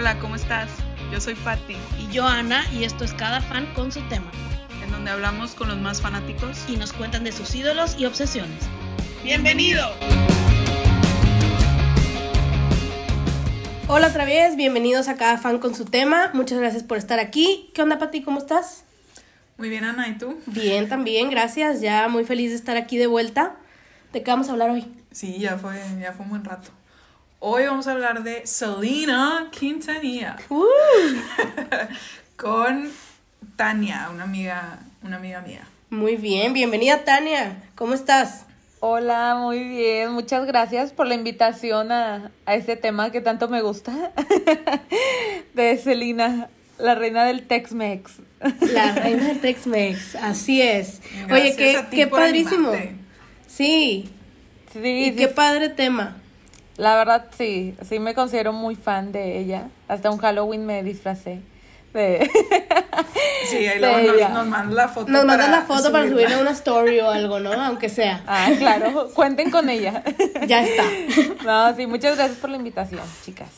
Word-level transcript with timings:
Hola, 0.00 0.18
¿cómo 0.18 0.34
estás? 0.34 0.70
Yo 1.12 1.20
soy 1.20 1.34
Patti. 1.34 1.76
Y 1.98 2.10
yo 2.10 2.24
Ana, 2.26 2.64
y 2.72 2.84
esto 2.84 3.04
es 3.04 3.12
Cada 3.12 3.42
Fan 3.42 3.66
con 3.74 3.92
su 3.92 4.00
tema. 4.08 4.30
En 4.82 4.90
donde 4.90 5.10
hablamos 5.10 5.54
con 5.54 5.68
los 5.68 5.76
más 5.76 6.00
fanáticos 6.00 6.64
y 6.70 6.78
nos 6.78 6.94
cuentan 6.94 7.22
de 7.22 7.32
sus 7.32 7.54
ídolos 7.54 7.96
y 7.98 8.06
obsesiones. 8.06 8.64
¡Bienvenido! 9.22 9.90
Hola 13.88 14.06
otra 14.06 14.24
vez, 14.24 14.56
bienvenidos 14.56 15.06
a 15.08 15.16
Cada 15.16 15.36
Fan 15.36 15.58
con 15.58 15.74
su 15.74 15.84
tema. 15.84 16.30
Muchas 16.32 16.58
gracias 16.58 16.82
por 16.82 16.96
estar 16.96 17.18
aquí. 17.18 17.70
¿Qué 17.74 17.82
onda, 17.82 17.98
Pati? 17.98 18.22
¿Cómo 18.22 18.38
estás? 18.38 18.84
Muy 19.58 19.68
bien, 19.68 19.84
Ana, 19.84 20.08
¿y 20.08 20.16
tú? 20.16 20.40
Bien, 20.46 20.88
también, 20.88 21.28
gracias. 21.28 21.82
Ya 21.82 22.08
muy 22.08 22.24
feliz 22.24 22.52
de 22.52 22.56
estar 22.56 22.78
aquí 22.78 22.96
de 22.96 23.06
vuelta. 23.06 23.56
¿De 24.14 24.22
qué 24.22 24.30
vamos 24.30 24.48
a 24.48 24.52
hablar 24.52 24.70
hoy? 24.70 24.90
Sí, 25.10 25.38
ya 25.38 25.58
fue, 25.58 25.78
ya 26.00 26.14
fue 26.14 26.24
un 26.24 26.30
buen 26.30 26.44
rato. 26.44 26.70
Hoy 27.42 27.64
vamos 27.64 27.86
a 27.86 27.92
hablar 27.92 28.22
de 28.22 28.46
Selena 28.46 29.48
Quintanilla. 29.50 30.36
Uh. 30.50 30.66
Con 32.36 32.90
Tania, 33.56 34.10
una 34.12 34.24
amiga, 34.24 34.80
una 35.02 35.16
amiga 35.16 35.40
mía. 35.40 35.66
Muy 35.88 36.16
bien, 36.16 36.52
bienvenida 36.52 37.02
Tania. 37.02 37.62
¿Cómo 37.76 37.94
estás? 37.94 38.44
Hola, 38.80 39.36
muy 39.40 39.64
bien. 39.64 40.12
Muchas 40.12 40.46
gracias 40.46 40.92
por 40.92 41.06
la 41.06 41.14
invitación 41.14 41.92
a, 41.92 42.30
a 42.44 42.54
este 42.56 42.76
tema 42.76 43.10
que 43.10 43.22
tanto 43.22 43.48
me 43.48 43.62
gusta. 43.62 44.12
de 45.54 45.78
Selena, 45.78 46.50
la 46.76 46.94
reina 46.94 47.24
del 47.24 47.46
Tex-Mex. 47.46 48.16
La 48.74 48.92
reina 48.96 49.28
del 49.28 49.40
Tex-Mex, 49.40 50.14
así 50.16 50.60
es. 50.60 51.00
Oye, 51.32 51.56
qué, 51.56 51.86
qué 51.90 52.06
padrísimo. 52.06 52.70
Sí. 53.46 54.10
Sí, 54.74 54.78
y 54.78 55.04
sí, 55.06 55.16
qué 55.16 55.28
padre 55.28 55.70
tema. 55.70 56.19
La 56.80 56.96
verdad, 56.96 57.26
sí. 57.36 57.74
Sí 57.86 57.98
me 57.98 58.14
considero 58.14 58.54
muy 58.54 58.74
fan 58.74 59.12
de 59.12 59.38
ella. 59.38 59.68
Hasta 59.86 60.10
un 60.10 60.16
Halloween 60.16 60.64
me 60.64 60.82
disfracé. 60.82 61.40
De... 61.92 62.28
Sí, 63.48 63.66
ahí 63.66 63.80
luego 63.80 63.98
nos, 63.98 64.30
nos 64.30 64.46
manda 64.46 64.74
la 64.74 64.88
foto. 64.88 65.10
Nos 65.10 65.24
manda 65.24 65.48
la 65.48 65.62
foto 65.62 65.90
para 65.90 66.08
subirle 66.08 66.40
una 66.40 66.50
story 66.50 67.00
o 67.00 67.10
algo, 67.10 67.40
¿no? 67.40 67.52
Aunque 67.64 67.88
sea. 67.88 68.22
Ah, 68.26 68.50
claro. 68.58 69.10
Cuenten 69.14 69.50
con 69.50 69.68
ella. 69.68 70.02
Ya 70.46 70.62
está. 70.62 70.84
No, 71.44 71.76
sí, 71.76 71.86
muchas 71.86 72.16
gracias 72.16 72.38
por 72.38 72.50
la 72.50 72.56
invitación, 72.56 73.02
chicas. 73.24 73.48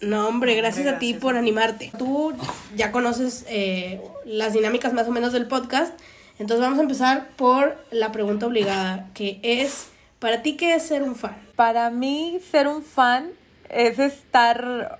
No, 0.00 0.28
hombre, 0.28 0.54
gracias, 0.54 0.86
Hombre, 0.86 0.96
a 0.96 0.98
ti 0.98 1.06
gracias 1.08 1.22
por 1.22 1.36
animarte. 1.36 1.92
Tú 1.98 2.34
ya 2.76 2.92
conoces 2.92 3.44
eh, 3.48 4.00
las 4.24 4.52
dinámicas 4.52 4.92
más 4.92 5.08
o 5.08 5.10
menos 5.10 5.32
del 5.32 5.46
podcast. 5.46 5.92
Entonces 6.38 6.60
vamos 6.60 6.78
a 6.78 6.82
empezar 6.82 7.28
por 7.36 7.76
la 7.90 8.12
pregunta 8.12 8.46
obligada, 8.46 9.08
que 9.14 9.40
es, 9.42 9.88
¿para 10.18 10.42
ti 10.42 10.56
qué 10.56 10.74
es 10.74 10.84
ser 10.84 11.02
un 11.02 11.14
fan? 11.14 11.36
Para 11.56 11.90
mí, 11.90 12.40
ser 12.50 12.68
un 12.68 12.82
fan 12.82 13.30
es 13.68 13.98
estar, 13.98 14.98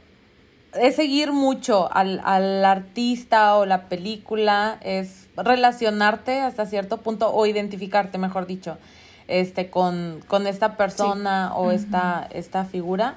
es 0.74 0.96
seguir 0.96 1.32
mucho 1.32 1.92
al, 1.92 2.20
al 2.24 2.64
artista 2.64 3.56
o 3.56 3.66
la 3.66 3.88
película, 3.88 4.78
es 4.82 5.28
relacionarte 5.36 6.40
hasta 6.40 6.66
cierto 6.66 6.98
punto 6.98 7.32
o 7.32 7.46
identificarte, 7.46 8.18
mejor 8.18 8.46
dicho, 8.46 8.78
este, 9.26 9.70
con, 9.70 10.22
con 10.26 10.46
esta 10.46 10.76
persona 10.76 11.54
o 11.54 11.70
esta, 11.70 12.28
esta 12.30 12.64
figura. 12.64 13.16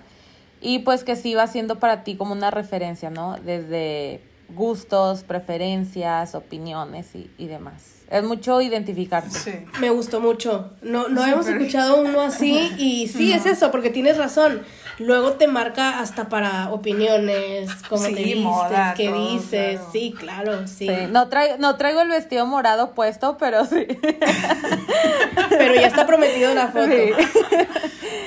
Y 0.63 0.79
pues 0.79 1.03
que 1.03 1.15
sí 1.15 1.33
va 1.33 1.47
siendo 1.47 1.79
para 1.79 2.03
ti 2.03 2.15
como 2.15 2.33
una 2.33 2.51
referencia, 2.51 3.09
¿no? 3.09 3.35
Desde 3.37 4.21
gustos, 4.55 5.23
preferencias, 5.23 6.35
opiniones 6.35 7.13
y, 7.15 7.29
y 7.37 7.47
demás. 7.47 7.97
Es 8.09 8.23
mucho 8.23 8.59
identificarte. 8.61 9.29
Sí. 9.31 9.51
Me 9.79 9.89
gustó 9.89 10.19
mucho. 10.19 10.71
No, 10.81 11.07
no 11.07 11.25
hemos 11.25 11.47
escuchado 11.47 12.01
uno 12.01 12.21
así 12.21 12.69
y 12.77 13.07
sí, 13.07 13.31
es 13.33 13.45
eso, 13.45 13.71
porque 13.71 13.89
tienes 13.89 14.17
razón. 14.17 14.61
Luego 14.99 15.31
te 15.33 15.47
marca 15.47 15.99
hasta 15.99 16.27
para 16.29 16.71
opiniones, 16.71 17.71
cómo 17.89 18.03
Sí, 18.05 18.13
te 18.13 18.23
vistes, 18.23 18.43
moda, 18.43 18.93
qué 18.95 19.07
todo, 19.09 19.31
dices. 19.33 19.75
claro. 19.79 19.89
Sí, 19.93 20.13
claro, 20.19 20.67
sí. 20.67 20.87
Sí, 20.87 20.93
No, 21.09 21.29
traigo, 21.29 21.55
no 21.57 21.77
traigo 21.77 22.01
el 22.01 22.09
vestido 22.09 22.45
morado 22.45 22.91
puesto, 22.91 23.37
pero 23.39 23.65
sí. 23.65 23.87
Pero 25.49 25.75
ya 25.75 25.87
está 25.87 26.05
prometido 26.05 26.53
la 26.53 26.67
foto. 26.67 26.87
Sí. 26.91 27.11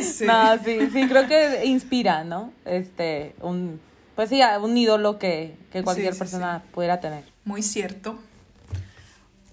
Sí. 0.00 0.26
No, 0.26 0.58
sí, 0.62 0.90
sí, 0.92 1.08
creo 1.08 1.26
que 1.26 1.64
inspira, 1.64 2.24
¿no? 2.24 2.52
Este, 2.66 3.34
un, 3.40 3.80
pues 4.14 4.28
sí, 4.30 4.42
a 4.42 4.58
un 4.58 4.76
ídolo 4.76 5.18
que, 5.18 5.56
que 5.72 5.82
cualquier 5.82 6.12
Sí, 6.12 6.18
sí, 6.18 6.18
persona 6.18 6.62
pudiera 6.72 7.00
tener. 7.00 7.24
Muy 7.44 7.62
cierto. 7.62 8.18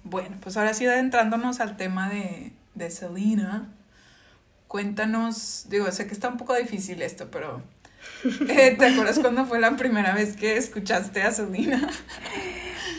Bueno, 0.03 0.38
pues 0.41 0.57
ahora 0.57 0.73
sí 0.73 0.85
adentrándonos 0.85 1.59
al 1.59 1.77
tema 1.77 2.09
de, 2.09 2.51
de 2.75 2.89
Selena, 2.89 3.69
cuéntanos, 4.67 5.66
digo, 5.69 5.91
sé 5.91 6.07
que 6.07 6.13
está 6.13 6.29
un 6.29 6.38
poco 6.38 6.55
difícil 6.55 7.01
esto, 7.01 7.29
pero 7.31 7.61
eh, 8.49 8.75
¿te 8.77 8.85
acuerdas 8.85 9.19
cuándo 9.19 9.45
fue 9.45 9.59
la 9.59 9.75
primera 9.75 10.13
vez 10.13 10.35
que 10.35 10.57
escuchaste 10.57 11.22
a 11.23 11.31
Selena? 11.31 11.88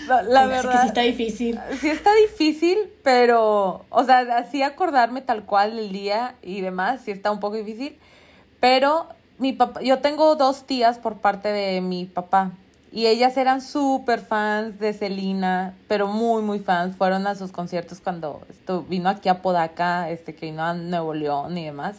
La, 0.06 0.22
la 0.22 0.42
Así 0.42 0.68
que 0.68 0.68
verdad, 0.68 0.80
sí 0.82 0.86
está 0.88 1.00
difícil. 1.02 1.60
sí 1.80 1.88
está 1.88 2.10
difícil, 2.14 2.78
pero, 3.02 3.84
o 3.88 4.04
sea, 4.04 4.20
así 4.36 4.62
acordarme 4.62 5.22
tal 5.22 5.44
cual 5.44 5.78
el 5.78 5.92
día 5.92 6.34
y 6.42 6.60
demás, 6.60 7.00
sí 7.04 7.10
está 7.10 7.30
un 7.30 7.40
poco 7.40 7.56
difícil, 7.56 7.98
pero 8.60 9.08
mi 9.38 9.52
papá, 9.52 9.80
yo 9.82 9.98
tengo 9.98 10.36
dos 10.36 10.64
tías 10.66 10.98
por 10.98 11.16
parte 11.16 11.48
de 11.48 11.80
mi 11.80 12.04
papá 12.06 12.52
y 12.92 13.06
ellas 13.06 13.36
eran 13.36 13.60
súper 13.62 14.20
fans 14.20 14.78
de 14.78 14.92
Selena, 14.92 15.74
pero 15.88 16.06
muy, 16.06 16.42
muy 16.42 16.58
fans, 16.58 16.94
fueron 16.96 17.26
a 17.26 17.34
sus 17.34 17.50
conciertos 17.50 18.00
cuando 18.00 18.40
estu- 18.52 18.86
vino 18.86 19.08
aquí 19.08 19.28
a 19.28 19.40
Podaca, 19.42 20.10
este, 20.10 20.34
que 20.34 20.46
vino 20.46 20.62
a 20.62 20.74
Nuevo 20.74 21.14
León 21.14 21.56
y 21.58 21.64
demás, 21.64 21.96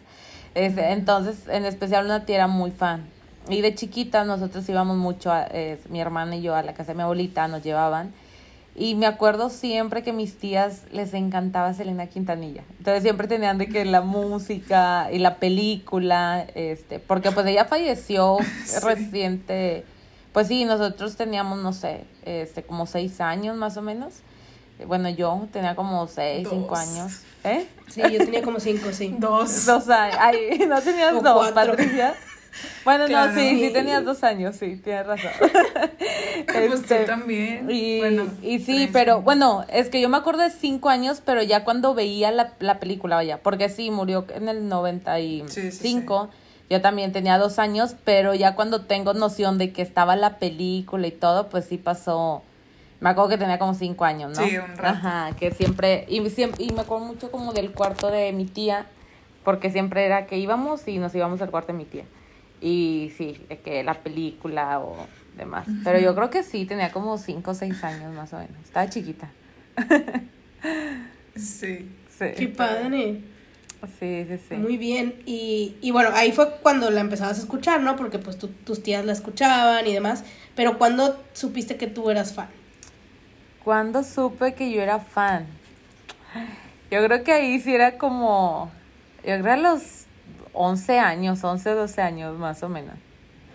Este, 0.56 0.92
entonces, 0.92 1.48
en 1.48 1.66
especial 1.66 2.06
una 2.06 2.26
tía 2.26 2.36
era 2.36 2.48
muy 2.48 2.70
fan. 2.70 3.08
Y 3.50 3.62
de 3.62 3.74
chiquita 3.74 4.24
nosotros 4.24 4.70
íbamos 4.70 4.98
mucho, 4.98 5.32
a, 5.32 5.48
eh, 5.50 5.80
mi 5.90 6.00
hermana 6.00 6.36
y 6.36 6.44
yo, 6.44 6.54
a 6.56 6.62
la 6.62 6.74
casa 6.76 6.92
de 6.92 6.98
mi 6.98 7.02
abuelita, 7.02 7.48
nos 7.48 7.64
llevaban. 7.64 8.14
Y 8.76 8.96
me 8.96 9.06
acuerdo 9.06 9.50
siempre 9.52 10.02
que 10.02 10.14
mis 10.14 10.38
tías 10.38 10.84
les 10.92 11.14
encantaba 11.14 11.74
Selena 11.74 12.08
Quintanilla. 12.08 12.64
Entonces 12.80 13.04
siempre 13.04 13.28
tenían 13.28 13.60
de 13.60 13.68
que 13.68 13.86
la 13.86 14.02
música 14.02 15.10
y 15.12 15.20
la 15.20 15.36
película, 15.36 16.48
este, 16.56 17.00
porque 17.00 17.32
pues 17.32 17.46
ella 17.46 17.66
falleció 17.66 18.38
reciente. 18.84 19.86
Pues 20.32 20.48
sí, 20.48 20.66
nosotros 20.66 21.16
teníamos, 21.16 21.60
no 21.60 21.72
sé, 21.72 22.06
este, 22.26 22.64
como 22.64 22.88
seis 22.88 23.22
años 23.22 23.56
más 23.56 23.78
o 23.78 23.84
menos. 23.84 24.16
Bueno, 24.88 25.08
yo 25.10 25.48
tenía 25.52 25.76
como 25.76 26.08
seis, 26.08 26.48
cinco 26.50 26.76
años. 26.76 27.22
¿Eh? 27.44 27.68
Sí, 27.90 28.02
yo 28.02 28.18
tenía 28.18 28.42
como 28.42 28.60
cinco, 28.60 28.92
sí. 28.92 29.16
Dos. 29.20 29.68
Dos 29.68 29.88
años. 29.90 30.18
Ay, 30.20 30.66
no 30.68 30.82
tenías 30.82 31.14
O 31.14 31.22
dos, 31.22 31.52
cuatro. 31.52 31.74
Patricia. 31.74 32.16
Bueno, 32.86 33.06
Claro. 33.08 33.32
no, 33.32 33.40
sí, 33.40 33.60
sí 33.60 33.74
tenías 33.74 34.04
dos 34.06 34.24
años, 34.24 34.56
sí, 34.56 34.76
tienes 34.84 35.06
razón. 35.08 35.32
Pues 36.46 36.68
tú 36.70 36.74
Este, 36.74 37.06
también. 37.06 37.70
Y, 37.70 38.00
Bueno, 38.00 38.26
y 38.42 38.60
sí, 38.60 38.76
tres, 38.76 38.90
pero 38.92 39.16
¿no? 39.16 39.22
bueno, 39.22 39.66
es 39.70 39.90
que 39.90 40.02
yo 40.02 40.10
me 40.10 40.18
acuerdo 40.18 40.42
de 40.44 40.50
cinco 40.50 40.90
años, 40.90 41.22
pero 41.26 41.42
ya 41.42 41.64
cuando 41.64 41.94
veía 41.94 42.32
la, 42.32 42.54
la 42.60 42.80
película, 42.80 43.16
vaya, 43.16 43.40
porque 43.42 43.70
sí, 43.70 43.92
murió 43.92 44.26
en 44.36 44.50
el 44.50 44.68
95. 44.68 45.48
Sí, 45.50 45.72
sí, 45.72 45.72
sí. 45.72 46.06
Yo 46.70 46.82
también 46.82 47.12
tenía 47.12 47.38
dos 47.38 47.60
años, 47.60 47.96
pero 48.04 48.34
ya 48.34 48.56
cuando 48.56 48.82
tengo 48.82 49.14
noción 49.14 49.58
de 49.58 49.72
que 49.72 49.82
estaba 49.82 50.16
la 50.16 50.38
película 50.40 51.06
y 51.08 51.12
todo, 51.12 51.50
pues 51.50 51.66
sí 51.66 51.78
pasó. 51.78 52.42
Me 53.00 53.10
acuerdo 53.10 53.30
que 53.32 53.38
tenía 53.38 53.60
como 53.60 53.74
cinco 53.74 54.06
años, 54.06 54.38
¿no? 54.38 54.48
Sí, 54.48 54.58
un 54.58 54.78
rato. 54.78 54.88
Ajá, 54.88 55.36
que 55.38 55.52
siempre 55.52 56.06
y, 56.08 56.28
siempre. 56.30 56.64
y 56.64 56.72
me 56.72 56.82
acuerdo 56.82 57.06
mucho 57.06 57.32
como 57.32 57.54
del 57.54 57.72
cuarto 57.72 58.10
de 58.10 58.32
mi 58.32 58.46
tía, 58.46 58.86
porque 59.44 59.70
siempre 59.72 60.06
era 60.06 60.26
que 60.26 60.38
íbamos 60.38 60.88
y 60.88 60.98
nos 61.00 61.14
íbamos 61.14 61.42
al 61.42 61.52
cuarto 61.52 61.74
de 61.74 61.78
mi 61.78 61.86
tía. 61.86 62.06
Y 62.66 63.12
sí, 63.18 63.44
de 63.50 63.60
que 63.60 63.84
la 63.84 63.96
película 63.96 64.80
o 64.80 64.96
demás. 65.38 65.68
Pero 65.84 66.00
yo 66.00 66.16
creo 66.16 66.30
que 66.30 66.44
sí, 66.44 66.66
tenía 66.66 66.92
como 66.94 67.18
cinco 67.18 67.52
o 67.52 67.54
seis 67.54 67.84
años 67.84 68.14
más 68.16 68.32
o 68.32 68.38
menos. 68.38 68.56
Estaba 68.64 68.90
chiquita. 68.90 69.30
Sí. 71.36 71.90
Sí. 72.18 72.26
Qué 72.38 72.48
padre. 72.48 73.20
Sí, 74.00 74.26
sí, 74.30 74.38
sí. 74.50 74.56
Muy 74.56 74.78
bien. 74.78 75.16
Y, 75.26 75.76
y 75.82 75.92
bueno, 75.92 76.12
ahí 76.14 76.32
fue 76.32 76.58
cuando 76.62 76.90
la 76.90 77.02
empezabas 77.02 77.38
a 77.38 77.42
escuchar, 77.42 77.82
¿no? 77.82 77.96
Porque 77.96 78.18
pues 78.20 78.38
tu- 78.38 78.48
tus 78.48 78.82
tías 78.82 79.04
la 79.04 79.12
escuchaban 79.12 79.86
y 79.88 79.94
demás. 79.94 80.24
Pero 80.56 80.78
¿cuándo 80.78 81.22
supiste 81.34 81.76
que 81.76 81.88
tú 81.88 82.10
eras 82.10 82.34
fan? 82.34 82.48
¿Cuándo 83.64 84.04
supe 84.04 84.54
que 84.54 84.72
yo 84.72 84.82
era 84.82 85.00
fan? 85.00 85.48
Yo 86.92 87.04
creo 87.04 87.24
que 87.24 87.34
ahí 87.34 87.60
sí 87.60 87.74
era 87.74 87.98
como, 87.98 88.72
yo 89.26 89.40
creo 89.42 89.54
a 89.54 89.58
los 89.58 90.03
11 90.54 91.00
años, 91.00 91.44
11, 91.44 91.72
12 91.72 92.02
años 92.02 92.38
más 92.38 92.64
o 92.64 92.70
menos. 92.70 92.96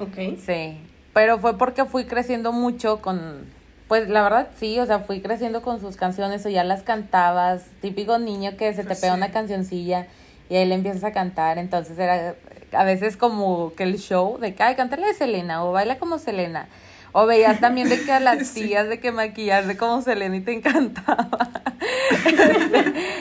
Ok. 0.00 0.38
Sí, 0.44 0.78
pero 1.12 1.38
fue 1.38 1.56
porque 1.58 1.84
fui 1.84 2.04
creciendo 2.04 2.52
mucho 2.52 3.00
con, 3.00 3.46
pues 3.88 4.08
la 4.08 4.22
verdad 4.22 4.48
sí, 4.58 4.78
o 4.78 4.86
sea, 4.86 5.00
fui 5.00 5.20
creciendo 5.20 5.62
con 5.62 5.80
sus 5.80 5.96
canciones 5.96 6.44
o 6.46 6.48
ya 6.48 6.64
las 6.64 6.82
cantabas, 6.82 7.64
típico 7.80 8.18
niño 8.18 8.56
que 8.56 8.72
se 8.74 8.82
te 8.82 8.88
Pues 8.88 9.00
pega 9.00 9.14
sí. 9.14 9.16
una 9.18 9.30
cancioncilla 9.32 10.06
y 10.50 10.56
ahí 10.56 10.66
le 10.66 10.74
empiezas 10.74 11.04
a 11.04 11.12
cantar, 11.12 11.58
entonces 11.58 11.98
era 11.98 12.34
a 12.72 12.84
veces 12.84 13.16
como 13.16 13.72
que 13.74 13.82
el 13.84 13.98
show 13.98 14.38
de 14.38 14.54
que, 14.54 14.62
ay, 14.62 14.74
cántale 14.76 15.06
de 15.06 15.14
Selena 15.14 15.64
o 15.64 15.72
baila 15.72 15.98
como 15.98 16.18
Selena. 16.18 16.68
O 17.12 17.26
veías 17.26 17.60
también 17.60 17.88
de 17.88 18.00
que 18.00 18.12
a 18.12 18.20
las 18.20 18.50
tías 18.54 18.88
de 18.88 19.00
que 19.00 19.12
maquillarse 19.12 19.76
como 19.76 20.02
Selena 20.02 20.36
y 20.36 20.40
te 20.40 20.52
encantaba. 20.52 21.28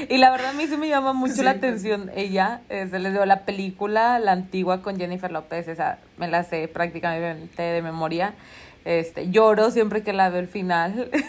y 0.10 0.18
la 0.18 0.32
verdad 0.32 0.50
a 0.50 0.54
mí 0.54 0.68
sí 0.68 0.78
me 0.78 0.90
llama 0.90 1.14
mucho 1.14 1.36
Sí, 1.36 1.44
la 1.44 1.52
atención 1.52 2.12
ella. 2.16 2.62
se 2.70 3.00
les 3.00 3.14
dio 3.14 3.26
la 3.26 3.46
película, 3.46 4.20
la 4.20 4.34
antigua 4.34 4.82
con 4.82 4.98
Jennifer 4.98 5.32
López, 5.32 5.68
esa 5.68 6.00
me 6.18 6.28
la 6.28 6.44
sé 6.44 6.68
prácticamente 6.68 7.62
de 7.62 7.82
memoria. 7.82 8.34
Este, 8.88 9.30
lloro 9.30 9.70
siempre 9.70 10.02
que 10.02 10.14
la 10.14 10.30
veo 10.30 10.40
el 10.40 10.48
final. 10.48 11.12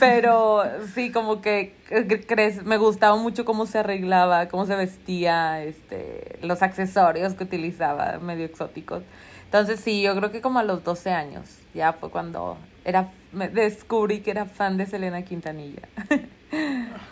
Pero 0.00 0.62
sí, 0.94 1.10
como 1.10 1.40
que 1.40 1.74
eh, 1.90 2.24
crees, 2.24 2.64
me 2.64 2.76
gustaba 2.76 3.16
mucho 3.16 3.44
cómo 3.44 3.66
se 3.66 3.78
arreglaba, 3.78 4.46
cómo 4.46 4.64
se 4.64 4.76
vestía, 4.76 5.60
este, 5.64 6.38
los 6.40 6.62
accesorios 6.62 7.34
que 7.34 7.42
utilizaba, 7.42 8.20
medio 8.20 8.44
exóticos. 8.44 9.02
Entonces 9.48 9.80
sí, 9.80 10.02
yo 10.02 10.14
creo 10.14 10.30
que 10.30 10.40
como 10.42 10.58
a 10.58 10.62
los 10.62 10.84
12 10.84 11.10
años, 11.10 11.44
ya 11.74 11.94
fue 11.94 12.10
cuando 12.10 12.58
era, 12.84 13.10
me 13.32 13.48
descubrí 13.48 14.20
que 14.20 14.30
era 14.30 14.44
fan 14.44 14.76
de 14.76 14.84
Selena 14.86 15.22
Quintanilla. 15.22 15.82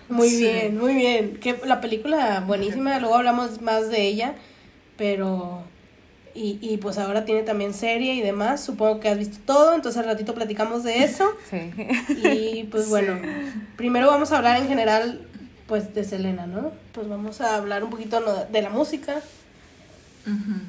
Muy 0.09 0.29
Sí. 0.31 0.39
bien, 0.39 0.79
muy 0.79 0.95
bien. 0.95 1.37
Que 1.39 1.59
la 1.67 1.81
película 1.81 2.41
buenísima, 2.47 2.99
luego 3.01 3.17
hablamos 3.17 3.61
más 3.61 3.91
de 3.91 4.03
ella, 4.03 4.35
pero 4.97 5.63
y, 6.35 6.59
y 6.63 6.77
pues 6.79 6.97
ahora 6.99 7.25
tiene 7.25 7.43
también 7.43 7.75
serie 7.75 8.15
y 8.15 8.21
demás. 8.23 8.63
Supongo 8.65 9.01
que 9.01 9.09
has 9.09 9.19
visto 9.19 9.39
todo, 9.45 9.75
entonces 9.75 9.99
al 10.01 10.07
ratito 10.07 10.35
platicamos 10.35 10.85
de 10.85 11.05
eso. 11.05 11.29
Sí. 11.51 11.71
Y 12.09 12.65
pues 12.65 12.89
bueno, 12.89 13.19
primero 13.77 14.07
vamos 14.07 14.33
a 14.33 14.39
hablar 14.39 14.57
en 14.61 14.69
general 14.69 15.21
pues 15.67 15.95
de 15.95 16.05
Selena, 16.05 16.47
¿no? 16.47 16.73
Pues 16.93 17.09
vamos 17.09 17.41
a 17.41 17.57
hablar 17.57 17.83
un 17.85 17.91
poquito 17.91 18.21
no, 18.21 18.33
de 18.45 18.63
la 18.63 18.71
música. 18.71 19.17
Ujú. 20.27 20.61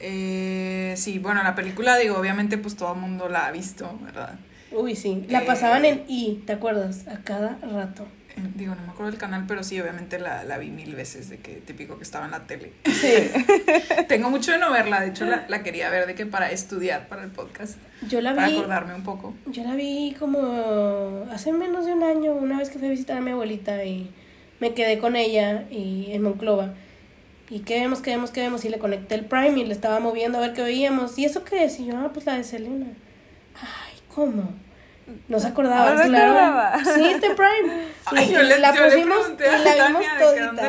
Eh, 0.00 0.94
sí, 0.96 1.18
bueno, 1.18 1.42
la 1.42 1.54
película, 1.54 1.96
digo, 1.96 2.16
obviamente 2.18 2.58
pues 2.58 2.76
todo 2.76 2.94
el 2.94 3.00
mundo 3.00 3.28
la 3.28 3.46
ha 3.46 3.50
visto, 3.52 3.98
¿verdad? 4.02 4.34
Uy, 4.72 4.96
sí, 4.96 5.24
la 5.28 5.40
Eh. 5.42 5.44
pasaban 5.46 5.84
en 5.84 6.02
I, 6.08 6.42
¿te 6.46 6.52
acuerdas? 6.52 7.06
A 7.08 7.18
cada 7.22 7.58
rato. 7.62 8.06
Eh, 8.36 8.40
digo, 8.56 8.74
no 8.74 8.82
me 8.82 8.88
acuerdo 8.88 9.12
del 9.12 9.20
canal, 9.20 9.44
pero 9.46 9.62
sí, 9.62 9.80
obviamente 9.80 10.18
la, 10.18 10.42
la 10.42 10.58
vi 10.58 10.70
mil 10.70 10.96
veces 10.96 11.28
de 11.30 11.38
que 11.38 11.52
típico 11.60 11.96
que 11.96 12.02
estaba 12.02 12.24
en 12.24 12.32
la 12.32 12.40
tele. 12.40 12.72
Sí, 12.84 13.30
Tengo 14.08 14.28
mucho 14.30 14.50
de 14.50 14.58
no 14.58 14.72
verla, 14.72 15.00
de 15.00 15.08
hecho 15.10 15.24
la, 15.24 15.44
la 15.48 15.62
quería 15.62 15.88
ver 15.90 16.06
de 16.08 16.16
que 16.16 16.26
para 16.26 16.50
estudiar 16.50 17.06
para 17.06 17.22
el 17.22 17.30
podcast, 17.30 17.78
yo 18.08 18.20
la 18.20 18.34
para 18.34 18.48
vi, 18.48 18.56
acordarme 18.56 18.94
un 18.96 19.04
poco. 19.04 19.34
yo 19.46 19.62
la 19.62 19.76
vi 19.76 20.16
como 20.18 21.24
hace 21.30 21.52
menos 21.52 21.86
de 21.86 21.92
un 21.92 22.02
año, 22.02 22.32
una 22.32 22.58
vez 22.58 22.70
que 22.70 22.78
fui 22.80 22.88
a 22.88 22.90
visitar 22.90 23.18
a 23.18 23.20
mi 23.20 23.30
abuelita 23.30 23.84
y 23.84 24.10
me 24.58 24.74
quedé 24.74 24.98
con 24.98 25.14
ella 25.14 25.64
y 25.70 26.08
en 26.10 26.22
Monclova. 26.22 26.74
Y 27.50 27.60
qué 27.60 27.80
vemos, 27.80 28.00
qué 28.00 28.10
vemos, 28.10 28.30
qué 28.30 28.40
vemos. 28.40 28.64
Y 28.64 28.68
le 28.68 28.78
conecté 28.78 29.14
el 29.14 29.24
Prime 29.26 29.58
y 29.60 29.64
le 29.64 29.72
estaba 29.72 30.00
moviendo 30.00 30.38
a 30.38 30.40
ver 30.40 30.52
qué 30.54 30.62
veíamos. 30.62 31.18
¿Y 31.18 31.24
eso 31.24 31.44
qué 31.44 31.64
es? 31.64 31.78
Y 31.78 31.86
yo, 31.86 31.96
ah, 31.98 32.10
pues 32.12 32.24
la 32.26 32.36
de 32.36 32.44
Selena. 32.44 32.86
Ay, 33.60 33.98
¿cómo? 34.14 34.50
No 35.28 35.38
se 35.38 35.48
acordaba, 35.48 35.90
No 35.94 36.02
se 36.02 36.08
claro. 36.08 36.32
acordaba. 36.32 36.82
Sí, 36.82 37.04
está 37.04 37.26
en 37.26 37.36
Prime. 37.36 37.84
Ay, 38.06 38.26
Y 38.26 38.32
yo 38.32 38.42
le, 38.42 38.58
la 38.58 38.74
yo 38.74 38.84
pusimos 38.84 39.18
y 39.38 39.64
la 39.76 39.86
vimos 39.88 40.02
todita. 40.18 40.52
la. 40.54 40.62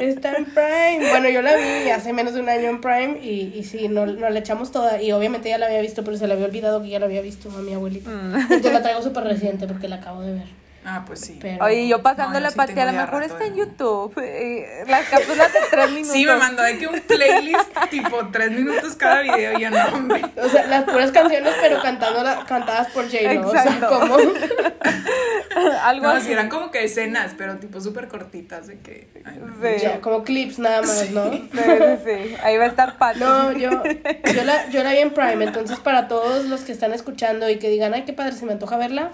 Está 0.00 0.36
en 0.36 0.44
Prime. 0.46 1.10
Bueno, 1.10 1.28
yo 1.28 1.42
la 1.42 1.56
vi 1.56 1.90
hace 1.90 2.14
menos 2.14 2.32
de 2.32 2.40
un 2.40 2.48
año 2.48 2.70
en 2.70 2.80
Prime 2.80 3.18
y, 3.22 3.52
y 3.54 3.64
sí, 3.64 3.88
no, 3.88 4.06
no 4.06 4.30
la 4.30 4.38
echamos 4.38 4.72
toda. 4.72 5.02
Y 5.02 5.12
obviamente 5.12 5.50
ya 5.50 5.58
la 5.58 5.66
había 5.66 5.82
visto, 5.82 6.02
pero 6.04 6.16
se 6.16 6.26
le 6.26 6.32
había 6.32 6.46
olvidado 6.46 6.80
que 6.82 6.88
ya 6.88 6.98
la 6.98 7.04
había 7.04 7.20
visto 7.20 7.50
a 7.50 7.60
mi 7.60 7.74
abuelita. 7.74 8.08
Mm. 8.08 8.34
Entonces 8.40 8.72
la 8.72 8.80
traigo 8.80 9.02
súper 9.02 9.24
reciente 9.24 9.66
porque 9.66 9.88
la 9.88 9.96
acabo 9.96 10.22
de 10.22 10.32
ver. 10.32 10.59
Ah, 10.84 11.04
pues 11.06 11.20
sí. 11.20 11.38
Pero... 11.40 11.64
Oye, 11.64 11.86
yo 11.88 12.02
pasándole 12.02 12.46
No, 12.48 12.54
yo 12.54 12.62
a 12.62 12.66
sí 12.66 12.80
a 12.80 12.86
lo 12.86 12.92
mejor 12.92 13.22
está 13.22 13.44
en 13.44 13.54
YouTube. 13.54 14.14
eh, 14.22 14.84
las 14.88 15.08
cápsulas 15.08 15.52
de 15.52 15.58
tres 15.70 15.90
minutos. 15.90 16.12
Sí, 16.14 16.24
me 16.24 16.36
mandó 16.36 16.62
de 16.62 16.78
que 16.78 16.86
un 16.86 17.00
playlist 17.00 17.78
tipo 17.90 18.28
tres 18.32 18.50
minutos 18.52 18.94
cada 18.96 19.20
video 19.20 19.58
y 19.58 19.64
no, 19.70 19.84
hombre. 19.92 20.22
O 20.42 20.48
sea, 20.48 20.66
las 20.66 20.84
puras 20.84 21.12
canciones, 21.12 21.52
pero 21.60 21.82
cantando 21.82 22.22
cantadas 22.46 22.88
por 22.92 23.04
J-Lo. 23.04 23.48
O 23.48 23.50
sea, 23.50 23.64
Exacto. 23.64 24.00
como... 24.00 24.16
Algo 25.82 26.04
No, 26.06 26.10
así. 26.12 26.26
sí, 26.26 26.32
eran 26.32 26.48
como 26.48 26.70
que 26.70 26.84
escenas, 26.84 27.32
pero 27.36 27.56
tipo 27.58 27.80
súper 27.80 28.08
cortitas 28.08 28.66
de 28.66 28.78
que... 28.78 29.08
ay, 29.24 29.38
no. 29.38 29.52
Sí. 29.60 29.82
ya, 29.82 30.00
como 30.00 30.24
clips 30.24 30.58
nada 30.58 30.80
más, 30.80 31.10
¿no? 31.10 31.30
Sí, 31.32 31.50
sí, 31.52 31.58
sí. 32.04 32.34
Ahí 32.42 32.56
va 32.56 32.64
a 32.64 32.68
estar 32.68 32.96
Pati. 32.98 33.20
No, 33.20 33.52
yo, 33.52 33.70
yo, 34.34 34.44
la, 34.44 34.68
yo 34.70 34.82
la 34.82 34.92
vi 34.92 34.98
en 34.98 35.10
Prime, 35.10 35.44
entonces 35.44 35.78
para 35.80 36.08
todos 36.08 36.46
los 36.46 36.62
que 36.62 36.72
están 36.72 36.92
escuchando 36.92 37.50
y 37.50 37.58
que 37.58 37.68
digan, 37.68 37.92
ay, 37.94 38.04
qué 38.04 38.12
padre, 38.12 38.32
se 38.32 38.46
me 38.46 38.52
antoja 38.52 38.76
verla, 38.76 39.10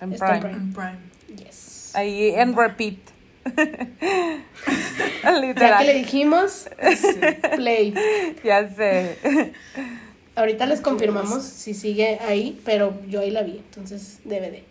En 0.00 0.10
Prime. 0.12 0.50
En 0.52 0.72
Prime. 0.72 0.98
yes. 1.36 1.92
Ahí 1.94 2.30
en 2.34 2.56
repeat. 2.56 2.96
Ya 5.22 5.34
que 5.34 5.40
le 5.40 5.46
Literal. 5.48 5.86
dijimos, 5.94 6.68
Sí. 6.96 7.20
play. 7.56 7.94
Ya 8.44 8.68
sé. 8.74 9.52
Ahorita 10.36 10.66
les 10.66 10.80
confirmamos 10.80 11.42
si 11.44 11.74
sigue 11.74 12.18
ahí, 12.20 12.60
pero 12.64 12.94
yo 13.08 13.20
ahí 13.20 13.30
la 13.30 13.42
vi, 13.42 13.58
entonces 13.58 14.20
DVD. 14.24 14.62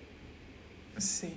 Sí. 0.97 1.33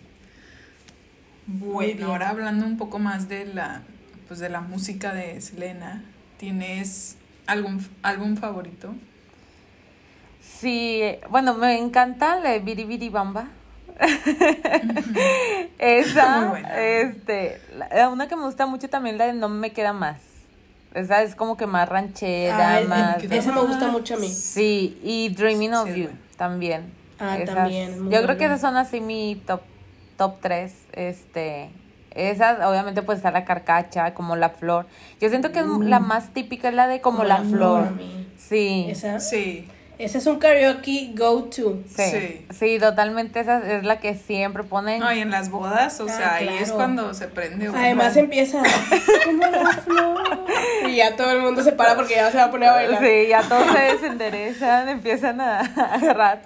Bueno, 1.47 2.07
ahora 2.13 2.29
hablando 2.31 2.65
un 2.67 2.77
poco 2.77 2.99
más 3.01 3.29
de 3.29 3.45
la, 3.47 3.83
pues 4.29 4.39
de 4.39 4.49
la 4.49 4.61
música 4.61 5.13
de 5.13 5.41
Selena, 5.41 6.05
¿tienes 6.39 7.17
algún 7.47 7.85
álbum 8.03 8.37
favorito? 8.37 8.95
Sí, 10.41 11.03
bueno, 11.31 11.55
me 11.55 11.77
encanta 11.79 12.39
la 12.39 12.51
de 12.51 12.61
Biri 12.61 12.85
Biri 12.85 13.09
Bamba. 13.09 13.49
Esa, 15.79 16.41
Muy 16.41 16.49
buena. 16.51 16.81
este, 16.81 17.61
la- 17.77 18.09
una 18.09 18.29
que 18.29 18.37
me 18.37 18.45
gusta 18.45 18.67
mucho 18.67 18.89
también 18.89 19.19
la 19.19 19.27
de 19.27 19.33
No 19.35 19.49
me 19.49 19.73
queda 19.73 19.93
más. 19.93 20.17
Esa 20.95 21.23
es 21.23 21.35
como 21.37 21.57
que 21.57 21.67
más 21.67 21.89
ranchera, 21.89 22.75
Ay, 22.77 22.87
más. 22.87 23.23
esa 23.23 23.53
me 23.53 23.61
gusta 23.61 23.89
mucho 23.89 24.15
a 24.15 24.17
mí. 24.19 24.29
Sí, 24.29 24.99
y 25.05 25.29
Dreaming 25.31 25.75
of 25.75 25.89
Sí, 25.93 26.03
You 26.03 26.09
también. 26.37 26.93
Ah, 27.21 27.39
Esas- 27.39 27.55
también, 27.55 28.03
muy 28.05 28.13
Yo 28.15 28.23
creo 28.23 28.37
que 28.39 28.47
esas 28.47 28.61
son 28.61 28.77
así 28.77 29.01
mi 29.01 29.41
top 29.47 29.61
top 30.17 30.35
3, 30.41 30.75
este 30.93 31.71
esas 32.13 32.59
obviamente 32.67 33.03
pues 33.03 33.19
está 33.19 33.31
la 33.31 33.45
carcacha, 33.45 34.15
como 34.15 34.35
la 34.35 34.49
flor. 34.51 34.87
Yo 35.21 35.29
siento 35.29 35.53
que 35.53 35.63
Mm. 35.63 35.83
la 35.89 36.01
más 36.01 36.31
típica 36.31 36.69
es 36.69 36.75
la 36.75 36.89
de 36.89 37.01
como, 37.01 37.23
la, 37.23 37.39
flor. 37.39 37.93
mí. 37.93 38.27
Sí. 38.37 38.87
Esa, 38.91 39.21
Sí. 39.21 39.69
Ese 40.05 40.19
es 40.19 40.27
un 40.27 40.39
karaoke 40.39 41.11
go-to. 41.15 41.79
Sí, 41.95 42.03
Sí. 42.11 42.47
sí, 42.59 42.79
totalmente 42.79 43.41
esa 43.41 43.59
es 43.79 43.85
la 43.85 43.99
que 44.01 44.15
siempre 44.15 44.65
ponen. 44.65 45.01
No, 45.01 45.13
y 45.13 45.21
en 45.21 45.31
las 45.31 45.51
bodas, 45.51 46.01
o 46.01 46.07
Ah, 46.09 46.13
sea, 46.13 46.35
ahí 46.35 46.49
es 46.61 46.73
cuando 46.73 47.13
se 47.15 47.29
prende 47.29 47.69
uno. 47.69 47.79
Además 47.79 48.17
empieza 48.17 48.63
como 49.25 49.47
la 49.47 49.73
flor. 49.73 50.41
Y 50.87 50.97
ya 50.97 51.17
todo 51.17 51.31
el 51.33 51.41
mundo 51.41 51.63
se 51.63 51.73
para 51.73 51.95
porque 51.95 52.15
ya 52.15 52.31
se 52.31 52.39
va 52.39 52.45
a 52.45 52.51
poner 52.51 52.69
a 52.69 52.73
bailar. 52.73 53.01
Sí, 53.03 53.27
ya 53.29 53.43
todos 53.43 53.71
se 53.73 53.79
desenderezan, 53.81 54.89
empiezan 54.89 55.41
a, 55.41 55.61
agarrar. 55.61 56.43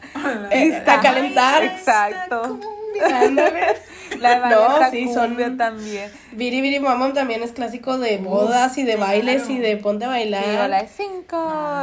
Eh, 0.51 0.71
pista. 0.73 0.95
a 0.95 1.01
calentar. 1.01 1.65
Exacto. 1.65 2.59
La 4.21 4.41
de 4.49 4.55
No, 4.55 4.91
sí, 4.91 5.13
son- 5.13 5.57
también. 5.57 6.11
Biri 6.33 6.61
Biri 6.61 6.81
Mamam 6.81 7.13
también 7.15 7.43
es 7.43 7.53
clásico 7.53 7.99
de 7.99 8.19
bodas 8.19 8.77
y 8.79 8.85
de 8.85 8.97
bailes 8.97 9.43
claro. 9.45 9.55
y 9.55 9.59
de 9.63 9.77
ponte 9.77 10.05
a 10.05 10.09
bailar. 10.09 10.45
Sí, 10.45 10.51
o 10.57 10.69
la 10.69 10.83
de 10.83 10.89
cinco, 10.89 11.37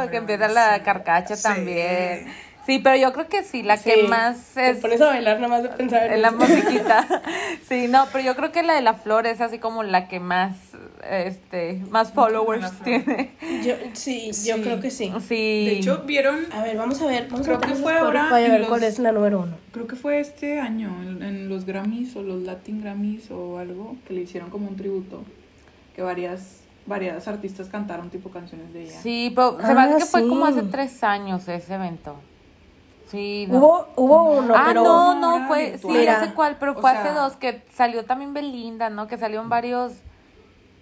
No, 0.04 0.10
que 0.10 0.16
empieza 0.18 0.48
la 0.48 0.76
sí. 0.76 0.80
carcacha 0.82 1.36
Sí. 1.36 1.42
también. 1.42 2.26
Sí, 2.64 2.78
pero 2.78 2.96
yo 2.96 3.12
creo 3.12 3.28
que 3.28 3.42
sí, 3.42 3.62
la 3.62 3.76
Sí, 3.76 3.90
que 3.90 4.02
más 4.08 4.56
es 4.56 4.78
pones 4.78 5.00
a 5.00 5.06
bailar 5.06 5.36
nada 5.36 5.48
más 5.48 5.62
de 5.64 5.68
pensar 5.70 6.06
en 6.06 6.12
en 6.12 6.22
la 6.22 6.28
eso. 6.28 6.36
musiquita. 6.38 7.22
Sí, 7.68 7.88
no, 7.88 8.06
pero 8.12 8.24
yo 8.24 8.36
creo 8.36 8.52
que 8.52 8.62
la 8.62 8.74
de 8.74 8.82
la 8.82 8.94
flor 8.94 9.26
es 9.26 9.40
así 9.40 9.58
como 9.58 9.82
la 9.82 10.06
que 10.08 10.20
más, 10.20 10.54
este, 11.08 11.80
más 11.90 12.12
followers 12.12 12.70
tiene. 12.84 13.32
Yo, 13.64 13.74
sí, 13.94 14.26
yo 14.44 14.56
Sí. 14.56 14.62
creo 14.62 14.80
que 14.80 14.90
sí. 14.90 15.12
Sí. 15.26 15.64
De 15.64 15.72
hecho, 15.78 16.02
vieron, 16.06 16.40
A 16.52 16.62
ver, 16.62 16.76
vamos 16.76 17.00
a 17.02 17.06
ver. 17.06 17.28
Vamos 17.28 17.46
Creo 17.46 17.56
a 17.58 17.60
que 17.60 17.74
fue 17.74 17.94
ahora 17.98 18.28
a 18.28 18.38
ver 18.38 18.60
los- 18.60 18.68
cuál 18.68 18.84
es 18.84 18.98
la 18.98 19.10
número 19.12 19.40
uno. 19.40 19.56
creo 19.72 19.86
que 19.86 19.96
fue 19.96 20.20
este 20.20 20.60
año, 20.60 20.90
en, 21.02 21.22
en 21.22 21.48
los 21.48 21.64
Grammys 21.66 22.14
o 22.16 22.22
los 22.22 22.42
Latin 22.42 22.80
Grammys 22.82 23.30
o 23.30 23.58
algo, 23.58 23.96
que 24.06 24.14
le 24.14 24.20
hicieron 24.22 24.50
como 24.50 24.68
un 24.68 24.76
tributo, 24.76 25.24
que 25.96 26.02
varias, 26.02 26.60
varias 26.86 27.26
artistas 27.26 27.68
cantaron 27.68 28.10
tipo 28.10 28.30
canciones 28.30 28.72
de 28.72 28.82
ella. 28.84 29.00
Sí, 29.02 29.32
pero 29.34 29.56
se 29.60 29.66
Ah, 29.66 29.74
me 29.74 29.80
hace 29.82 29.98
que 29.98 30.04
fue 30.06 30.28
como 30.28 30.46
hace 30.46 30.62
tres 30.62 31.02
años 31.02 31.48
ese 31.48 31.74
evento. 31.74 32.16
Sí, 33.12 33.46
no. 33.48 33.58
Hubo, 33.58 33.86
hubo 33.96 34.22
uno, 34.38 34.54
ah, 34.56 34.64
pero. 34.66 34.82
no, 34.82 35.14
no, 35.20 35.38
no, 35.40 35.46
fue, 35.46 35.78
sí, 35.78 35.86
Mira, 35.86 36.24
sé 36.24 36.32
cuál, 36.34 36.56
pero 36.58 36.72
o 36.72 36.80
fue 36.80 36.90
sea- 36.90 37.02
hace 37.04 37.12
dos 37.14 37.34
que 37.36 37.62
salió 37.74 38.04
también 38.06 38.32
Belinda, 38.34 38.90
¿no? 38.90 39.06
Que 39.06 39.18
salieron 39.18 39.48
varios, 39.48 39.92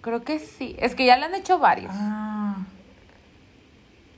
creo 0.01 0.23
que 0.23 0.39
sí, 0.39 0.75
es 0.79 0.95
que 0.95 1.05
ya 1.05 1.17
le 1.17 1.25
han 1.25 1.35
hecho 1.35 1.59
varios. 1.59 1.91
Ah, 1.93 2.55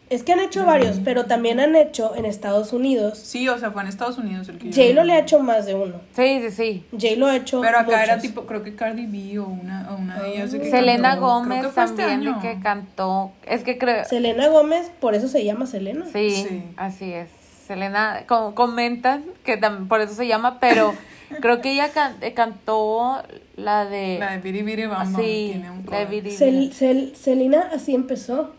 Es 0.10 0.22
que 0.22 0.32
han 0.34 0.42
hecho 0.42 0.64
varios, 0.64 1.00
pero 1.04 1.26
también 1.26 1.60
han 1.60 1.76
hecho 1.76 2.14
en 2.16 2.26
Estados 2.26 2.72
Unidos. 2.72 3.18
sí, 3.18 3.50
o 3.50 3.58
sea, 3.58 3.72
fue 3.72 3.82
en 3.82 3.88
Estados 3.88 4.20
Unidos 4.20 4.48
el 4.48 4.60
que 4.60 4.70
yo 4.70 4.84
J-Lo 4.84 5.04
le 5.06 5.14
ha 5.14 5.20
hecho 5.20 5.40
más 5.40 5.66
de 5.66 5.74
uno. 5.74 5.96
Sí, 6.16 6.40
sí, 6.42 6.52
sí. 6.52 6.86
J-Lo 6.92 7.26
ha 7.26 7.36
hecho. 7.36 7.62
Pero 7.62 7.80
acá 7.80 8.04
era 8.04 8.20
tipo, 8.20 8.46
creo 8.46 8.62
que 8.62 8.76
Cardi 8.76 9.08
B 9.08 9.40
o 9.40 9.46
una, 9.48 9.88
o 9.92 9.96
una 9.96 10.22
de 10.22 10.36
ellas. 10.36 10.52
que 10.54 10.70
Selena 10.70 11.12
cantó. 11.14 11.20
Creo 11.26 11.34
Gómez 11.40 11.62
que 11.66 11.72
fue 11.72 11.84
este 11.86 12.04
también 12.04 12.28
año. 12.28 12.40
de 12.42 12.48
que 12.56 12.62
cantó, 12.62 13.32
es 13.48 13.64
que 13.64 13.80
creo, 13.80 14.06
Selena 14.06 14.50
Gómez, 14.50 14.92
por 15.00 15.16
eso 15.16 15.28
se 15.28 15.44
llama 15.44 15.66
Selena. 15.66 16.06
sí, 16.06 16.30
Sí. 16.30 16.64
así 16.78 17.12
es. 17.12 17.30
Selena, 17.68 18.24
co- 18.28 18.54
comentan 18.56 19.24
que 19.44 19.58
por 19.88 20.02
eso 20.02 20.14
se 20.16 20.28
llama, 20.28 20.60
pero 20.60 20.94
creo 21.42 21.62
que 21.62 21.74
ella 21.74 21.90
can- 21.90 22.16
eh, 22.22 22.34
cantó 22.34 23.22
la 23.56 23.86
de... 23.86 24.18
La 24.20 24.32
de 24.34 24.38
Biri 24.40 24.64
Biri 24.64 24.86
Bam 24.86 25.16
sí, 25.16 25.50
tiene 25.54 25.72
un 25.72 25.86
la 25.90 26.00
de. 26.00 26.06
Biri 26.06 26.32
Sel- 26.32 26.52
Biri. 26.60 26.72
Sel- 26.74 27.16
Selena 27.16 27.70
así 27.74 27.94
empezó. 27.96 28.52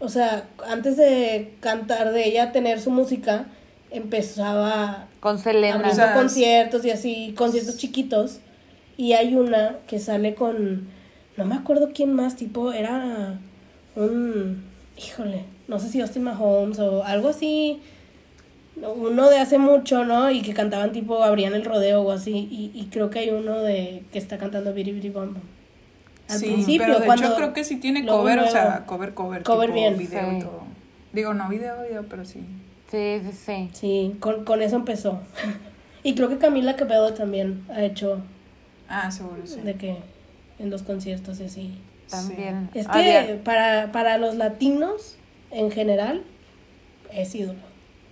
O 0.00 0.08
sea, 0.08 0.44
antes 0.68 0.96
de 0.96 1.54
cantar, 1.60 2.12
de 2.12 2.26
ella 2.26 2.50
tener 2.50 2.80
su 2.80 2.90
música, 2.90 3.46
empezaba 3.90 5.06
Con 5.20 5.38
Selena. 5.38 5.92
sea, 5.94 6.14
conciertos 6.14 6.84
y 6.84 6.90
así, 6.90 7.34
conciertos 7.36 7.76
chiquitos. 7.76 8.40
Y 8.96 9.12
hay 9.12 9.34
una 9.36 9.76
que 9.86 9.98
sale 10.00 10.34
con, 10.34 10.88
no 11.36 11.44
me 11.44 11.54
acuerdo 11.54 11.90
quién 11.94 12.12
más, 12.14 12.36
tipo, 12.36 12.72
era 12.72 13.38
un, 13.96 14.64
híjole, 14.98 15.44
no 15.68 15.78
sé 15.78 15.88
si 15.88 16.00
Austin 16.00 16.24
Mahomes 16.24 16.78
o 16.78 17.04
algo 17.04 17.28
así, 17.28 17.80
uno 18.90 19.28
de 19.30 19.38
hace 19.38 19.58
mucho, 19.58 20.04
¿no? 20.04 20.30
Y 20.30 20.42
que 20.42 20.54
cantaban 20.54 20.92
tipo, 20.92 21.22
abrían 21.22 21.54
el 21.54 21.64
rodeo 21.64 22.02
o 22.02 22.10
así. 22.10 22.48
Y, 22.50 22.72
y 22.74 22.86
creo 22.90 23.10
que 23.10 23.20
hay 23.20 23.30
uno 23.30 23.58
de 23.58 24.02
que 24.12 24.18
está 24.18 24.38
cantando 24.38 24.72
Biri 24.74 24.92
Biri 24.92 25.10
Bom 25.10 25.34
Bom. 25.34 25.42
Al 26.28 26.38
sí, 26.38 26.46
principio, 26.46 26.86
pero 26.86 26.98
de 27.00 27.06
cuando 27.06 27.26
hecho 27.26 27.36
creo 27.36 27.52
que 27.52 27.64
sí 27.64 27.76
tiene 27.76 28.06
cover, 28.06 28.38
o 28.38 28.48
sea, 28.48 28.84
cover, 28.86 29.12
cover, 29.14 29.42
Cover 29.42 29.66
tipo 29.68 29.74
bien. 29.80 29.98
video 29.98 30.32
y 30.32 30.36
Sí. 30.36 30.40
todo. 30.42 30.62
Digo, 31.12 31.34
no 31.34 31.48
video, 31.48 31.82
video, 31.82 32.04
pero 32.08 32.24
sí. 32.24 32.40
Sí, 32.90 33.20
sí, 33.24 33.32
sí. 33.32 33.70
Sí, 33.72 34.16
con, 34.20 34.44
con 34.44 34.62
eso 34.62 34.76
empezó. 34.76 35.20
y 36.02 36.14
creo 36.14 36.28
que 36.28 36.38
Camila 36.38 36.76
Cabello 36.76 37.12
también 37.12 37.64
ha 37.70 37.82
hecho 37.82 38.20
Ah, 38.88 39.10
seguro, 39.10 39.42
sí. 39.44 39.60
de 39.60 39.74
que 39.74 39.96
en 40.58 40.70
los 40.70 40.82
conciertos 40.82 41.40
y 41.40 41.44
así. 41.44 41.74
También. 42.10 42.68
Es 42.74 42.86
que 42.88 42.98
Había- 42.98 43.42
para, 43.44 43.90
para 43.92 44.18
los 44.18 44.34
latinos 44.36 45.16
en 45.50 45.70
general 45.70 46.22
es 47.12 47.34
ídolo. 47.34 47.58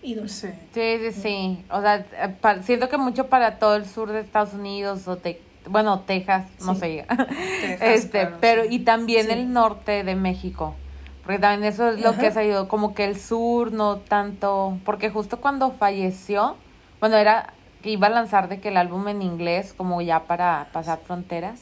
Ídolo. 0.02 0.28
Sí. 0.28 0.49
Sí, 0.73 0.97
sí, 0.99 1.12
sí. 1.12 1.64
O 1.71 1.80
sea, 1.80 2.04
pa- 2.40 2.62
siento 2.62 2.88
que 2.88 2.97
mucho 2.97 3.26
para 3.28 3.59
todo 3.59 3.76
el 3.76 3.87
sur 3.87 4.11
de 4.12 4.21
Estados 4.21 4.54
Unidos 4.54 5.07
o 5.09 5.16
te- 5.16 5.40
bueno, 5.69 6.00
Texas, 6.00 6.47
no 6.64 6.75
sé. 6.75 7.04
Texas, 7.61 7.78
este, 7.83 8.21
claro, 8.23 8.37
pero 8.40 8.62
sí. 8.62 8.69
y 8.76 8.78
también 8.80 9.26
Sí. 9.26 9.33
el 9.33 9.52
norte 9.52 10.02
de 10.04 10.14
México. 10.16 10.75
Porque 11.23 11.38
también 11.38 11.71
eso 11.71 11.90
es 11.90 12.00
lo 12.00 12.16
que 12.16 12.30
se 12.33 12.40
ayudó, 12.40 12.66
como 12.66 12.95
que 12.95 13.04
el 13.04 13.19
sur 13.21 13.73
no 13.73 13.99
tanto, 13.99 14.78
porque 14.85 15.11
justo 15.11 15.38
cuando 15.40 15.71
falleció, 15.71 16.57
bueno, 16.99 17.16
era 17.16 17.52
que 17.83 17.90
iba 17.90 18.07
a 18.09 18.11
lanzar 18.11 18.49
de 18.49 18.59
que 18.59 18.69
el 18.69 18.76
álbum 18.78 19.07
en 19.09 19.23
inglés 19.23 19.75
como 19.76 20.00
ya 20.00 20.21
para 20.25 20.69
pasar 20.73 20.99
fronteras 20.99 21.61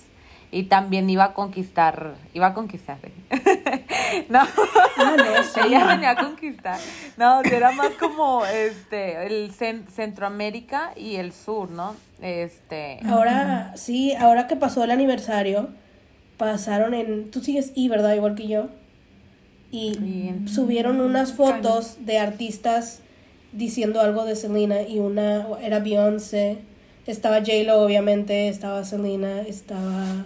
y 0.50 0.64
también 0.64 1.08
iba 1.10 1.24
a 1.24 1.34
conquistar, 1.34 2.14
iba 2.34 2.46
a 2.48 2.54
conquistar. 2.54 2.98
¿eh? 3.02 3.84
no. 4.30 4.40
Ah, 4.40 5.16
no, 5.16 5.42
sí. 5.54 5.60
Ella 5.66 5.84
venía 5.86 6.10
a 6.10 6.16
conquistar. 6.16 6.78
No, 7.16 7.42
era 7.42 7.72
más 7.72 7.90
como 8.00 8.44
este 8.46 9.26
el 9.26 9.52
cen- 9.52 9.86
Centroamérica 9.88 10.92
y 10.96 11.16
el 11.16 11.32
sur, 11.32 11.70
¿no? 11.70 11.94
Este. 12.22 13.00
Ahora, 13.06 13.72
sí, 13.76 14.14
ahora 14.14 14.46
que 14.46 14.56
pasó 14.56 14.82
el 14.84 14.90
aniversario, 14.90 15.68
pasaron 16.36 16.94
en... 16.94 17.30
Tú 17.30 17.40
sigues 17.40 17.72
I, 17.74 17.88
¿verdad? 17.88 18.14
Igual 18.14 18.34
que 18.34 18.48
yo. 18.48 18.68
Y 19.70 20.32
subieron 20.46 21.00
unas 21.02 21.34
fotos 21.34 21.98
de 22.06 22.18
artistas 22.18 23.00
diciendo 23.52 24.00
algo 24.00 24.24
de 24.24 24.34
Selena 24.34 24.80
y 24.82 24.98
una 24.98 25.46
era 25.62 25.78
Beyoncé, 25.80 26.58
estaba 27.06 27.40
J-Lo 27.40 27.80
obviamente, 27.82 28.48
estaba 28.48 28.84
Selena, 28.84 29.42
estaba... 29.42 30.24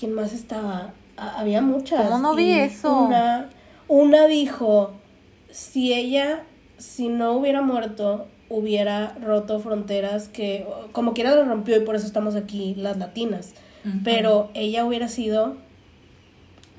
¿Quién 0.00 0.14
más 0.14 0.32
estaba? 0.32 0.94
Había 1.18 1.60
muchas. 1.60 2.08
¿Cómo 2.08 2.18
no 2.18 2.34
vi 2.34 2.52
eso? 2.52 3.02
Una, 3.02 3.50
una 3.86 4.26
dijo, 4.26 4.92
si 5.50 5.92
ella, 5.92 6.44
si 6.78 7.08
no 7.08 7.32
hubiera 7.32 7.60
muerto, 7.60 8.26
hubiera 8.48 9.14
roto 9.22 9.60
fronteras 9.60 10.28
que 10.28 10.66
como 10.92 11.12
quiera 11.12 11.34
lo 11.34 11.44
rompió 11.44 11.76
y 11.76 11.84
por 11.84 11.96
eso 11.96 12.06
estamos 12.06 12.34
aquí 12.34 12.74
las 12.76 12.96
latinas. 12.96 13.52
Pero 14.02 14.50
ella 14.54 14.84
hubiera 14.84 15.08
sido 15.08 15.56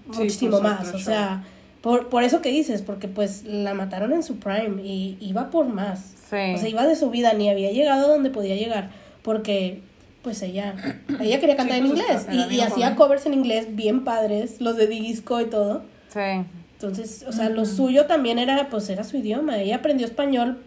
muchísimo 0.07 0.59
pues, 0.59 0.63
más, 0.63 0.93
o 0.93 0.99
sea, 0.99 1.43
por, 1.81 2.09
por 2.09 2.23
eso 2.23 2.41
que 2.41 2.49
dices, 2.49 2.81
porque 2.81 3.07
pues 3.07 3.43
la 3.43 3.73
mataron 3.73 4.13
en 4.13 4.23
su 4.23 4.37
prime 4.37 4.83
y 4.83 5.17
iba 5.19 5.49
por 5.49 5.67
más. 5.67 6.13
Sí. 6.29 6.53
O 6.55 6.57
sea, 6.57 6.69
iba 6.69 6.85
de 6.85 6.95
su 6.95 7.09
vida, 7.09 7.33
ni 7.33 7.49
había 7.49 7.71
llegado 7.71 8.07
donde 8.07 8.29
podía 8.29 8.55
llegar, 8.55 8.89
porque 9.23 9.81
pues 10.21 10.41
ella, 10.43 10.75
ella 11.19 11.39
quería 11.39 11.55
cantar 11.55 11.77
Sí, 11.79 11.83
en 11.85 11.89
pues, 11.91 12.01
inglés 12.01 12.27
y, 12.51 12.55
y 12.55 12.61
hacía 12.61 12.95
covers 12.95 13.25
en 13.25 13.33
inglés 13.33 13.75
bien 13.75 14.03
padres, 14.03 14.61
los 14.61 14.77
de 14.77 14.87
disco 14.87 15.41
y 15.41 15.45
todo. 15.45 15.83
Sí. 16.09 16.19
Entonces, 16.73 17.25
o 17.27 17.31
sea, 17.31 17.49
lo 17.49 17.65
suyo 17.65 18.05
también 18.05 18.39
era, 18.39 18.69
pues 18.69 18.89
era 18.89 19.03
su 19.03 19.17
idioma. 19.17 19.59
Ella 19.59 19.77
aprendió 19.77 20.05
español 20.05 20.59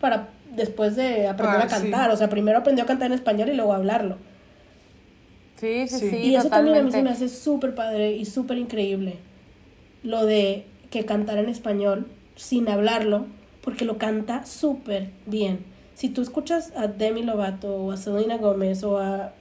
para 0.00 0.28
después 0.54 0.96
de 0.96 1.28
aprender 1.28 1.60
Ah, 1.60 1.64
a 1.64 1.68
cantar. 1.68 2.06
sí. 2.10 2.14
O 2.14 2.16
sea, 2.16 2.28
primero 2.28 2.58
aprendió 2.58 2.84
a 2.84 2.86
cantar 2.86 3.06
en 3.08 3.12
español 3.14 3.48
y 3.48 3.54
luego 3.54 3.72
a 3.72 3.76
hablarlo. 3.76 4.16
Sí, 5.60 5.86
sí, 5.88 5.98
sí, 5.98 6.10
Sí. 6.10 6.16
y 6.16 6.36
eso 6.36 6.48
también 6.48 6.76
a 6.78 6.82
mí 6.82 6.90
se 6.90 7.02
me 7.02 7.10
hace 7.10 7.28
súper 7.28 7.74
padre 7.74 8.12
y 8.16 8.24
súper 8.24 8.56
increíble. 8.58 9.16
Lo 10.02 10.24
de 10.24 10.64
que 10.90 11.04
cantara 11.04 11.40
en 11.40 11.48
español 11.50 12.06
sin 12.36 12.68
hablarlo, 12.68 13.26
porque 13.60 13.84
lo 13.84 13.98
canta 13.98 14.46
súper 14.46 15.10
bien. 15.26 15.58
Si 16.00 16.08
tú 16.08 16.22
escuchas 16.22 16.72
a 16.76 16.86
Demi 16.86 17.22
Lovato 17.22 17.68
o 17.76 17.92
a 17.92 17.98
Selena 17.98 18.38
Gómez 18.38 18.82
o 18.84 18.98
a... 18.98 19.32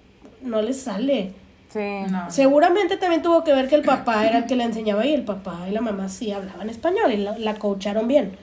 no 0.42 0.62
le 0.62 0.74
sale. 0.74 1.34
Sí. 1.70 2.01
No. 2.10 2.30
Seguramente 2.30 2.98
también 2.98 3.22
tuvo 3.22 3.46
que 3.46 3.54
ver 3.54 3.70
que 3.70 3.75
el 3.75 3.84
papá 3.84 4.28
era 4.28 4.39
el 4.39 4.46
que 4.46 4.58
le 4.58 4.66
enseñaba 4.66 5.06
y 5.06 5.13
el 5.13 5.24
papá 5.24 5.68
y 5.70 5.72
la 5.72 5.80
mamá 5.80 6.10
sí 6.10 6.34
hablaban 6.34 6.70
español 6.70 7.13
y 7.13 7.18
la, 7.18 7.38
la 7.38 7.56
coacharon 7.56 8.10
bien. 8.10 8.38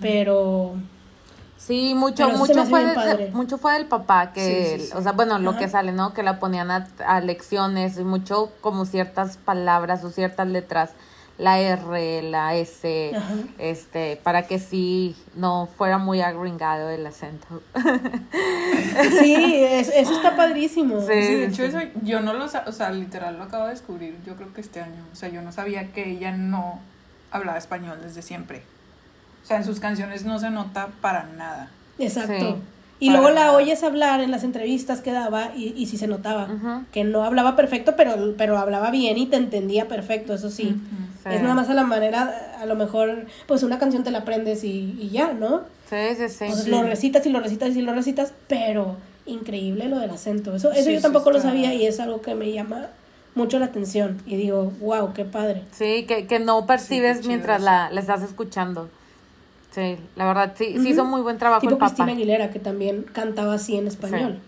Pero 0.00 0.74
Sí, 1.56 1.94
mucho, 1.94 2.28
mucho 2.30 2.64
fue, 2.64 2.84
del, 2.84 2.94
padre. 2.96 3.30
mucho 3.32 3.58
fue 3.58 3.74
del 3.74 3.86
papá, 3.86 4.32
que, 4.32 4.40
Sí, 4.40 4.80
sí, 4.80 4.86
sí. 4.88 4.92
o 4.96 5.00
sea, 5.00 5.12
bueno, 5.12 5.38
lo 5.38 5.56
que 5.56 5.68
sale, 5.68 5.92
¿no? 5.92 6.12
Que 6.12 6.24
la 6.24 6.40
ponían 6.40 6.72
a, 6.72 6.88
a 7.06 7.20
lecciones 7.20 7.96
y 7.96 8.02
mucho 8.02 8.50
como 8.60 8.84
ciertas 8.86 9.36
palabras 9.36 10.02
o 10.02 10.10
ciertas 10.10 10.48
letras, 10.48 10.90
la 11.42 11.58
R, 11.58 12.22
la 12.22 12.54
S, 12.54 13.12
Ajá. 13.16 13.34
este, 13.58 14.16
para 14.22 14.46
que 14.46 14.58
sí 14.58 15.16
no 15.34 15.66
fuera 15.76 15.98
muy 15.98 16.20
agringado 16.20 16.88
el 16.90 17.04
acento. 17.06 17.62
sí, 19.20 19.54
es- 19.64 19.88
eso 19.88 20.12
está 20.14 20.36
padrísimo. 20.36 21.00
Sí. 21.00 21.06
Sí, 21.22 21.34
de 21.34 21.44
hecho 21.46 21.64
eso 21.64 21.78
yo 22.02 22.20
no 22.20 22.32
lo 22.34 22.44
o 22.44 22.72
sea, 22.72 22.90
literal 22.90 23.38
lo 23.38 23.44
acabo 23.44 23.64
de 23.64 23.70
descubrir, 23.70 24.16
yo 24.26 24.36
creo 24.36 24.52
que 24.52 24.60
este 24.60 24.80
año, 24.80 25.04
o 25.12 25.16
sea, 25.16 25.28
yo 25.28 25.42
no 25.42 25.52
sabía 25.52 25.92
que 25.92 26.10
ella 26.10 26.32
no 26.32 26.80
hablaba 27.30 27.58
español 27.58 27.98
desde 28.02 28.22
siempre. 28.22 28.62
O 29.42 29.46
sea, 29.46 29.56
en 29.56 29.64
sus 29.64 29.80
canciones 29.80 30.24
no 30.24 30.38
se 30.38 30.50
nota 30.50 30.88
para 31.00 31.24
nada. 31.24 31.70
Exacto. 31.98 32.32
Sí. 32.56 32.62
Y 33.06 33.10
luego 33.10 33.30
la 33.30 33.46
nada. 33.46 33.52
oyes 33.56 33.82
hablar 33.82 34.20
en 34.20 34.30
las 34.30 34.44
entrevistas 34.44 35.00
que 35.00 35.10
daba 35.12 35.50
y, 35.56 35.74
y 35.76 35.86
sí 35.86 35.96
se 35.96 36.06
notaba 36.06 36.48
que 36.92 37.04
no 37.04 37.24
hablaba 37.24 37.56
perfecto, 37.56 37.94
pero, 37.96 38.34
pero 38.38 38.58
hablaba 38.58 38.90
bien 38.90 39.18
y 39.18 39.26
te 39.26 39.36
entendía 39.36 39.88
perfecto, 39.88 40.34
eso 40.34 40.50
sí. 40.50 40.76
Es 41.28 41.42
nada 41.42 41.54
más 41.54 41.68
a 41.68 41.74
la 41.74 41.84
manera, 41.84 42.56
a 42.60 42.66
lo 42.66 42.74
mejor, 42.74 43.26
pues 43.46 43.62
una 43.62 43.78
canción 43.78 44.02
te 44.04 44.10
la 44.10 44.18
aprendes 44.18 44.64
y, 44.64 44.96
y 45.00 45.10
ya, 45.10 45.32
¿no? 45.32 45.62
Sí, 45.90 45.96
sí, 46.16 46.28
sí. 46.28 46.44
Entonces 46.44 46.64
Sí. 46.64 46.70
lo 46.70 46.82
recitas 46.82 47.26
y 47.26 47.30
lo 47.30 47.40
recitas 47.40 47.76
y 47.76 47.82
lo 47.82 47.92
recitas, 47.92 48.32
pero 48.48 48.96
increíble 49.26 49.88
lo 49.88 49.98
del 49.98 50.10
acento. 50.10 50.54
Eso, 50.54 50.72
eso 50.72 50.84
Sí, 50.84 50.94
yo 50.94 51.00
tampoco 51.00 51.30
lo 51.30 51.40
sabía 51.40 51.74
y 51.74 51.86
es 51.86 52.00
algo 52.00 52.22
que 52.22 52.34
me 52.34 52.50
llama 52.52 52.88
mucho 53.34 53.58
la 53.58 53.66
atención. 53.66 54.20
Y 54.26 54.36
digo, 54.36 54.72
wow, 54.80 55.12
qué 55.12 55.24
padre. 55.24 55.62
Sí, 55.72 56.04
que, 56.08 56.26
que 56.26 56.38
no 56.38 56.66
percibes 56.66 57.26
mientras 57.26 57.62
la, 57.62 57.90
la 57.90 58.00
estás 58.00 58.22
escuchando. 58.22 58.88
Sí, 59.72 59.96
la 60.16 60.26
verdad, 60.26 60.52
sí, 60.56 60.76
sí 60.78 60.90
hizo 60.90 61.04
muy 61.04 61.22
buen 61.22 61.38
trabajo 61.38 61.60
Tipo 61.62 61.72
el 61.72 61.78
papá. 61.78 61.88
Cristina 61.94 62.12
Aguilera, 62.12 62.50
que 62.50 62.58
también 62.58 63.04
cantaba 63.04 63.54
así 63.54 63.76
en 63.76 63.86
español. 63.86 64.38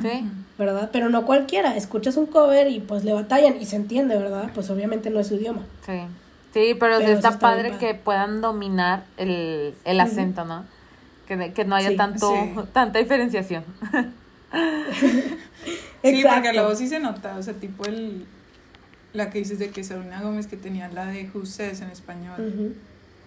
Sí, 0.00 0.24
¿verdad? 0.58 0.88
Pero 0.92 1.10
no 1.10 1.26
cualquiera, 1.26 1.76
escuchas 1.76 2.16
un 2.16 2.26
cover 2.26 2.68
y 2.68 2.80
pues 2.80 3.04
le 3.04 3.12
batallan 3.12 3.60
y 3.60 3.66
se 3.66 3.76
entiende, 3.76 4.16
¿verdad? 4.16 4.50
Pues 4.54 4.70
obviamente 4.70 5.10
no 5.10 5.20
es 5.20 5.26
su 5.28 5.34
idioma. 5.36 5.62
sí. 5.86 5.92
Sí, 6.52 6.74
pero, 6.80 6.98
Pero 6.98 7.12
está, 7.12 7.38
padre 7.38 7.76
que 7.78 7.94
puedan 7.94 8.40
dominar 8.40 9.04
el, 9.18 9.72
el 9.84 10.00
acento, 10.00 10.44
¿no? 10.44 10.64
Que, 11.28 11.52
que 11.52 11.64
no 11.64 11.76
haya 11.76 11.90
Sí. 11.90 11.96
tanto, 11.96 12.28
Sí. 12.32 12.60
tanta 12.72 12.98
diferenciación. 12.98 13.62
Sí, 16.02 16.24
porque 16.28 16.52
luego 16.52 16.74
sí 16.74 16.88
se 16.88 16.98
nota, 16.98 17.36
o 17.36 17.42
sea, 17.42 17.54
tipo 17.54 17.84
el 17.84 18.26
la 19.12 19.28
que 19.30 19.38
dices 19.38 19.58
de 19.58 19.70
que 19.70 19.84
Selena 19.84 20.22
Gómez 20.22 20.46
que 20.46 20.56
tenía 20.56 20.88
la 20.88 21.06
de 21.06 21.28
Who 21.32 21.44
Says 21.46 21.80
en 21.82 21.90
español. 21.90 22.40
Ujú. 22.40 22.74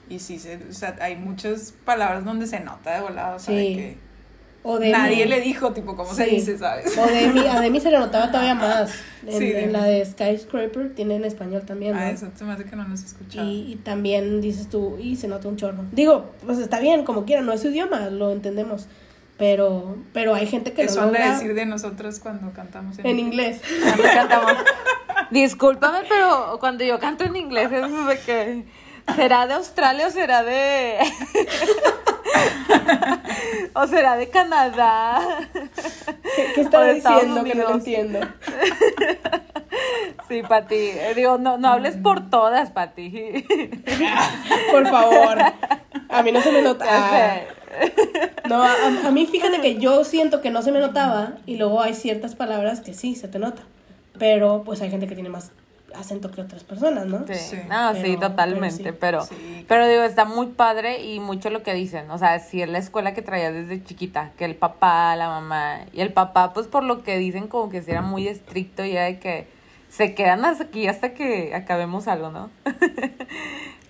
Y 0.10 0.20
sí, 0.20 0.40
se, 0.40 0.58
o 0.70 0.74
sea, 0.74 0.96
hay 1.00 1.16
muchas 1.16 1.74
palabras 1.86 2.26
donde 2.26 2.46
se 2.48 2.60
nota 2.60 2.96
de 2.96 3.02
volado, 3.02 3.38
o 3.38 3.40
sea, 3.40 3.56
de 3.56 3.64
que 3.64 3.98
O 4.64 4.80
de 4.80 4.92
nadie 4.92 5.26
le 5.26 5.42
dijo, 5.42 5.72
tipo, 5.74 5.96
cómo 5.96 6.14
se 6.14 6.26
dice, 6.26 6.58
¿sabes? 6.58 6.98
O 6.98 7.06
Demi, 7.06 7.48
a 7.48 7.60
Demi 7.62 7.80
se 7.80 7.90
le 7.90 8.00
notaba 8.00 8.28
todavía 8.28 8.56
más. 8.56 8.94
En, 9.26 9.38
Sí, 9.38 9.46
en 9.46 9.54
Demi. 9.54 9.72
la 9.74 9.84
de 9.86 10.06
Skyscraper 10.06 10.94
tiene 10.94 11.16
en 11.16 11.26
español 11.26 11.64
también, 11.66 11.94
¿no? 11.94 12.00
Ah, 12.00 12.12
eso 12.12 12.28
se 12.36 12.44
me 12.44 12.52
hace 12.54 12.66
que 12.66 12.76
no 12.76 12.88
nos 12.88 13.04
escuchado. 13.04 13.48
Y, 13.48 13.74
y 13.74 13.76
también 13.78 14.42
dices 14.42 14.70
tú, 14.70 14.98
y 15.00 15.16
se 15.16 15.28
nota 15.28 15.48
un 15.48 15.58
chorro. 15.58 15.84
Digo, 15.92 16.32
pues 16.46 16.60
está 16.60 16.80
bien, 16.80 17.04
como 17.04 17.26
quiera, 17.26 17.42
no 17.42 17.54
es 17.54 17.62
su 17.62 17.70
idioma, 17.70 18.10
lo 18.10 18.32
entendemos. 18.32 18.88
Pero, 19.38 19.98
pero 20.14 20.36
hay 20.36 20.46
gente 20.46 20.74
que 20.74 20.84
Eso 20.84 20.98
lo 20.98 21.08
han 21.08 21.12
de 21.14 21.20
logra 21.20 21.34
decir 21.34 21.54
de 21.56 21.66
nosotros 21.66 22.20
cuando 22.20 22.52
cantamos 22.54 23.00
en, 23.00 23.08
en 23.08 23.20
inglés. 23.20 23.62
Cuando 23.82 24.04
cantamos. 24.04 24.54
Discúlpame, 25.32 26.00
pero 26.08 26.58
cuando 26.60 26.84
yo 26.84 27.00
canto 27.00 27.24
en 27.24 27.36
inglés 27.36 27.72
es 27.72 28.08
de 28.08 28.20
que. 28.26 28.64
¿Será 29.16 29.48
de 29.48 29.54
Australia 29.54 30.08
o 30.08 30.12
será 30.12 30.44
de.? 30.44 31.00
¿O 33.76 33.88
será 33.88 34.16
de 34.16 34.30
Canadá? 34.30 35.20
¿Qué, 36.36 36.52
qué 36.56 36.62
estaba 36.62 36.88
diciendo 36.88 37.44
que 37.44 37.56
no 37.56 37.64
lo 37.64 37.76
entiendo? 37.76 38.20
Sí, 40.28 40.42
Pati. 40.44 40.92
Digo, 41.16 41.38
no, 41.38 41.58
no 41.58 41.68
hables 41.68 41.98
por 41.98 42.30
todas, 42.30 42.72
Pati. 42.72 43.10
Por 44.72 44.88
favor. 44.88 45.38
A 46.10 46.24
mí 46.24 46.32
no 46.32 46.42
se 46.42 46.52
me 46.52 46.62
nota. 46.62 46.86
No, 48.48 48.64
a, 48.64 48.74
a 49.06 49.12
mí 49.12 49.26
fíjate 49.26 49.62
que 49.62 49.80
yo 49.80 50.04
siento 50.04 50.42
que 50.42 50.52
no 50.52 50.62
se 50.62 50.72
me 50.72 50.80
notaba 50.80 51.34
y 51.46 51.58
luego 51.58 51.82
hay 51.82 51.94
ciertas 51.94 52.36
palabras 52.36 52.82
que 52.82 52.94
sí 52.94 53.16
se 53.16 53.28
te 53.28 53.40
nota. 53.40 53.64
Pero 54.18 54.64
pues 54.64 54.82
hay 54.82 54.90
gente 54.90 55.08
que 55.08 55.16
tiene 55.16 55.30
más 55.30 55.52
acento 55.96 56.32
que 56.32 56.42
otras 56.42 56.64
personas, 56.64 57.06
¿no? 57.06 57.26
Sí, 57.28 57.34
Sí. 57.36 57.58
no, 57.70 57.94
sí, 57.96 58.18
totalmente, 58.18 58.94
pero, 58.94 59.20
pero 59.20 59.24
sí. 59.26 59.66
pero 59.68 59.88
digo, 59.88 60.04
está 60.04 60.26
muy 60.26 60.48
padre 60.48 61.04
y 61.04 61.20
mucho 61.20 61.50
lo 61.50 61.64
que 61.64 61.74
dicen, 61.74 62.10
o 62.12 62.18
sea, 62.18 62.40
si 62.40 62.62
es 62.62 62.70
la 62.70 62.78
escuela 62.80 63.14
que 63.14 63.22
traía 63.22 63.52
desde 63.52 63.84
chiquita, 63.84 64.32
que 64.38 64.46
el 64.46 64.56
papá, 64.56 65.16
la 65.16 65.28
mamá, 65.30 65.82
y 65.94 66.02
el 66.02 66.12
papá, 66.14 66.54
pues 66.54 66.68
por 66.68 66.84
lo 66.84 67.04
que 67.04 67.18
dicen, 67.18 67.48
como 67.48 67.70
que 67.70 67.82
sí 67.82 67.92
era 67.92 68.02
muy 68.02 68.28
estricto 68.28 68.84
y 68.86 68.92
era 68.92 69.06
de 69.06 69.20
que 69.20 69.48
se 69.90 70.16
quedan 70.16 70.44
hasta 70.46 70.64
aquí 70.66 70.88
hasta 70.88 71.14
que 71.14 71.54
acabemos 71.54 72.08
algo, 72.08 72.30
¿no? 72.32 72.50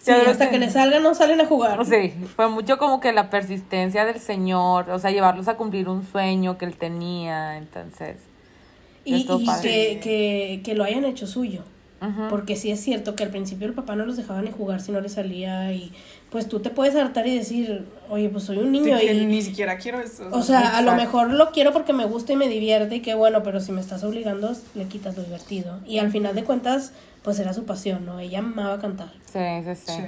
Sí, 0.03 0.11
hasta 0.11 0.49
que 0.49 0.59
les 0.59 0.73
salgan 0.73 1.01
no 1.01 1.15
salen 1.15 1.39
a 1.39 1.45
jugar. 1.45 1.85
Sí, 1.85 2.13
fue 2.35 2.49
mucho 2.49 2.77
como 2.77 2.99
que 2.99 3.13
la 3.13 3.29
persistencia 3.29 4.03
del 4.03 4.19
Señor, 4.19 4.89
o 4.89 4.99
sea, 4.99 5.11
llevarlos 5.11 5.47
a 5.47 5.55
cumplir 5.55 5.87
un 5.87 6.05
sueño 6.05 6.57
que 6.57 6.65
él 6.65 6.75
tenía, 6.75 7.57
entonces. 7.57 8.17
Y, 9.05 9.25
que, 9.25 10.01
que, 10.03 10.61
que 10.61 10.75
lo 10.75 10.83
hayan 10.83 11.05
hecho 11.05 11.25
suyo. 11.25 11.63
Porque 12.29 12.55
sí 12.55 12.69
es 12.69 12.81
cierto 12.81 13.15
que 13.15 13.23
al 13.23 13.29
principio 13.29 13.67
el 13.67 13.73
papá 13.73 13.95
no 13.95 14.05
los 14.05 14.17
dejaba 14.17 14.41
ni 14.41 14.51
jugar 14.51 14.81
si 14.81 14.91
no 14.91 14.99
les 14.99 15.13
salía 15.13 15.71
y 15.71 15.91
pues 16.29 16.49
tú 16.49 16.59
te 16.59 16.69
puedes 16.69 16.95
hartar 16.95 17.27
y 17.27 17.37
decir, 17.37 17.85
oye, 18.09 18.27
pues 18.27 18.43
soy 18.43 18.57
un 18.57 18.71
niño 18.71 18.97
que 18.97 19.13
y... 19.13 19.25
ni 19.25 19.41
siquiera 19.41 19.77
quiero 19.77 19.99
eso. 19.99 20.27
O 20.31 20.41
sea, 20.41 20.77
a 20.77 20.81
lo 20.81 20.95
mejor 20.95 21.31
lo 21.31 21.51
quiero 21.51 21.71
porque 21.71 21.93
me 21.93 22.05
gusta 22.05 22.33
y 22.33 22.35
me 22.35 22.49
divierte 22.49 22.95
y 22.95 22.99
qué 23.01 23.13
bueno, 23.13 23.43
pero 23.43 23.59
si 23.59 23.71
me 23.71 23.79
estás 23.81 24.03
obligando, 24.03 24.51
le 24.73 24.85
quitas 24.85 25.15
lo 25.15 25.23
divertido. 25.23 25.79
Y 25.85 25.99
al 25.99 26.11
final 26.11 26.35
de 26.35 26.43
cuentas, 26.43 26.91
pues 27.21 27.39
era 27.39 27.53
su 27.53 27.65
pasión, 27.65 28.05
¿no? 28.05 28.19
Ella 28.19 28.39
amaba 28.39 28.79
cantar. 28.79 29.11
Sí, 29.31 29.39
sí, 29.63 29.75
sí. 29.75 29.91
Sí. 29.93 30.03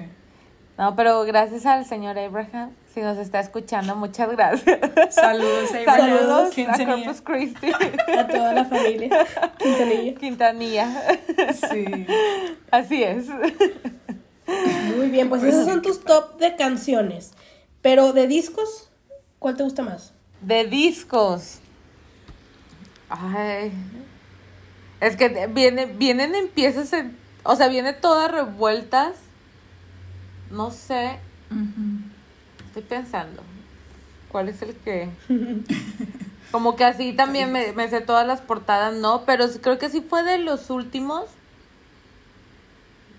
No, 0.78 0.96
pero 0.96 1.24
gracias 1.24 1.66
al 1.66 1.86
señor 1.86 2.18
Abraham, 2.20 2.72
si 2.96 3.02
nos 3.02 3.18
está 3.18 3.42
escuchando, 3.42 3.96
muchas 3.96 4.32
gracias. 4.32 4.80
Saludos. 5.14 5.70
Saludos 5.86 6.54
a. 6.54 6.86
Corpus 6.86 7.22
Christi, 7.22 7.68
A 8.18 8.28
toda 8.28 8.54
la 8.54 8.66
familia. 8.66 9.28
Quintanilla. 9.60 10.16
Quintanilla. 10.16 10.88
Sí. 11.70 12.08
Así 12.72 13.04
es. 13.04 13.25
Muy 14.96 15.10
bien, 15.10 15.28
pues 15.30 15.44
esos 15.44 15.66
son 15.66 15.82
tus 15.82 16.04
top 16.04 16.38
de 16.40 16.56
canciones. 16.56 17.34
Pero 17.82 18.14
de 18.14 18.28
discos, 18.28 18.90
¿cuál 19.40 19.58
te 19.58 19.64
gusta 19.64 19.84
más? 19.84 20.14
De 20.42 20.66
discos. 20.66 21.60
Ay. 23.10 23.72
Es 25.02 25.16
que 25.18 25.48
viene, 25.48 25.86
vienen 25.86 26.34
en 26.34 26.48
piezas, 26.48 26.94
en- 26.94 27.18
o 27.44 27.56
sea, 27.56 27.68
viene 27.68 27.92
todas 27.94 28.32
revueltas. 28.32 29.18
No 30.50 30.72
sé. 30.72 31.20
Estoy 32.75 32.84
pensando. 32.98 33.41
¿Cuál 34.29 34.50
es 34.50 34.62
el 34.62 34.75
que...? 34.75 35.10
Como 36.51 36.75
que 36.77 36.86
así 36.86 37.12
también 37.13 37.51
me, 37.51 37.74
me 37.74 37.89
sé 37.89 38.00
todas 38.01 38.25
las 38.25 38.39
portadas, 38.39 38.94
no, 38.94 39.24
pero 39.25 39.46
creo 39.62 39.77
que 39.77 39.89
sí 39.89 40.00
fue 40.01 40.24
de 40.24 40.38
los 40.38 40.70
últimos. 40.70 41.25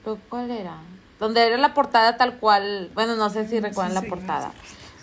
¿Pero 0.05 0.19
¿Cuál 0.31 0.51
era? 0.51 0.77
Donde 1.19 1.47
era 1.47 1.59
la 1.59 1.75
portada 1.75 2.17
tal 2.17 2.39
cual, 2.39 2.91
bueno, 2.95 3.15
no 3.17 3.29
sé 3.29 3.47
si 3.49 3.61
recuerdan 3.61 3.95
la 3.95 4.01
sí, 4.03 4.07
portada, 4.09 4.53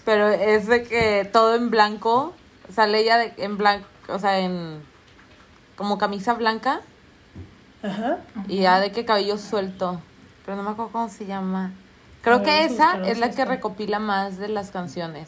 pero 0.06 0.30
es 0.30 0.68
de 0.68 0.84
que 0.84 1.30
todo 1.32 1.56
en 1.56 1.70
blanco, 1.70 2.34
sale 2.74 3.00
ella 3.02 3.18
de- 3.18 3.34
en 3.38 3.58
blanco, 3.58 3.86
o 4.08 4.18
sea, 4.20 4.40
en 4.40 4.82
como 5.76 5.98
camisa 5.98 6.34
blanca 6.34 6.82
Ajá. 7.84 8.20
y 8.48 8.60
ya 8.62 8.80
de 8.80 8.92
que 8.92 9.06
cabello 9.06 9.38
suelto, 9.38 10.00
pero 10.46 10.56
no 10.58 10.64
me 10.64 10.70
acuerdo 10.72 10.92
cómo 10.92 11.10
se 11.10 11.26
llama. 11.26 11.72
Creo 12.24 12.40
ver, 12.40 12.46
que 12.46 12.64
esa 12.66 13.02
es 13.06 13.20
la 13.20 13.30
que 13.32 13.44
recopila 13.44 14.00
más 14.00 14.38
de 14.38 14.48
las 14.48 14.72
canciones 14.72 15.28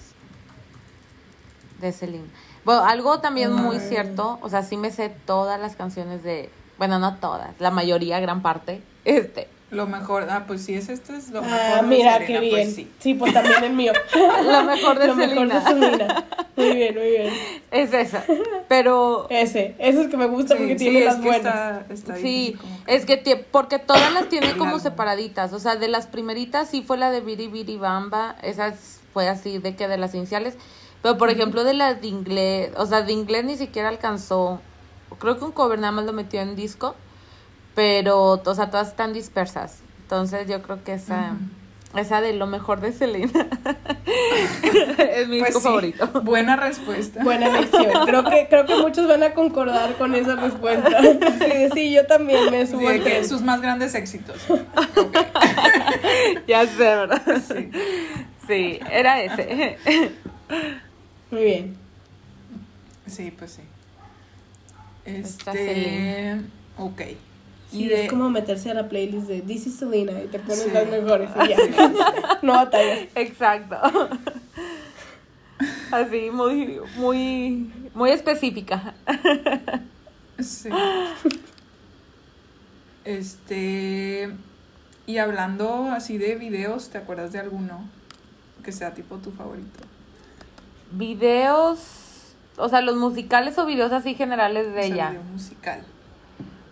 de 1.80 1.92
Celine. 1.92 2.30
Bueno, 2.64 2.86
algo 2.86 3.20
también 3.20 3.52
muy 3.52 3.80
cierto, 3.80 4.40
o 4.42 4.50
sea, 4.50 4.64
sí 4.64 4.78
me 4.78 4.90
sé 4.92 5.10
todas 5.10 5.60
las 5.60 5.75
canciones 5.75 6.24
de, 6.24 6.50
bueno, 6.78 6.98
no 6.98 7.18
todas, 7.18 7.52
la 7.60 7.70
mayoría, 7.70 8.20
gran 8.22 8.42
parte, 8.42 8.82
este, 9.04 9.50
Lo 9.72 9.88
mejor, 9.88 10.27
ah, 10.29 10.43
pues 10.48 10.62
sí, 10.63 10.75
es 10.75 10.89
esto 10.89 11.13
es 11.13 11.31
lo 11.31 11.41
mejor. 11.41 11.57
Ah, 11.60 11.81
de 11.81 11.88
mira, 11.88 12.13
Selena, 12.13 12.27
qué 12.27 12.39
bien. 12.39 12.51
Pues 12.51 12.75
sí. 12.75 12.91
sí. 12.99 13.13
pues 13.15 13.34
también 13.34 13.63
el 13.63 13.73
mío. 13.73 13.93
lo 14.43 14.63
mejor 14.63 14.99
de 14.99 15.08
Lo 15.08 15.15
mejor 15.15 15.47
de 15.47 15.62
Selena. 15.62 16.25
Muy 16.56 16.73
bien, 16.75 16.95
muy 16.95 17.10
bien. 17.10 17.34
es 17.71 17.91
esa, 17.93 18.23
pero 18.69 19.28
Ese, 19.30 19.75
ese 19.80 19.89
es 19.89 20.06
el 20.06 20.10
que 20.10 20.15
me 20.17 20.28
gusta 20.28 20.54
Sí, 20.56 20.60
porque 20.60 20.78
sí, 20.80 20.86
tiene 20.86 20.99
es 20.99 21.06
las 21.06 21.15
que 21.15 21.21
buenas. 21.28 21.82
está, 21.82 21.86
está 21.93 22.15
Sí, 22.15 22.58
que- 22.86 22.95
es 22.95 23.06
que 23.06 23.45
porque 23.51 23.80
todas 23.80 24.13
las 24.13 24.30
tiene 24.30 24.56
como 24.56 24.80
separaditas, 24.80 25.51
o 25.51 25.60
sea, 25.60 25.75
de 25.75 25.88
las 25.89 26.08
primeritas 26.08 26.69
sí 26.69 26.82
fue 26.82 26.97
la 26.97 27.12
de 27.12 27.19
Biri 27.21 27.47
Biri 27.47 27.78
Bamba, 27.78 28.36
esas 28.41 29.01
fue 29.13 29.28
así 29.28 29.58
de 29.58 29.75
que 29.75 29.88
de 29.89 29.97
las 29.97 30.13
iniciales, 30.15 30.56
pero 31.01 31.17
por 31.17 31.30
ejemplo 31.30 31.63
de 31.65 31.73
las 31.73 31.99
de 32.01 32.08
inglés, 32.08 32.71
o 32.78 32.86
sea, 32.86 33.01
de 33.01 33.12
inglés 33.12 33.43
ni 33.43 33.58
siquiera 33.58 33.89
alcanzó, 33.89 34.62
creo 35.19 35.38
que 35.38 35.43
un 35.45 35.51
cover 35.51 35.80
nada 35.80 35.91
más 35.91 36.06
lo 36.06 36.13
metió 36.13 36.39
en 36.39 36.56
disco, 36.56 36.95
pero, 37.76 38.42
o 38.44 38.56
sea, 38.56 38.70
todas 38.72 38.88
están 38.90 39.14
dispersas, 39.14 39.80
entonces 40.02 40.48
yo 40.48 40.62
creo 40.62 40.84
que 40.84 40.94
esa, 40.94 41.34
esa 41.96 42.22
de 42.22 42.34
lo 42.34 42.48
mejor 42.48 42.80
de 42.82 42.92
Selena 42.94 43.32
es 44.98 45.28
mi 45.28 45.40
Pues 45.40 45.50
disco 45.54 45.60
sí, 45.60 45.66
favorito. 45.68 46.08
Buena 46.24 46.56
respuesta. 46.56 47.24
Buena 47.24 47.48
elección. 47.48 48.06
Creo 48.06 48.24
que, 48.24 48.48
creo 48.50 48.66
que 48.66 48.76
muchos 48.76 49.08
van 49.08 49.24
a 49.24 49.34
concordar 49.34 49.96
con 49.96 50.16
esa 50.16 50.36
respuesta. 50.36 51.02
Sí, 51.02 51.70
sí, 51.74 51.94
yo 51.94 52.06
también 52.06 52.52
me 52.52 52.66
Sí, 52.66 52.74
subo 52.74 52.90
de 52.90 52.96
al 52.96 53.04
que 53.04 53.24
sus 53.26 53.42
más 53.42 53.62
grandes 53.62 53.96
éxitos. 53.96 54.38
ya 56.48 56.66
sé, 56.66 56.78
¿verdad? 56.78 57.22
Sí. 57.48 57.72
Sí, 58.48 58.80
era 58.92 59.22
ese. 59.22 59.78
Muy 61.32 61.44
bien. 61.44 61.78
Sí, 63.08 63.32
pues 63.32 63.52
sí. 63.54 63.62
Está 65.06 65.52
Este. 65.52 65.74
Selena. 65.74 66.44
Ok. 66.78 67.02
Sí, 67.71 67.84
Y 67.86 67.88
de. 67.89 68.06
es 68.06 68.10
como 68.10 68.30
meterse 68.30 68.71
a 68.71 68.73
la 68.73 68.88
playlist 68.89 69.28
de 69.28 69.41
This 69.41 69.67
is 69.67 69.75
Selena 69.78 70.21
y 70.21 70.28
te 70.28 70.39
pones 70.39 70.60
Sí. 70.63 70.69
las 70.71 70.88
mejores 70.89 71.30
y 71.43 71.47
ya. 71.49 71.58
No 72.41 72.54
batallas. 72.54 73.08
Exacto. 73.15 73.78
Así, 75.91 76.30
muy, 76.32 76.80
muy, 76.97 77.71
muy 77.93 78.10
específica. 78.12 78.93
Sí. 80.39 80.69
Este. 83.04 84.32
Y 85.08 85.17
hablando 85.19 85.91
así 85.91 86.17
de 86.17 86.36
videos, 86.36 86.89
¿te 86.89 86.97
acuerdas 86.97 87.32
de 87.32 87.39
alguno 87.39 87.88
que 88.63 88.71
sea 88.71 88.93
tipo 88.93 89.17
tu 89.17 89.32
favorito? 89.32 89.80
Videos, 90.91 91.80
o 92.58 92.67
sea, 92.69 92.82
los 92.82 92.95
musicales 92.95 93.58
o 93.60 93.65
videos 93.65 93.91
así 93.91 94.15
generales 94.15 94.65
de 94.67 94.71
O 94.71 94.84
sea, 94.84 94.86
ella. 94.86 95.10
Video 95.12 95.23
musical. 95.32 95.84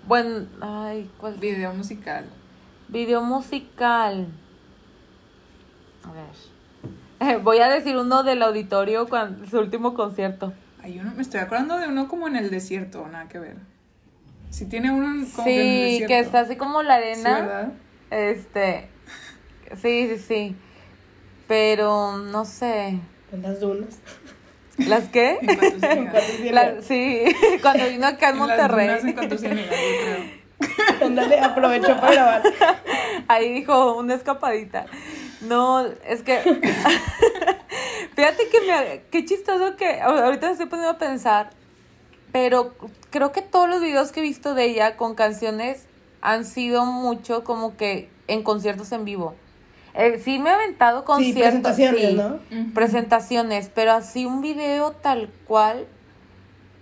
Bueno, 0.08 0.48
ay, 0.62 1.10
¿cuál? 1.18 1.36
Video 1.36 1.74
musical. 1.74 2.26
Video 2.89 3.22
musical. 3.24 4.28
A 6.04 6.12
ver. 7.22 7.39
Voy 7.44 7.60
a 7.60 7.70
decir 7.70 7.96
uno 7.98 8.24
del 8.24 8.42
auditorio 8.44 9.08
cuando 9.08 9.46
su 9.48 9.60
último 9.60 9.94
concierto. 9.94 10.54
Hay 10.82 11.00
uno, 11.00 11.13
me 11.16 11.22
estoy 11.22 11.39
acordando 11.39 11.78
de 11.78 11.88
uno 11.88 12.08
como 12.10 12.28
en 12.28 12.36
el 12.36 12.50
desierto, 12.50 13.08
nada 13.08 13.30
que 13.30 13.39
ver. 13.39 13.56
Si 14.50 14.66
tiene 14.66 14.92
uno 14.92 15.26
como 15.34 15.46
que 15.46 15.54
en 15.54 15.60
el 15.60 15.66
Sí, 15.88 15.92
desierto. 15.92 16.08
que 16.08 16.20
está 16.20 16.39
así 16.42 16.56
como 16.58 16.84
la 16.84 16.98
Sí, 16.98 17.04
arena. 17.04 17.39
¿verdad? 17.39 17.72
este. 18.12 18.89
Sí, 19.82 20.10
sí, 20.10 20.18
sí. 20.20 20.56
Pero 21.48 22.18
no 22.18 22.44
sé. 22.46 23.00
En 23.32 23.42
las 23.42 23.60
dunas. 23.62 24.00
¿Las 24.77 25.09
qué? 25.09 25.38
En 25.41 26.55
La- 26.55 26.81
sí, 26.81 27.23
cuando 27.62 27.88
vino 27.88 28.07
acá 28.07 28.29
en 28.29 28.38
En 28.38 28.47
las 28.47 28.59
en 28.59 29.15
Monterrey. 29.15 29.15
creo. 29.15 30.43
Ándale, 31.07 31.39
aprovechó 31.39 31.99
para 31.99 32.12
grabar. 32.13 32.43
Ahí 33.27 33.53
dijo 33.53 33.95
una 33.97 34.15
escapadita. 34.15 34.86
No, 35.41 35.86
es 36.07 36.23
que. 36.23 36.39
Fíjate 38.15 38.47
que 38.49 38.62
me. 38.62 39.01
Qué 39.12 39.25
chistoso 39.25 39.75
que. 39.75 39.99
Ahorita 40.01 40.47
me 40.47 40.51
estoy 40.53 40.67
poniendo 40.67 40.91
a 40.91 40.97
pensar. 40.97 41.49
Pero 42.31 42.73
creo 43.12 43.31
que 43.31 43.41
todos 43.41 43.69
los 43.69 43.81
videos 43.81 44.12
que 44.12 44.21
he 44.21 44.23
visto 44.23 44.55
de 44.55 44.65
ella 44.65 44.97
con 44.97 45.13
canciones 45.15 45.86
han 46.21 46.45
sido 46.45 46.86
mucho 46.86 47.43
como 47.43 47.77
que 47.77 48.09
en 48.27 48.41
conciertos 48.43 48.91
en 48.91 49.05
vivo. 49.05 49.36
Eh, 49.95 50.19
sí 50.23 50.39
me 50.39 50.49
he 50.49 50.53
aventado 50.53 51.01
Sí, 51.01 51.06
conciertos. 51.06 51.41
presentaciones, 51.43 52.10
sí, 52.10 52.15
¿no? 52.15 52.39
Ujú. 52.62 52.73
presentaciones, 52.73 53.69
pero 53.73 53.91
así 53.91 54.25
un 54.25 54.41
video 54.41 54.91
tal 54.91 55.29
cual. 55.47 55.86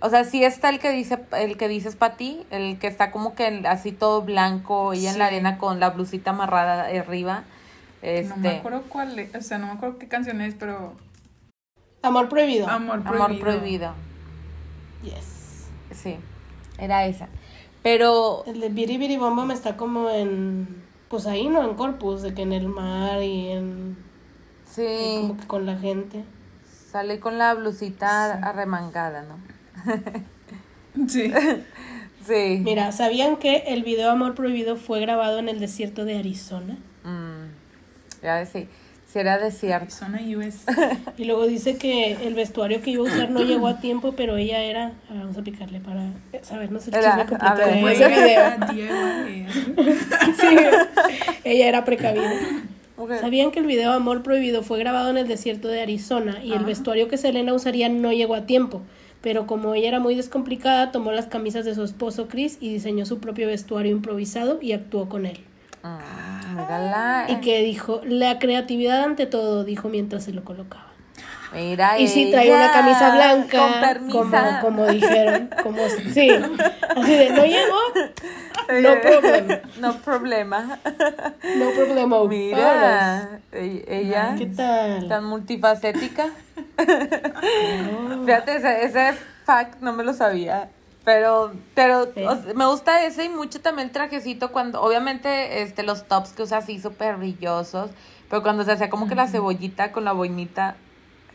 O 0.00 0.10
sea, 0.10 0.24
sí 0.24 0.42
está 0.42 0.68
el 0.70 0.78
que 0.80 0.90
dice, 0.90 1.18
el 1.38 1.56
que 1.56 1.68
dices 1.68 1.94
para 1.94 2.16
ti, 2.16 2.44
el 2.50 2.78
que 2.78 2.88
está 2.88 3.10
como 3.12 3.34
que 3.34 3.62
así 3.68 3.92
todo 3.92 4.22
blanco 4.22 4.94
y 4.94 5.06
en 5.06 5.18
la 5.18 5.26
arena 5.26 5.58
con 5.58 5.78
la 5.78 5.90
blusita 5.90 6.30
amarrada 6.30 6.86
arriba. 6.86 7.44
Este, 8.00 8.28
No 8.30 8.36
me 8.38 8.48
acuerdo 8.48 8.82
cuál 8.88 9.16
es, 9.18 9.32
o 9.34 9.40
sea, 9.42 9.58
no 9.58 9.66
me 9.66 9.72
acuerdo 9.74 9.98
qué 9.98 10.08
canción 10.08 10.40
es, 10.40 10.54
pero 10.58 10.94
Amor 12.02 12.28
prohibido. 12.28 12.66
Amor 12.68 13.02
Prohibido. 13.04 13.24
Amor 13.26 13.38
prohibido. 13.40 13.94
Yes. 15.04 15.66
Sí, 15.92 16.16
era 16.78 17.04
esa. 17.06 17.28
Pero 17.84 18.42
El 18.46 18.58
de 18.60 18.70
Biri 18.70 18.96
Biri 18.98 19.16
Bomba 19.18 19.44
me 19.44 19.54
está 19.54 19.76
como 19.76 20.08
en. 20.10 20.82
Pues 21.12 21.26
ahí, 21.26 21.46
¿no? 21.46 21.62
En 21.62 21.74
Corpus, 21.74 22.22
de 22.22 22.32
que 22.32 22.40
en 22.40 22.54
el 22.54 22.68
mar 22.68 23.22
y 23.22 23.50
en. 23.50 23.98
sí, 24.64 25.18
Como 25.20 25.36
que 25.36 25.46
con 25.46 25.66
la 25.66 25.76
gente. 25.76 26.24
sale 26.90 27.20
con 27.20 27.36
la 27.36 27.52
blusita 27.52 28.32
arremangada, 28.32 29.22
¿no? 29.22 29.36
Sí. 31.08 31.30
Sí. 32.26 32.60
Mira, 32.62 32.92
¿sabían 32.92 33.36
que 33.36 33.64
el 33.66 33.82
video 33.82 34.10
Amor 34.10 34.36
Prohibido 34.36 34.76
fue 34.76 35.00
grabado 35.00 35.40
en 35.40 35.48
el 35.48 35.58
desierto 35.58 36.04
de 36.04 36.18
Arizona? 36.18 36.78
Mm, 37.02 38.22
ya 38.22 38.46
sí, 38.46 38.68
si 39.12 39.18
era 39.18 39.38
desierto. 39.38 39.94
Y 41.18 41.24
luego 41.24 41.46
dice 41.46 41.76
que 41.76 42.12
el 42.26 42.34
vestuario 42.34 42.80
que 42.80 42.90
iba 42.92 43.02
a 43.08 43.12
usar 43.12 43.30
no 43.30 43.42
llegó 43.42 43.66
a 43.66 43.78
tiempo, 43.80 44.12
pero 44.16 44.36
ella 44.36 44.60
era. 44.62 44.92
a 45.08 45.12
ver, 45.12 45.22
vamos 45.22 45.36
a 45.36 45.42
picarle 45.42 45.80
para 45.80 46.04
sabernos 46.42 46.88
el 46.88 46.94
Era- 46.94 47.04
chisme 47.08 47.22
a 47.22 47.26
completo 47.26 47.56
ver. 47.56 47.66
de 47.66 47.74
Como 47.74 47.88
ese 47.88 48.08
video. 48.08 48.50
Sí, 50.40 50.56
ella 51.44 51.68
era 51.68 51.84
precavida. 51.84 52.32
Ok. 52.96 53.12
¿Sabían 53.20 53.50
que 53.50 53.58
el 53.58 53.66
video 53.66 53.92
Amor 53.92 54.22
Prohibido 54.22 54.62
fue 54.62 54.78
grabado 54.78 55.10
en 55.10 55.16
el 55.16 55.26
desierto 55.28 55.68
de 55.68 55.82
Arizona 55.82 56.38
y 56.44 56.52
el 56.52 56.64
vestuario 56.64 57.08
que 57.08 57.16
Selena 57.18 57.52
usaría 57.52 57.88
no 57.88 58.12
llegó 58.12 58.34
a 58.34 58.46
tiempo? 58.46 58.82
Pero 59.22 59.46
como 59.46 59.74
ella 59.74 59.88
era 59.88 60.00
muy 60.00 60.14
descomplicada, 60.14 60.90
tomó 60.90 61.12
las 61.12 61.26
camisas 61.26 61.64
de 61.64 61.74
su 61.74 61.84
esposo 61.84 62.28
Chris 62.28 62.58
y 62.60 62.72
diseñó 62.72 63.06
su 63.06 63.18
propio 63.18 63.46
vestuario 63.46 63.92
improvisado 63.92 64.58
y 64.60 64.72
actuó 64.72 65.08
con 65.08 65.26
él. 65.26 65.38
Mm, 65.82 66.31
mírala. 66.52 67.26
Y 67.28 67.36
que 67.36 67.62
dijo, 67.62 68.00
la 68.04 68.38
creatividad 68.38 69.02
ante 69.04 69.26
todo, 69.26 69.64
dijo 69.64 69.88
mientras 69.88 70.24
se 70.24 70.32
lo 70.32 70.44
colocaba. 70.44 70.86
Mira 71.52 71.98
Y 71.98 72.08
sí 72.08 72.30
trae 72.30 72.50
una 72.50 72.72
camisa 72.72 73.14
blanca, 73.14 73.98
como, 74.10 74.60
como 74.62 74.86
dijeron, 74.86 75.50
como 75.62 75.86
sí, 75.88 76.30
así 76.96 77.14
de 77.14 77.30
no 77.30 77.44
llegó, 77.44 77.76
no 78.80 79.00
problem, 79.02 79.60
No 79.78 79.98
problema. 79.98 80.78
no 81.58 81.70
problema. 81.74 82.06
vámonos". 82.06 82.28
Mira, 82.30 83.40
e- 83.52 83.84
ella 83.86 84.34
¿Qué 84.38 84.46
tal? 84.46 85.08
tan 85.08 85.24
multifacética. 85.26 86.30
Fíjate, 88.24 88.56
ese, 88.56 88.84
ese 88.84 89.12
fact 89.44 89.80
no 89.82 89.92
me 89.92 90.04
lo 90.04 90.14
sabía. 90.14 90.70
Pero, 91.04 91.52
pero 91.74 92.04
Sí. 92.14 92.22
o 92.24 92.36
sea, 92.42 92.54
me 92.54 92.66
gusta 92.66 93.04
ese 93.04 93.24
y 93.24 93.28
mucho 93.28 93.60
también 93.60 93.88
el 93.88 93.92
trajecito 93.92 94.52
cuando, 94.52 94.80
obviamente, 94.80 95.62
este, 95.62 95.82
los 95.82 96.06
tops 96.06 96.30
que 96.32 96.42
usa 96.42 96.58
así 96.58 96.78
súper 96.80 97.16
brillosos, 97.16 97.90
pero 98.30 98.42
cuando 98.42 98.64
se 98.64 98.72
hacía 98.72 98.88
como 98.88 99.08
que 99.08 99.14
la 99.16 99.26
cebollita 99.26 99.90
con 99.90 100.04
la 100.04 100.12
boinita, 100.12 100.76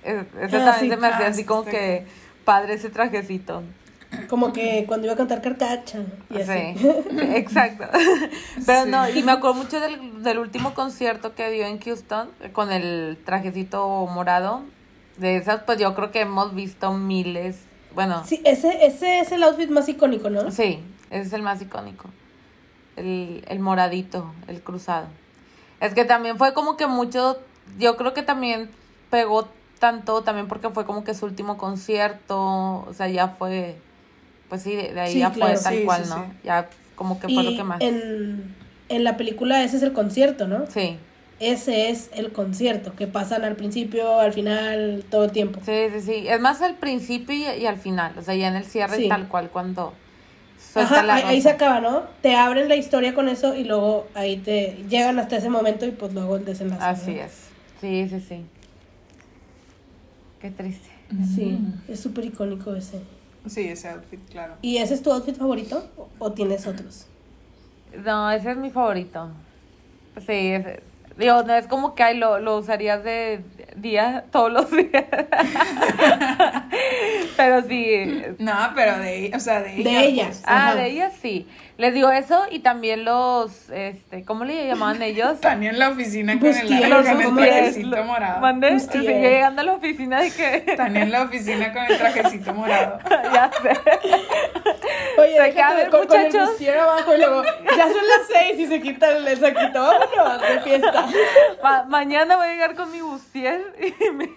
eh, 0.04 0.24
ese 0.42 0.58
Ah, 0.58 0.72
también 0.72 0.92
se 0.92 0.98
me 0.98 1.08
hacía 1.08 1.26
Ah, 1.26 1.30
así 1.30 1.42
sí, 1.42 1.46
como 1.46 1.66
que 1.66 2.06
padre 2.46 2.76
ese 2.76 2.90
trajecito. 2.90 3.64
Como 4.30 4.54
que 4.54 4.86
cuando 4.88 5.06
iba 5.06 5.16
a 5.16 5.18
cantar 5.18 5.42
carcacha 5.42 6.00
y 6.30 6.42
así. 6.42 6.76
Sí, 6.78 6.88
exacto. 7.36 7.84
Pero 8.66 8.86
Sí. 8.86 8.90
no, 8.90 9.10
y 9.10 9.22
me 9.22 9.34
acuerdo 9.34 9.56
mucho 9.56 9.82
del, 9.82 10.24
del 10.24 10.40
último 10.40 10.74
concierto 10.74 11.36
que 11.36 11.52
dio 11.52 11.66
en 11.66 11.78
Houston 11.82 12.30
eh, 12.40 12.52
con 12.54 12.72
el 12.72 13.18
trajecito 13.26 13.86
morado. 14.10 14.62
De 15.18 15.36
esas, 15.36 15.64
pues 15.64 15.78
yo 15.78 15.94
creo 15.94 16.12
que 16.12 16.22
hemos 16.22 16.56
visto 16.56 16.94
miles. 16.94 17.58
Bueno, 17.98 18.24
sí, 18.28 18.36
Sí, 18.36 18.42
ese, 18.46 18.86
ese 18.86 19.22
es 19.22 19.32
el 19.32 19.42
outfit 19.42 19.72
más 19.72 19.90
icónico, 19.90 20.30
¿no? 20.30 20.48
ese 20.48 20.80
es 21.10 21.34
el 21.34 21.42
más 21.42 21.60
icónico. 21.64 22.10
El, 22.96 23.44
el 23.48 23.60
moradito, 23.60 24.32
el 24.48 24.62
cruzado. 24.62 25.08
Es 25.82 25.96
que 25.96 26.06
también 26.06 26.38
fue 26.38 26.54
como 26.54 26.78
que 26.78 26.86
mucho, 26.86 27.40
yo 27.80 27.98
creo 27.98 28.14
que 28.14 28.22
también 28.22 28.70
pegó 29.10 29.48
tanto, 29.80 30.22
también 30.22 30.48
porque 30.48 30.70
fue 30.70 30.86
como 30.86 31.04
que 31.04 31.16
su 31.16 31.26
último 31.26 31.58
concierto, 31.58 32.38
o 32.88 32.94
sea, 32.96 33.08
ya 33.10 33.30
fue, 33.30 33.78
pues 34.48 34.62
sí, 34.62 34.76
de, 34.76 34.94
de 34.94 35.00
ahí 35.02 35.14
Sí, 35.14 35.20
ya 35.20 35.32
claro. 35.32 35.56
fue 35.56 35.64
tal 35.64 35.74
Sí, 35.74 35.86
cual, 35.86 36.04
sí, 36.04 36.10
¿no? 36.12 36.16
sí. 36.18 36.22
Ya 36.44 36.70
como 36.96 37.20
que 37.20 37.30
fue 37.30 37.44
lo 37.44 37.56
que 37.56 37.64
más. 37.64 37.82
en, 37.82 38.56
en 38.90 39.04
la 39.04 39.18
película 39.18 39.64
ese 39.64 39.78
es 39.78 39.82
el 39.84 39.94
concierto, 39.94 40.48
¿no? 40.48 40.68
Sí, 40.68 41.00
Ese 41.40 41.90
es 41.92 42.10
el 42.14 42.32
concierto 42.32 42.94
que 42.96 43.06
pasan 43.06 43.44
al 43.44 43.56
principio, 43.56 44.20
al 44.20 44.34
final, 44.34 45.06
todo 45.10 45.26
el 45.26 45.32
tiempo. 45.32 45.60
sí, 45.64 45.74
sí, 45.94 46.02
sí. 46.02 46.28
Es 46.28 46.40
más 46.42 46.62
al 46.64 46.76
principio 46.76 47.36
y, 47.36 47.62
y 47.62 47.66
al 47.68 47.78
final, 47.78 48.14
o 48.18 48.22
sea, 48.24 48.34
ya 48.36 48.48
en 48.48 48.56
el 48.56 48.66
cierre 48.66 48.98
Sí. 48.98 49.08
tal 49.08 49.28
cual 49.28 49.50
cuando 49.52 49.94
suelta 50.60 50.96
Ajá, 50.96 51.04
la 51.04 51.16
ahí, 51.16 51.40
se 51.42 51.50
acaba, 51.52 51.80
¿no? 51.80 52.04
Te 52.24 52.36
abren 52.36 52.68
la 52.70 52.76
historia 52.76 53.14
con 53.14 53.30
eso 53.30 53.54
y 53.56 53.66
luego 53.66 54.08
ahí 54.16 54.38
te 54.38 54.84
llegan 54.90 55.20
hasta 55.20 55.38
ese 55.38 55.50
momento 55.50 55.86
y 55.86 55.92
pues 55.92 56.12
luego 56.14 56.38
el 56.38 56.46
desenlace. 56.46 56.84
Así 56.84 57.14
¿no? 57.14 57.22
es. 57.22 57.32
Sí, 57.82 58.08
sí, 58.10 58.20
sí. 58.20 58.46
Qué 60.42 60.52
triste. 60.52 60.90
Sí, 61.36 61.60
es 61.88 62.00
súper 62.00 62.26
icónico 62.26 62.74
ese. 62.76 63.00
Sí, 63.48 63.62
ese 63.68 63.90
outfit, 63.90 64.20
claro. 64.30 64.56
¿Y 64.62 64.78
ese 64.78 64.94
es 64.96 65.02
tu 65.02 65.12
outfit 65.12 65.38
favorito 65.38 65.88
o, 65.96 66.10
o 66.20 66.32
tienes 66.34 66.68
otros? 66.68 67.06
No, 68.04 68.30
ese 68.32 68.52
es 68.52 68.58
mi 68.58 68.70
favorito. 68.72 69.30
Sí, 70.20 70.34
ese. 70.52 70.82
Digo, 71.18 71.44
no 71.44 71.54
es 71.56 71.68
como 71.68 71.96
que 71.96 72.04
ay, 72.04 72.18
lo, 72.18 72.40
lo 72.40 72.58
usarías 72.58 73.04
de 73.04 73.42
día 73.76 74.26
todos 74.32 74.52
los 74.52 74.70
días. 74.72 74.92
Pero 77.38 77.62
sí. 77.64 78.22
No, 78.40 78.54
pero 78.76 78.98
de, 79.00 79.32
o 79.36 79.40
sea, 79.40 79.62
de 79.62 79.76
ella. 79.78 79.90
De 79.92 80.06
ella. 80.06 80.26
pues. 80.26 80.44
Ah, 80.46 80.68
Ajá. 80.70 80.76
de 80.76 80.88
ellas 80.88 81.14
sí. 81.22 81.48
Les 81.78 81.94
digo 81.94 82.10
eso 82.12 82.44
y 82.50 82.60
también 82.60 83.06
los, 83.06 83.70
este, 83.70 84.24
¿cómo 84.26 84.46
le 84.46 84.66
llamaban 84.68 85.00
ellos? 85.04 85.38
En 85.44 85.78
la 85.78 85.90
oficina 85.90 86.40
con 86.40 86.48
el, 86.50 86.68
con 86.68 86.92
¿o 86.94 87.00
el 87.00 87.36
trajecito 87.36 88.04
morado. 88.04 88.42
Mandé, 88.42 88.80
sí, 88.80 88.88
yo 88.94 89.02
llegando 89.12 89.62
a 89.62 89.66
la 89.66 89.74
oficina 89.74 90.22
de 90.22 90.32
que 90.32 90.64
en 90.78 91.12
la 91.12 91.22
oficina 91.24 91.72
con 91.74 91.84
el 91.84 91.98
trajecito 91.98 92.54
morado. 92.54 93.00
ya 93.10 93.52
sé. 93.62 93.72
Oye, 95.20 95.40
déjate 95.40 95.76
ver, 95.76 95.90
con, 95.90 96.08
con 96.08 96.18
el 96.20 96.26
muchachos. 96.28 96.50
bustier 96.50 96.80
abajo 96.80 97.14
y 97.14 97.18
luego 97.20 97.44
ya 97.44 97.84
son 97.88 98.08
las 98.08 98.28
seis 98.32 98.60
y 98.60 98.66
se 98.68 98.82
quita 98.82 99.12
el, 99.12 99.28
el 99.28 99.38
saquito. 99.40 99.82
Vámonos 100.16 100.42
de 100.42 100.60
fiesta. 100.62 101.06
Ma- 101.62 101.84
mañana 101.88 102.38
voy 102.38 102.48
a 102.48 102.52
llegar 102.54 102.76
con 102.76 102.92
mi 102.92 103.02
bustier 103.02 103.62
y 103.80 104.12
me... 104.12 104.30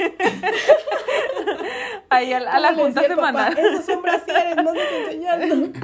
ahí 2.11 2.33
a, 2.35 2.41
la- 2.41 2.53
a 2.69 2.75
junta 2.75 3.01
decía 3.01 3.15
el 3.15 3.17
papá, 3.21 3.27
semanal. 3.51 3.59
Esos 3.59 3.87
son 3.87 4.03
brasieres, 4.03 4.57
no 4.57 4.73
te 4.73 4.83
estoy 4.83 5.05
enseñando. 5.15 5.81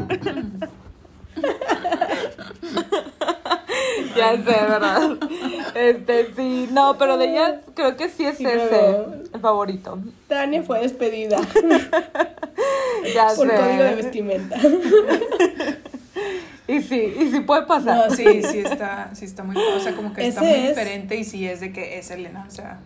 Ya 4.17 4.33
sé, 4.33 4.43
¿verdad? 4.45 5.17
Este, 5.75 6.33
sí, 6.35 6.69
no, 6.73 6.97
pero 6.99 7.17
de 7.19 7.27
ellas 7.31 7.61
creo 7.75 7.97
que 7.97 8.09
sí 8.09 8.25
es 8.25 8.39
Sí, 8.39 8.47
ese 8.47 8.97
el 9.35 9.41
favorito. 9.41 9.99
Tania 10.29 10.63
fue 10.63 10.81
despedida 10.81 11.39
Ya 13.15 13.29
por 13.37 13.49
sé. 13.49 13.57
código 13.57 13.83
de 13.85 13.95
vestimenta. 13.97 14.57
Y 16.69 16.83
sí, 16.83 17.15
y 17.21 17.31
sí 17.31 17.41
puede 17.41 17.63
pasar. 17.63 18.09
No, 18.09 18.17
Sí, 18.17 18.43
sí 18.43 18.59
está, 18.59 19.11
sí 19.15 19.25
está 19.25 19.45
muy, 19.45 19.57
o 19.57 19.79
sea, 19.81 19.95
como 19.95 20.13
que 20.13 20.27
está 20.27 20.41
muy 20.43 20.51
es- 20.53 20.69
diferente 20.71 21.15
y 21.17 21.23
sí 21.25 21.47
es 21.47 21.61
de 21.61 21.73
que 21.73 21.99
es 21.99 22.11
Elena, 22.11 22.45
o 22.49 22.51
sea. 22.51 22.81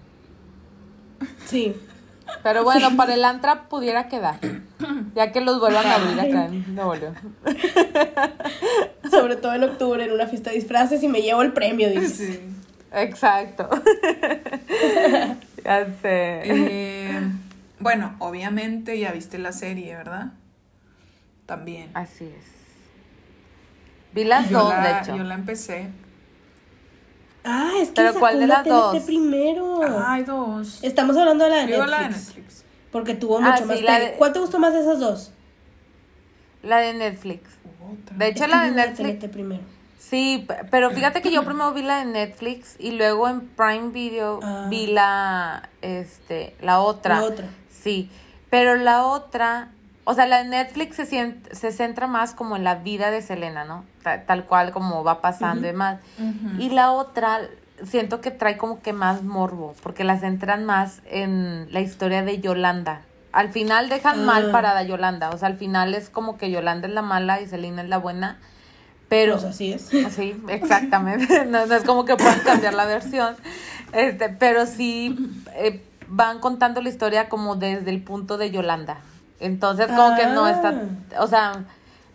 Sí. 1.47 1.75
Pero 2.43 2.65
bueno, 2.65 2.97
para 2.97 3.15
el 3.15 3.25
Antra 3.25 3.69
pudiera 3.69 4.09
quedar. 4.09 4.39
Ya 5.15 5.33
que 5.33 5.41
los 5.41 5.61
vuelvan 5.61 5.87
a 5.87 5.95
abrir 5.97 6.21
acá 6.21 6.47
en 6.47 6.75
Nuevo 6.75 6.95
León. 6.95 7.15
Sobre 9.11 9.37
todo 9.37 9.53
en 9.55 9.65
octubre 9.65 10.05
en 10.05 10.13
una 10.13 10.27
fiesta 10.27 10.51
de 10.51 10.57
disfraces 10.57 11.03
y 11.03 11.09
me 11.09 11.23
llevo 11.23 11.43
el 11.43 11.53
premio, 11.53 11.91
dice. 11.91 12.33
Sí. 12.35 12.41
Exacto. 12.93 13.69
ya 15.65 15.87
sé. 16.03 16.43
Eh, 16.45 17.21
bueno, 17.79 18.17
obviamente 18.19 18.99
ya 18.99 19.13
viste 19.13 19.39
la 19.39 19.53
serie, 19.53 19.95
¿verdad? 19.97 20.33
También. 21.47 21.91
Así 21.95 22.25
es. 22.25 22.47
Vi 24.13 24.25
las 24.25 24.49
Yo 24.49 24.59
dos, 24.61 24.71
la, 24.71 24.83
de 24.83 25.01
hecho. 25.01 25.17
yo 25.17 25.25
la 25.25 25.35
empecé. 25.35 25.89
Ah, 27.45 27.73
es 27.81 27.89
que 27.89 27.95
¿Pero 27.95 28.09
sacó 28.09 28.21
cuál 28.21 28.39
de 28.41 28.47
las 28.47 28.65
dos? 28.65 28.93
TNT 28.93 29.07
primero. 29.07 29.81
Hay 30.07 30.25
dos. 30.25 30.79
Estamos 30.83 31.17
hablando 31.17 31.45
de 31.45 31.51
la 31.51 31.57
de 31.57 31.67
Netflix. 31.67 31.91
la 31.91 31.99
de 32.03 32.09
Netflix. 32.11 32.65
Porque 32.93 33.15
tuvo 33.15 33.39
Ah, 33.39 33.41
mucho 33.41 33.59
sí, 33.59 33.65
más 33.65 33.81
la 33.83 33.99
de- 33.99 34.13
¿Cuál 34.15 34.33
te 34.33 34.39
gustó 34.41 34.59
más 34.59 34.73
de 34.75 34.81
esas 34.81 34.99
dos? 34.99 35.33
La 36.63 36.79
de 36.79 36.93
Netflix. 36.95 37.43
Otra. 37.83 38.17
De 38.17 38.27
hecho, 38.29 38.45
Es 38.45 38.51
la 38.51 38.63
de 38.65 38.71
la 38.73 38.87
Netflix. 38.87 39.19
TNT 39.21 39.29
primero. 39.33 39.63
Sí, 39.99 40.47
pero 40.71 40.91
fíjate 40.95 41.23
que 41.23 41.31
yo 41.31 41.45
primero 41.45 41.73
vi 41.73 41.83
la 41.83 41.99
de 42.01 42.05
Netflix 42.07 42.77
y 42.79 42.93
luego 42.93 43.29
en 43.29 43.41
Prime 43.49 43.91
Video 43.91 44.41
Ah. 44.43 44.67
vi 44.69 44.89
la, 44.89 45.69
este, 45.83 46.55
la 46.61 46.81
otra. 46.81 47.21
La 47.21 47.25
otra. 47.27 47.47
Sí, 47.71 48.11
pero 48.51 48.77
la 48.77 49.07
otra, 49.07 49.71
o 50.11 50.15
sea, 50.15 50.27
la 50.27 50.43
de 50.43 50.49
Netflix 50.49 50.97
se, 50.97 51.73
centra 51.73 52.07
más 52.07 52.35
como 52.35 52.57
en 52.57 52.65
la 52.65 52.75
vida 52.77 53.11
de 53.11 53.23
Selena, 53.23 53.65
¿no? 53.65 53.85
Ta- 54.03 54.23
tal 54.25 54.45
cual 54.45 54.73
como 54.73 55.05
va 55.05 55.21
pasando 55.21 55.63
y 55.63 55.71
demás. 55.71 56.01
Y 56.59 56.71
la 56.71 56.93
otra, 56.93 57.41
siento 57.85 58.21
que 58.21 58.31
trae 58.31 58.57
como 58.57 58.83
que 58.83 58.93
más 58.93 59.23
morbo, 59.23 59.75
porque 59.83 60.05
la 60.05 60.19
centran 60.19 60.65
más 60.65 61.01
en 61.11 61.69
la 61.73 61.81
historia 61.81 62.23
de 62.23 62.41
Yolanda. 62.41 63.03
Al 63.33 63.51
final 63.51 63.89
dejan 63.89 64.25
mal 64.27 64.49
Ah. 64.49 64.53
parada 64.53 64.79
a 64.81 64.83
Yolanda, 64.83 65.31
o 65.31 65.39
sea, 65.39 65.47
al 65.49 65.57
final 65.57 65.95
es 65.95 66.11
como 66.11 66.37
que 66.37 66.51
Yolanda 66.51 66.89
es 66.89 66.95
la 66.95 67.03
mala 67.03 67.41
y 67.41 67.47
Selena 67.47 67.83
es 67.83 67.89
la 67.89 67.99
buena, 67.99 68.39
pero... 69.09 69.35
Pues 69.35 69.45
así 69.45 69.73
es. 69.73 69.83
Sí, 70.17 70.35
exactamente. 70.49 71.45
No, 71.47 71.65
no 71.67 71.75
es 71.77 71.85
como 71.85 72.05
que 72.05 72.17
puedan 72.17 72.41
cambiar 72.41 72.75
la 72.75 72.87
versión. 72.87 73.37
Este, 73.93 74.29
pero 74.31 74.67
sí 74.67 75.17
eh, 75.55 75.83
van 76.09 76.41
contando 76.41 76.81
la 76.83 76.89
historia 76.89 77.29
como 77.29 77.55
desde 77.57 77.91
el 77.91 78.03
punto 78.03 78.37
de 78.39 78.51
Yolanda. 78.51 78.99
Entonces, 79.41 79.87
como 79.89 80.15
que 80.17 80.27
no 80.27 80.47
está, 80.49 80.83
o 81.19 81.27
sea, 81.27 81.65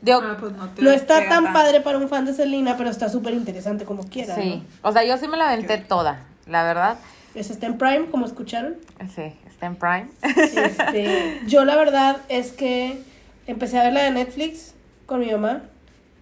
Digo, 0.01 0.19
Ah, 0.23 0.38
pues 0.39 0.51
no, 0.81 0.91
está 0.91 1.27
tan 1.27 1.51
padre 1.51 1.81
para 1.81 1.97
un 1.97 2.07
fan 2.07 2.25
de 2.25 2.33
Selena, 2.33 2.77
pero 2.77 2.91
está 2.91 3.09
súper 3.09 3.33
interesante 3.33 3.85
como 3.85 4.03
quiera. 4.03 4.35
sí. 4.35 4.63
O 4.83 4.91
sea, 4.91 5.03
yo 5.03 5.17
sí 5.17 5.27
me 5.27 5.35
la 5.35 5.49
aventé 5.51 5.79
toda, 5.79 6.19
la 6.45 6.63
verdad. 6.63 6.97
Ese 7.33 7.53
está 7.53 7.65
en 7.65 7.77
Prime, 7.79 8.05
como 8.11 8.27
escucharon. 8.27 8.75
Sí, 9.15 9.33
está 9.47 9.65
en 9.65 9.75
Prime. 9.75 10.07
Este, 10.21 11.41
yo 11.47 11.65
la 11.65 11.75
verdad 11.75 12.17
es 12.29 12.51
que 12.51 13.01
empecé 13.47 13.79
a 13.79 13.83
ver 13.85 13.93
la 13.93 14.03
de 14.03 14.11
Netflix 14.11 14.75
con 15.07 15.21
mi 15.21 15.31
mamá 15.31 15.63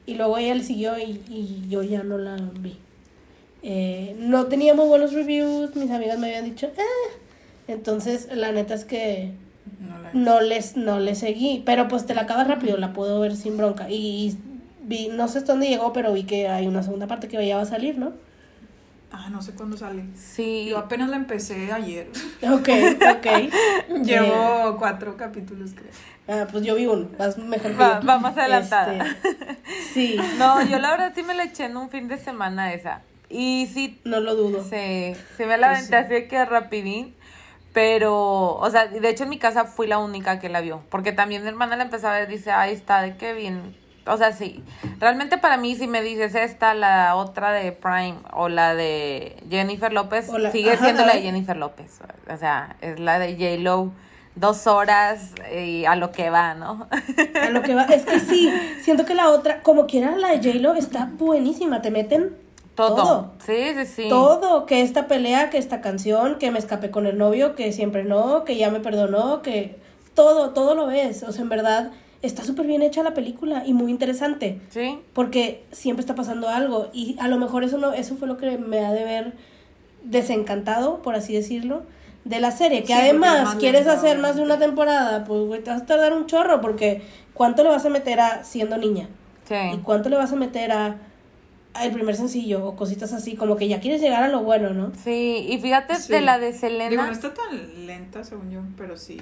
y 0.06 0.16
luego 0.16 0.38
ella 0.38 0.56
le 0.56 0.64
siguió 0.64 0.98
y, 0.98 1.22
y 1.28 1.66
yo 1.68 1.84
ya 1.84 2.04
no 2.04 2.18
la 2.18 2.38
vi. 2.60 2.80
Eh, 3.64 4.16
no 4.18 4.46
teníamos 4.46 4.88
buenos 4.88 5.12
reviews, 5.14 5.76
mis 5.76 5.92
amigas 5.92 6.20
me 6.20 6.28
habían 6.28 6.46
dicho, 6.46 6.68
"Eh". 6.68 7.12
entonces 7.68 8.28
la 8.34 8.52
neta 8.54 8.74
es 8.74 8.86
que 8.86 9.32
No 9.80 9.98
no 10.14 10.42
les 10.42 10.78
no 10.78 11.00
le 11.00 11.16
seguí, 11.16 11.62
pero 11.66 11.88
pues 11.88 12.06
te 12.06 12.14
la 12.16 12.22
acabas 12.22 12.48
rápido, 12.48 12.78
la 12.78 12.94
puedo 12.94 13.20
ver 13.20 13.36
sin 13.36 13.58
bronca 13.58 13.90
y 13.90 14.38
vi, 14.82 15.08
no 15.10 15.28
sé 15.28 15.40
hasta 15.40 15.54
dónde 15.54 15.68
llegó, 15.70 15.94
pero 15.94 16.14
vi 16.14 16.24
que 16.24 16.48
hay 16.48 16.68
una 16.68 16.84
segunda 16.84 17.08
parte 17.08 17.28
que 17.28 17.46
ya 17.46 17.56
va 17.58 17.64
a 17.64 17.66
salir, 17.66 17.98
¿no? 17.98 18.14
Ah, 19.16 19.30
no 19.30 19.44
sé 19.44 19.52
cuándo 19.54 19.78
sale. 19.78 20.06
Sí. 20.16 20.66
Yo 20.70 20.80
apenas 20.80 21.08
la 21.10 21.18
empecé 21.18 21.72
ayer. 21.72 22.08
Ok, 22.42 22.70
ok. 23.18 23.26
Eh, 23.26 23.50
Llevo 24.04 24.76
cuatro 24.80 25.16
capítulos, 25.18 25.72
creo. 25.76 25.92
ah, 26.28 26.48
pues 26.52 26.66
yo 26.66 26.74
vi 26.76 26.88
uno, 26.88 27.08
vas 27.18 27.38
mejor 27.38 27.80
Va- 27.80 28.00
yo. 28.02 28.08
va 28.08 28.18
más 28.18 28.36
adelantada. 28.38 29.06
Este, 29.06 29.58
sí, 29.94 30.18
No, 30.40 30.66
yo 30.68 30.80
la 30.80 30.90
verdad 30.92 31.12
sí 31.16 31.22
me 31.24 31.36
la 31.36 31.44
eché 31.44 31.66
en 31.66 31.78
un 31.78 31.90
fin 31.90 32.08
de 32.08 32.18
semana 32.18 32.74
esa. 32.74 33.02
Y 33.30 33.68
sí, 33.74 34.00
no 34.04 34.20
lo 34.20 34.36
dudo. 34.36 34.64
sí, 34.64 35.14
sí 35.38 35.46
me 35.46 35.58
la 35.58 35.68
Pues 35.70 35.80
aventé 35.80 35.96
así 35.96 36.14
de 36.14 36.28
que 36.28 36.44
rapidín. 36.46 37.14
Pero, 37.74 38.56
o 38.56 38.70
sea, 38.70 38.88
de 38.88 39.10
hecho 39.10 39.24
en 39.24 39.30
mi 39.30 39.40
casa 39.40 39.66
fui 39.66 39.88
la 39.88 39.98
única 39.98 40.40
que 40.40 40.48
la 40.48 40.62
vio. 40.62 40.84
Porque 40.90 41.12
también 41.12 41.42
mi 41.42 41.50
hermana 41.50 41.76
la 41.76 41.84
empezó 41.84 42.08
a 42.08 42.14
ver 42.14 42.28
dice, 42.28 42.52
ahí 42.52 42.74
está, 42.74 43.02
de 43.02 43.18
qué 43.18 43.34
bien. 43.34 43.76
O 44.06 44.18
sea, 44.18 44.32
sí. 44.34 44.64
Realmente 45.00 45.38
para 45.38 45.58
mí, 45.58 45.76
si 45.76 45.88
me 45.88 46.02
dices 46.02 46.36
esta, 46.36 46.74
la 46.74 47.16
otra 47.16 47.52
de 47.52 47.72
Prime 47.72 48.18
o 48.34 48.50
la 48.50 48.76
de 48.76 49.38
Jennifer 49.50 49.92
López, 49.92 50.30
sigue 50.52 50.74
ajá, 50.74 50.84
siendo 50.84 51.06
la 51.06 51.14
de 51.14 51.22
Jennifer 51.22 51.58
López. 51.58 52.00
O 52.32 52.38
sea, 52.38 52.76
es 52.82 53.00
la 53.00 53.18
de 53.20 53.34
J-Lo. 53.34 53.92
Dos 54.36 54.66
horas 54.66 55.32
y 55.56 55.86
a 55.86 55.96
lo 55.96 56.12
que 56.12 56.32
va, 56.32 56.56
¿no? 56.56 56.88
A 57.40 57.50
lo 57.52 57.62
que 57.62 57.76
va, 57.76 57.84
es 57.84 58.04
que 58.04 58.20
sí, 58.20 58.52
siento 58.82 59.06
que 59.06 59.14
la 59.14 59.30
otra, 59.30 59.62
como 59.62 59.86
quiera, 59.86 60.16
la 60.16 60.30
de 60.30 60.38
J-Lo 60.38 60.74
está 60.74 61.08
buenísima, 61.20 61.84
te 61.84 61.92
meten 61.92 62.36
Todo. 62.76 62.96
Todo. 62.96 63.32
Sí, 63.46 63.54
sí, 63.76 63.86
sí. 63.86 64.10
todo, 64.10 64.66
que 64.66 64.82
esta 64.82 65.08
pelea, 65.08 65.50
que 65.52 65.58
esta 65.60 65.80
canción, 65.82 66.38
que 66.40 66.50
me 66.52 66.58
escapé 66.60 66.90
con 66.92 67.06
el 67.06 67.18
novio, 67.18 67.54
que 67.56 67.72
siempre 67.72 68.04
no, 68.04 68.44
que 68.46 68.56
ya 68.58 68.72
me 68.72 68.80
perdonó, 68.80 69.42
que 69.44 69.76
todo, 70.16 70.50
todo 70.52 70.74
lo 70.76 70.88
ves, 70.88 71.22
o 71.24 71.32
sea, 71.32 71.44
en 71.44 71.50
verdad 71.50 71.92
está 72.24 72.44
súper 72.44 72.66
bien 72.66 72.82
hecha 72.82 73.04
la 73.04 73.14
película 73.14 73.64
y 73.66 73.74
muy 73.74 73.92
interesante. 73.92 74.60
Sí. 74.70 74.98
porque 75.14 75.64
siempre 75.72 76.02
está 76.02 76.16
pasando 76.16 76.48
algo 76.50 76.88
y 76.94 77.16
a 77.20 77.28
lo 77.28 77.38
mejor 77.38 77.64
eso 77.64 77.78
no 77.78 77.94
eso 77.94 78.16
fue 78.16 78.28
lo 78.28 78.38
que 78.38 78.58
me 78.58 78.80
ha 78.80 78.92
de 78.94 79.04
ver 79.04 79.34
desencantado 80.04 81.02
por 81.02 81.16
así 81.16 81.34
decirlo 81.34 81.84
de 82.26 82.40
la 82.40 82.52
serie 82.52 82.82
que 82.82 82.88
Sí, 82.88 82.94
además 82.94 83.44
más 83.44 83.56
quieres 83.56 83.88
hacer 83.88 84.18
más 84.20 84.36
de 84.36 84.42
una 84.42 84.58
temporada 84.60 85.24
pues 85.26 85.42
güey 85.46 85.62
te 85.64 85.70
vas 85.72 85.82
a 85.82 85.86
tardar 85.86 86.14
un 86.14 86.26
chorro 86.26 86.62
porque 86.62 87.02
cuánto 87.34 87.64
le 87.64 87.70
vas 87.70 87.86
a 87.86 87.90
meter 87.90 88.20
a 88.20 88.44
siendo 88.44 88.78
niña 88.78 89.08
y 89.46 89.48
Sí. 89.50 89.80
cuánto 89.84 90.10
le 90.10 90.16
vas 90.16 90.32
a 90.32 90.36
meter 90.36 90.72
a 90.72 90.96
el 91.82 91.92
primer 91.92 92.16
sencillo 92.16 92.66
o 92.66 92.76
cositas 92.76 93.14
así 93.14 93.36
como 93.36 93.56
que 93.56 93.68
ya 93.68 93.80
quieres 93.80 94.00
llegar 94.02 94.24
a 94.24 94.28
lo 94.28 94.44
bueno 94.44 94.70
no 94.72 94.92
Sí, 95.04 95.48
y 95.50 95.58
fíjate 95.60 95.96
Sí. 95.96 96.12
de 96.14 96.22
la 96.22 96.38
de 96.40 96.48
Digo, 96.48 96.60
Selena. 96.60 97.06
no 97.08 97.12
está 97.12 97.34
tan 97.34 97.86
lenta 97.88 98.24
según 98.24 98.52
yo, 98.52 98.60
pero 98.78 98.96
sí. 98.98 99.18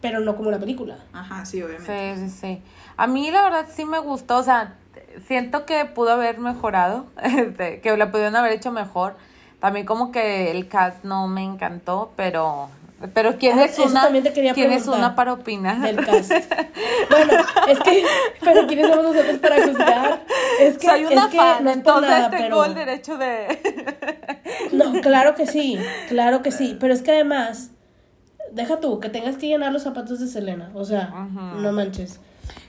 pero 0.00 0.20
no 0.20 0.36
como 0.36 0.50
la 0.50 0.58
película 0.58 0.98
Ajá, 1.12 1.44
sí, 1.44 1.62
obviamente. 1.62 2.14
Sí, 2.16 2.28
sí, 2.28 2.36
sí. 2.40 2.62
A 2.96 3.06
mí 3.06 3.30
la 3.30 3.42
verdad 3.42 3.66
sí 3.72 3.84
me 3.84 3.98
gustó, 4.00 4.38
o 4.38 4.42
sea, 4.42 4.74
siento 5.26 5.64
que 5.66 5.84
pudo 5.84 6.10
haber 6.12 6.38
mejorado, 6.38 7.06
este, 7.22 7.80
que 7.80 7.96
la 7.96 8.10
pudieron 8.10 8.34
haber 8.36 8.52
hecho 8.52 8.72
mejor. 8.72 9.14
También 9.60 9.86
como 9.86 10.10
que 10.10 10.50
el 10.50 10.66
cast 10.68 11.04
no 11.04 11.28
me 11.28 11.44
encantó, 11.44 12.12
pero 12.16 12.68
pero 13.14 13.36
quién 13.38 13.58
Ah, 13.58 13.64
es 13.64 13.78
una 13.78 14.08
te 14.10 14.32
quién 14.54 14.72
es 14.72 14.86
una 14.86 15.14
para 15.14 15.32
opinar. 15.32 15.80
del 15.80 15.96
cast 16.04 16.30
bueno 17.10 17.32
es 17.68 17.78
que 17.80 18.04
pero 18.44 18.66
quiénes 18.66 18.88
somos 18.88 19.04
nosotros 19.14 19.38
para 19.38 19.66
juzgar 19.66 20.22
es 20.60 20.78
que 20.78 20.86
Soy 20.86 21.04
una 21.06 21.24
es 21.24 21.30
que 21.30 21.36
fan, 21.36 21.64
no 21.64 21.70
es 21.70 21.76
entonces 21.76 22.10
nada, 22.10 22.30
tengo 22.30 22.42
pero- 22.42 22.64
el 22.64 22.74
derecho 22.74 23.18
de 23.18 23.46
No, 24.72 24.92
claro 25.00 25.34
que 25.34 25.46
sí, 25.46 25.78
claro 26.08 26.42
que 26.42 26.50
sí, 26.52 26.76
pero 26.80 26.94
es 26.94 27.02
que 27.02 27.10
además, 27.12 27.70
deja 28.52 28.80
tú, 28.80 29.00
que 29.00 29.08
tengas 29.08 29.36
que 29.36 29.48
llenar 29.48 29.72
los 29.72 29.82
zapatos 29.82 30.20
de 30.20 30.26
Selena, 30.28 30.70
o 30.74 30.84
sea, 30.84 31.08
no 31.10 31.72
manches. 31.72 32.20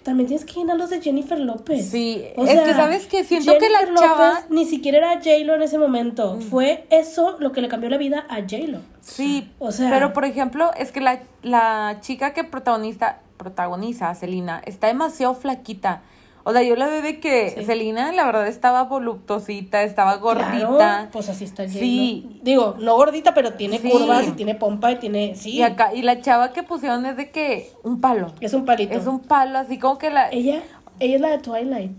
También 0.03 0.27
tienes 0.27 0.45
que 0.45 0.53
llenar 0.53 0.77
los 0.77 0.89
de 0.89 1.01
Jennifer 1.01 1.39
López. 1.39 1.89
Sí, 1.89 2.23
O 2.36 2.43
es 2.43 2.51
sea, 2.51 2.63
que, 2.65 2.73
¿sabes 2.73 3.07
qué? 3.07 3.23
Siento 3.23 3.57
que 3.57 3.69
la 3.69 3.79
Jennifer 3.79 4.03
chava- 4.03 4.29
López 4.33 4.45
ni 4.49 4.65
siquiera 4.65 4.97
era 4.97 5.13
J-Lo 5.21 5.55
en 5.55 5.62
ese 5.62 5.77
momento. 5.77 6.39
Fue 6.41 6.86
eso 6.89 7.38
lo 7.39 7.51
que 7.53 7.62
le 7.62 7.69
cambió 7.69 7.89
la 7.89 7.97
vida 7.97 8.25
a 8.29 8.41
J-Lo. 8.41 8.79
Sí, 9.01 9.49
O 9.59 9.71
sea- 9.71 9.89
pero 9.89 10.12
por 10.13 10.25
ejemplo, 10.25 10.71
es 10.77 10.91
que 10.91 10.99
la, 11.01 11.21
la 11.41 11.97
chica 12.01 12.33
que 12.33 12.43
protagoniza, 12.43 13.19
protagoniza 13.38 14.09
a 14.09 14.15
Selena 14.15 14.62
está 14.65 14.88
demasiado 14.88 15.33
flaquita. 15.36 16.01
O 16.45 16.51
sea, 16.51 16.62
yo 16.62 16.75
la 16.75 16.88
veo 16.88 17.01
de 17.01 17.19
que 17.19 17.51
Sí. 17.51 17.63
Selena, 17.65 18.12
la 18.12 18.25
verdad, 18.25 18.47
estaba 18.47 18.84
voluptuosita, 18.84 19.84
estaba 19.84 20.15
gordita. 20.17 20.67
Claro, 20.75 21.10
pues 21.12 21.29
así 21.29 21.45
está 21.45 21.63
J-Lo. 21.63 21.79
Sí. 21.79 22.39
Digo, 22.43 22.75
no 22.79 22.95
gordita, 22.97 23.34
pero 23.34 23.53
tiene 23.53 23.79
Sí. 23.79 23.89
curvas 23.89 24.27
y 24.27 24.32
tiene 24.32 24.56
pompa 24.56 24.91
y 24.91 24.95
tiene... 24.97 25.36
Sí, 25.36 25.51
Y 25.51 25.62
acá, 25.63 25.93
y 25.93 26.01
la 26.01 26.19
chava 26.21 26.51
que 26.51 26.63
pusieron 26.63 27.06
es 27.06 27.15
de 27.17 27.29
que 27.32 27.71
un 27.84 28.01
palo. 28.01 28.32
es 28.41 28.53
un 28.53 28.65
palito. 28.65 28.93
Es 28.97 29.08
un 29.08 29.19
palo, 29.21 29.58
así 29.60 29.79
como 29.79 29.97
que 29.97 30.10
la. 30.10 30.29
Ella, 30.32 30.62
ella 30.99 31.15
es 31.15 31.21
la 31.21 31.29
de 31.29 31.38
Twilight. 31.39 31.91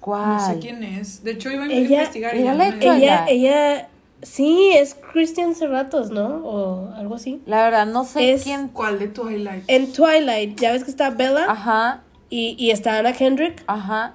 ¿Cuál? 0.00 0.26
No 0.28 0.46
sé 0.46 0.58
quién 0.58 0.82
es. 0.82 1.22
De 1.24 1.32
hecho, 1.32 1.50
iba 1.50 1.64
a 1.64 1.66
Ella- 1.66 1.76
investigar 2.00 2.36
y 2.36 2.40
ella 2.40 2.52
echó 2.54 2.62
ahí. 2.92 3.02
Ella, 3.02 3.24
Twilight. 3.24 3.28
ella, 3.28 3.88
sí, 4.22 4.70
es 4.74 4.94
Christian 5.12 5.54
Serratos, 5.54 6.10
¿no? 6.10 6.26
O 6.44 6.92
algo 6.94 7.16
así. 7.16 7.40
La 7.46 7.62
verdad, 7.64 7.86
no 7.86 8.04
sé 8.04 8.32
Es- 8.32 8.44
quién. 8.44 8.68
¿Cuál 8.68 8.98
de 8.98 9.08
Twilight? 9.08 9.64
En 9.68 9.92
Twilight, 9.92 10.58
ya 10.60 10.72
ves 10.72 10.84
que 10.84 10.90
está 10.90 11.10
Bella 11.10 11.46
Ajá, 11.50 12.02
y, 12.30 12.56
y 12.58 12.70
está 12.70 12.98
Anna 12.98 13.12
Kendrick. 13.12 13.62
ajá. 13.66 14.14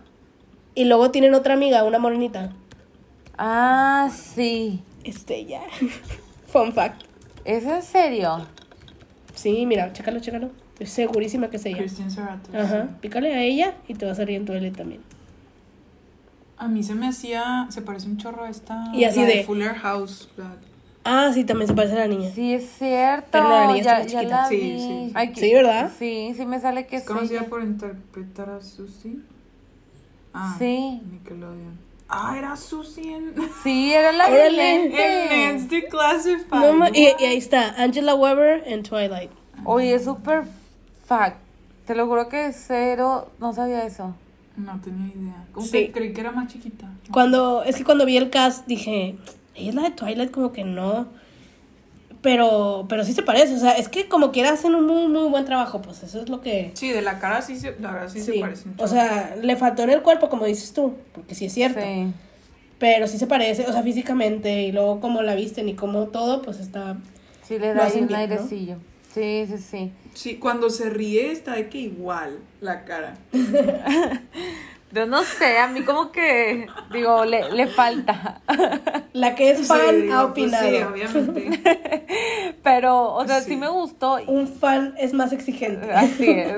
Y 0.74 0.86
luego 0.86 1.12
tienen 1.12 1.34
otra 1.34 1.54
amiga, 1.56 1.84
una 1.84 2.00
morenita. 2.00 2.54
Ah, 3.38 4.10
sí. 4.13 4.82
Este, 5.04 5.45
ya. 5.45 5.62
Fun 6.47 6.71
fact. 6.74 7.04
¿Es 7.43 7.65
en 7.65 7.82
serio? 7.82 8.47
Sí, 9.36 9.65
mira, 9.65 9.91
chécalo, 9.91 10.19
chécalo. 10.19 10.50
Estoy 10.74 10.88
segurísima 10.88 11.50
que 11.50 11.58
es 11.58 11.65
ella. 11.65 11.78
Christian 11.78 12.10
Serratos. 12.10 12.54
Ajá. 12.56 12.88
Pícale 13.02 13.34
a 13.34 13.43
ella 13.43 13.76
y 13.88 13.95
te 13.95 14.06
va 14.06 14.13
a 14.13 14.15
salir 14.15 14.36
en 14.38 14.45
Twilight 14.45 14.76
también. 14.78 15.02
A 16.58 16.67
mí 16.67 16.84
se 16.84 16.93
me 16.95 17.08
hacía, 17.08 17.65
se 17.69 17.82
parece 17.82 18.08
un 18.08 18.17
chorro 18.17 18.43
a 18.45 18.50
esta. 18.50 18.86
Y 18.93 19.04
así 19.04 19.19
la 19.21 19.26
de- 19.28 19.43
Fuller 19.43 19.74
House. 19.76 20.30
la- 20.38 20.56
Ah, 21.03 21.31
sí, 21.33 21.43
también 21.45 21.67
se 21.67 21.73
parece 21.73 21.95
a 21.95 21.99
la 21.99 22.07
niña. 22.07 22.29
Sí, 22.33 22.53
es 22.53 22.69
cierto. 22.77 23.27
Pero 23.31 23.49
la 23.49 23.67
niña 23.67 23.79
está 23.79 23.91
ya, 23.91 24.03
más 24.03 24.11
ya 24.11 24.19
chiquita. 24.19 24.41
la 24.43 24.47
Sí, 24.49 24.55
vi. 24.57 24.79
sí. 24.79 25.11
Ay, 25.15 25.31
que- 25.33 25.41
Sí, 25.41 25.53
¿verdad? 25.53 25.91
Sí, 25.97 26.33
sí 26.37 26.45
me 26.45 26.59
sale 26.59 26.85
que 26.85 26.97
Es 26.97 27.01
es 27.03 27.07
conocida 27.07 27.43
por 27.43 27.63
interpretar 27.63 28.49
a 28.51 28.61
Susie. 28.61 29.17
Ah, 30.33 30.55
Sí. 30.57 31.01
Nickelodeon. 31.11 31.79
Ah, 32.07 32.35
era 32.37 32.55
Susie 32.55 33.15
en, 33.15 33.33
Sí, 33.63 33.93
era 33.93 34.11
la 34.11 34.27
Órale. 34.27 34.51
lente. 34.51 35.45
en 35.49 35.57
Nancy 35.57 35.83
Classified. 35.83 36.59
No 36.59 36.73
ma- 36.73 36.89
y, 36.89 37.07
y 37.19 37.23
ahí 37.25 37.37
está, 37.37 37.73
Angela 37.81 38.15
Weber 38.15 38.63
en 38.67 38.83
Twilight. 38.83 39.31
Oye, 39.63 39.95
es 39.95 40.03
super 40.05 40.43
fact. 41.05 41.37
Te 41.85 41.95
lo 41.95 42.05
juro 42.07 42.29
que 42.29 42.51
cero, 42.53 43.31
no 43.39 43.53
sabía 43.53 43.85
eso. 43.85 44.13
No 44.57 44.79
tenía 44.81 45.07
idea. 45.15 45.45
Como 45.53 45.65
Sí. 45.65 45.71
que 45.87 45.91
creí 45.91 46.13
que 46.13 46.21
era 46.21 46.31
más 46.31 46.51
chiquita. 46.51 46.87
Cuando, 47.11 47.63
es 47.63 47.75
que 47.77 47.83
cuando 47.83 48.05
vi 48.05 48.17
el 48.17 48.29
cast 48.29 48.67
dije, 48.67 49.15
ella 49.55 49.69
es 49.69 49.75
la 49.75 49.81
de 49.83 49.91
Twilight, 49.91 50.31
como 50.31 50.51
que 50.51 50.63
no. 50.63 51.07
Pero, 52.21 52.85
pero 52.87 53.03
sí 53.03 53.13
se 53.13 53.23
parece, 53.23 53.55
o 53.55 53.59
sea, 53.59 53.71
es 53.71 53.89
que 53.89 54.07
como 54.07 54.31
quiera 54.31 54.51
hacen 54.51 54.75
un 54.75 54.85
muy, 54.85 55.07
muy 55.07 55.27
buen 55.29 55.43
trabajo, 55.43 55.81
pues 55.81 56.03
eso 56.03 56.21
es 56.21 56.29
lo 56.29 56.39
que... 56.39 56.69
Sí, 56.75 56.89
de 56.89 57.01
la 57.01 57.17
cara 57.17 57.41
sí 57.41 57.55
se, 57.57 57.75
la 57.79 57.91
verdad 57.93 58.09
sí, 58.09 58.21
se 58.21 58.33
Sí, 58.33 58.39
parece 58.39 58.69
un 58.69 58.75
o 58.77 58.87
sea, 58.87 59.35
le 59.41 59.55
faltó 59.55 59.81
en 59.81 59.89
el 59.89 60.03
cuerpo, 60.03 60.29
como 60.29 60.45
dices 60.45 60.71
tú, 60.71 60.93
porque 61.13 61.33
sí 61.33 61.45
es 61.45 61.53
cierto. 61.53 61.79
Sí. 61.81 62.13
Pero 62.77 63.07
sí 63.07 63.17
se 63.17 63.25
parece, 63.25 63.65
o 63.65 63.71
sea, 63.71 63.81
físicamente, 63.81 64.61
y 64.63 64.71
luego 64.71 64.99
como 64.99 65.23
la 65.23 65.33
visten 65.33 65.67
y 65.67 65.73
como 65.73 66.07
todo, 66.07 66.43
pues 66.43 66.59
está... 66.59 66.97
Sí, 67.47 67.57
le 67.57 67.73
da 67.73 67.87
un 67.87 67.91
bien, 67.91 68.07
¿no? 68.07 68.17
airecillo. 68.17 68.75
Sí, 69.13 69.45
sí, 69.47 69.57
sí. 69.57 69.91
Sí, 70.13 70.35
cuando 70.35 70.69
se 70.69 70.91
ríe 70.91 71.31
está 71.31 71.55
de 71.55 71.69
que 71.69 71.79
igual 71.79 72.37
la 72.61 72.85
cara. 72.85 73.17
Yo 74.93 75.06
no 75.06 75.23
sé, 75.23 75.58
a 75.58 75.67
mí 75.67 75.84
como 75.84 76.12
que, 76.12 76.67
digo, 76.91 77.23
le, 77.25 77.49
le 77.51 77.67
falta. 77.67 78.41
La 79.13 79.36
que 79.36 79.51
es 79.51 79.67
fan 79.67 79.80
Sí, 80.01 80.10
ha 80.12 80.19
pues 80.27 80.32
opinado. 80.32 80.69
sí, 80.69 80.77
obviamente. 80.84 82.56
Pero, 82.63 83.13
o 83.13 83.25
sea, 83.25 83.39
sí, 83.41 83.51
Sí. 83.51 83.58
me 83.58 83.69
gustó. 83.69 84.15
Un 84.27 84.47
fan 84.47 84.93
es 84.97 85.13
más 85.13 85.32
exigente. 85.32 85.91
Así 85.93 86.30
es. 86.30 86.58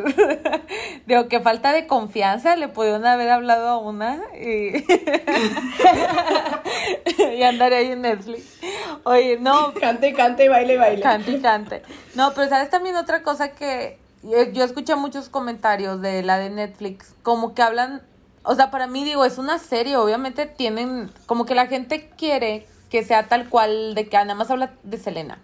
Digo, 1.05 1.27
que 1.27 1.39
falta 1.41 1.71
de 1.73 1.85
confianza, 1.87 2.55
le 2.55 2.67
pudieron 2.69 3.05
haber 3.05 3.29
hablado 3.29 3.67
a 3.69 3.77
una 3.77 4.19
y, 4.39 4.83
y 7.37 7.43
andar 7.43 7.73
ahí 7.73 7.91
en 7.91 8.01
Netflix. 8.01 8.59
Oye, 9.03 9.37
no, 9.39 9.73
Cante, 9.73 10.13
cante, 10.13 10.49
baile, 10.49 10.77
baile. 10.77 11.01
cante 11.01 11.31
y 11.31 11.41
cante. 11.41 11.81
No, 12.15 12.33
pero 12.33 12.49
sabes 12.49 12.69
también 12.69 12.95
otra 12.95 13.23
cosa 13.23 13.49
que, 13.51 13.97
yo, 14.23 14.43
yo 14.51 14.63
escuché 14.63 14.95
muchos 14.95 15.29
comentarios 15.29 16.01
de 16.01 16.23
la 16.23 16.37
de 16.37 16.49
Netflix, 16.49 17.13
como 17.23 17.53
que 17.53 17.61
hablan, 17.61 18.01
o 18.43 18.55
sea, 18.55 18.71
para 18.71 18.87
mí 18.87 19.03
digo, 19.03 19.25
es 19.25 19.37
una 19.37 19.57
serie, 19.59 19.97
obviamente 19.97 20.45
tienen, 20.45 21.09
como 21.25 21.45
que 21.45 21.55
la 21.55 21.67
gente 21.67 22.09
quiere 22.17 22.67
que 22.89 23.03
sea 23.03 23.27
tal 23.27 23.49
cual, 23.49 23.95
de 23.95 24.07
que 24.07 24.17
nada 24.17 24.35
más 24.35 24.51
habla 24.51 24.73
de 24.83 24.97
Selena. 24.97 25.39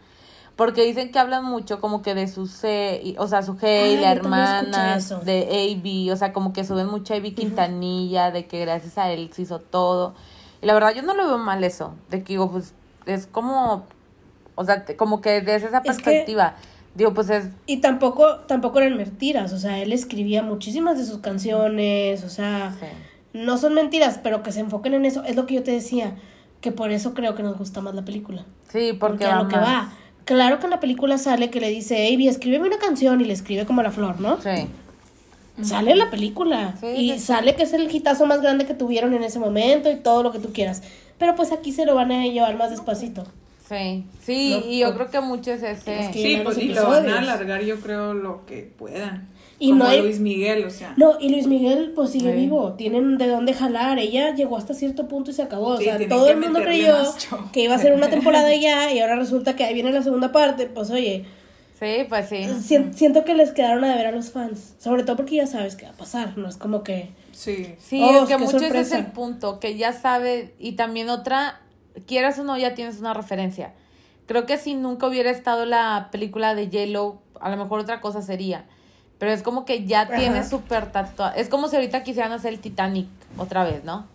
Porque 0.55 0.83
dicen 0.83 1.09
que 1.11 1.17
hablan 1.19 1.45
mucho 1.45 1.79
como 1.79 2.01
que 2.01 2.13
de 2.13 2.27
su 2.27 2.45
C, 2.47 2.99
y- 3.03 3.15
o 3.17 3.27
sea, 3.27 3.41
su 3.43 3.53
Ah, 3.53 3.57
la 4.01 4.11
hermana, 4.11 4.99
de 5.23 5.73
AB, 5.73 6.11
o 6.13 6.17
sea, 6.17 6.33
como 6.33 6.51
que 6.51 6.65
suben 6.65 6.87
mucho 6.87 7.13
a 7.13 7.17
AB 7.17 7.33
Quintanilla, 7.33 8.31
de 8.31 8.45
que 8.45 8.59
gracias 8.59 8.97
a 8.97 9.09
él 9.11 9.31
se 9.33 9.43
hizo 9.43 9.59
todo. 9.59 10.13
Y 10.61 10.65
la 10.65 10.73
verdad 10.73 10.93
yo 10.93 11.01
no 11.01 11.13
lo 11.13 11.25
veo 11.25 11.37
mal 11.37 11.63
eso, 11.63 11.93
de 12.09 12.19
que 12.23 12.33
digo, 12.33 12.51
pues 12.51 12.73
es 13.05 13.25
como, 13.27 13.85
o 14.55 14.65
sea, 14.65 14.83
como 14.97 15.21
que 15.21 15.39
desde 15.41 15.67
esa 15.67 15.77
Es 15.77 15.83
que- 15.83 16.03
perspectiva, 16.03 16.55
digo, 16.95 17.13
pues 17.13 17.29
es, 17.29 17.45
Y 17.65 17.77
tampoco, 17.77 18.37
tampoco 18.47 18.79
eran 18.79 18.97
mentiras, 18.97 19.53
o 19.53 19.57
sea, 19.59 19.79
él 19.79 19.93
escribía 19.93 20.43
muchísimas 20.43 20.97
de 20.97 21.05
sus 21.05 21.19
canciones, 21.19 22.23
o 22.23 22.29
sea, 22.29 22.75
sí. 22.79 22.85
no 23.33 23.57
son 23.57 23.73
mentiras, 23.73 24.19
pero 24.21 24.43
que 24.43 24.51
se 24.51 24.59
enfoquen 24.59 24.93
en 24.93 25.05
eso, 25.05 25.23
es 25.23 25.35
lo 25.35 25.45
que 25.45 25.55
yo 25.55 25.63
te 25.63 25.71
decía, 25.71 26.15
que 26.61 26.71
por 26.71 26.91
eso 26.91 27.13
creo 27.13 27.35
que 27.35 27.43
nos 27.43 27.57
gusta 27.57 27.81
más 27.81 27.95
la 27.95 28.03
película. 28.03 28.45
Sí, 28.71 28.93
porque, 28.93 28.97
Porque 28.99 29.25
a 29.25 29.41
lo 29.41 29.47
que 29.47 29.55
va. 29.55 29.93
Claro 30.25 30.59
que 30.59 30.65
en 30.65 30.71
la 30.71 30.79
película 30.79 31.17
sale 31.17 31.49
que 31.49 31.59
le 31.59 31.69
dice, 31.69 32.13
Avi, 32.13 32.27
escríbeme 32.27 32.67
una 32.67 32.77
canción 32.77 33.19
y 33.21 33.25
le 33.25 33.33
escribe 33.33 33.65
como 33.65 33.81
la 33.81 33.91
flor, 33.91 34.19
¿no? 34.19 34.39
Sí. 34.41 34.67
Sale 35.63 35.91
en 35.91 35.97
la 35.97 36.09
película. 36.09 36.75
Sí, 36.79 36.87
y 36.87 37.11
sí. 37.13 37.19
sale 37.19 37.55
que 37.55 37.63
es 37.63 37.73
el 37.73 37.93
hitazo 37.93 38.25
más 38.25 38.41
grande 38.41 38.65
que 38.65 38.73
tuvieron 38.73 39.13
en 39.13 39.23
ese 39.23 39.39
momento 39.39 39.91
y 39.91 39.95
todo 39.95 40.23
lo 40.23 40.31
que 40.31 40.39
tú 40.39 40.53
quieras. 40.53 40.83
Pero 41.17 41.35
pues 41.35 41.51
aquí 41.51 41.71
se 41.71 41.85
lo 41.85 41.95
van 41.95 42.11
a 42.11 42.25
llevar 42.27 42.55
más 42.57 42.69
despacito. 42.69 43.25
Sí, 43.69 44.05
sí, 44.23 44.63
y 44.67 44.79
yo 44.79 44.95
creo 44.95 45.11
que 45.11 45.19
mucho 45.21 45.51
es 45.51 45.61
ese. 45.61 45.99
Es 45.99 46.07
que- 46.09 46.21
Sí, 46.23 46.41
pues 46.43 46.57
y 46.57 46.69
lo 46.69 46.87
van 46.87 47.07
a 47.07 47.19
alargar 47.19 47.61
yo 47.63 47.79
creo 47.79 48.15
lo 48.15 48.45
que 48.47 48.63
puedan. 48.77 49.29
Y 49.61 49.69
Como 49.71 49.83
no 49.83 49.89
hay- 49.89 50.01
Luis 50.01 50.19
Miguel, 50.19 50.65
o 50.65 50.69
sea. 50.69 50.93
No, 50.97 51.17
y 51.19 51.29
Luis 51.29 51.45
Miguel 51.45 51.91
pues 51.93 52.11
sigue 52.11 52.31
Sí. 52.31 52.37
vivo, 52.39 52.73
tienen 52.73 53.17
de 53.17 53.27
dónde 53.27 53.53
jalar, 53.53 53.99
ella 53.99 54.33
llegó 54.33 54.57
hasta 54.57 54.73
cierto 54.73 55.07
punto 55.07 55.31
y 55.31 55.33
se 55.33 55.43
acabó, 55.43 55.77
Sí, 55.77 55.87
o 55.89 55.97
sea, 55.97 56.07
todo 56.09 56.29
el 56.29 56.37
mundo 56.37 56.61
creyó 56.63 56.95
que 57.51 57.61
iba 57.63 57.75
a 57.75 57.77
ser 57.77 57.93
una 57.93 58.09
temporada 58.45 58.55
ya 58.55 58.91
y 58.93 58.99
ahora 58.99 59.17
resulta 59.17 59.55
que 59.55 59.65
ahí 59.65 59.73
viene 59.73 59.91
la 59.91 60.01
segunda 60.01 60.31
parte, 60.31 60.65
pues 60.67 60.89
oye, 60.89 61.25
Sí, 61.79 62.05
pues 62.09 62.27
sí. 62.29 62.45
si- 62.61 62.93
siento 62.93 63.23
que 63.25 63.33
les 63.35 63.51
quedaron 63.51 63.83
a 63.83 63.89
deber 63.91 64.07
a 64.07 64.11
los 64.11 64.31
fans, 64.31 64.75
sobre 64.79 65.03
todo 65.03 65.15
porque 65.17 65.35
ya 65.35 65.45
sabes 65.47 65.75
qué 65.75 65.85
va 65.85 65.91
a 65.91 65.95
pasar, 65.95 66.37
no 66.37 66.47
es 66.49 66.57
como 66.57 66.81
que... 66.83 67.09
Sí. 67.33 67.75
Sí, 67.79 68.01
Oh, 68.03 68.23
es 68.23 68.29
que 68.29 68.37
mucho 68.37 68.57
ese 68.57 68.79
es 68.79 68.91
el 68.93 69.07
punto, 69.07 69.59
que 69.59 69.77
ya 69.77 69.93
sabe, 69.93 70.53
y 70.59 70.73
también 70.73 71.09
otra, 71.09 71.61
quieras 72.07 72.39
o 72.39 72.43
no, 72.43 72.57
ya 72.57 72.73
tienes 72.75 72.99
una 72.99 73.13
referencia. 73.13 73.73
Creo 74.27 74.45
que 74.45 74.57
si 74.57 74.75
nunca 74.75 75.07
hubiera 75.07 75.29
estado 75.31 75.65
la 75.65 76.09
película 76.11 76.53
de 76.55 76.65
J-Lo, 76.65 77.19
a 77.41 77.49
lo 77.49 77.57
mejor 77.57 77.79
otra 77.79 77.99
cosa 78.01 78.21
sería. 78.21 78.65
Pero 79.17 79.31
es 79.31 79.43
como 79.43 79.65
que 79.65 79.85
ya 79.85 80.07
tiene 80.07 80.45
súper 80.47 80.91
tatuado. 80.91 81.35
Es 81.35 81.49
como 81.49 81.67
si 81.67 81.75
ahorita 81.75 82.03
quisieran 82.03 82.31
hacer 82.31 82.53
el 82.53 82.59
Titanic 82.59 83.07
otra 83.37 83.63
vez, 83.65 83.83
¿no? 83.83 84.07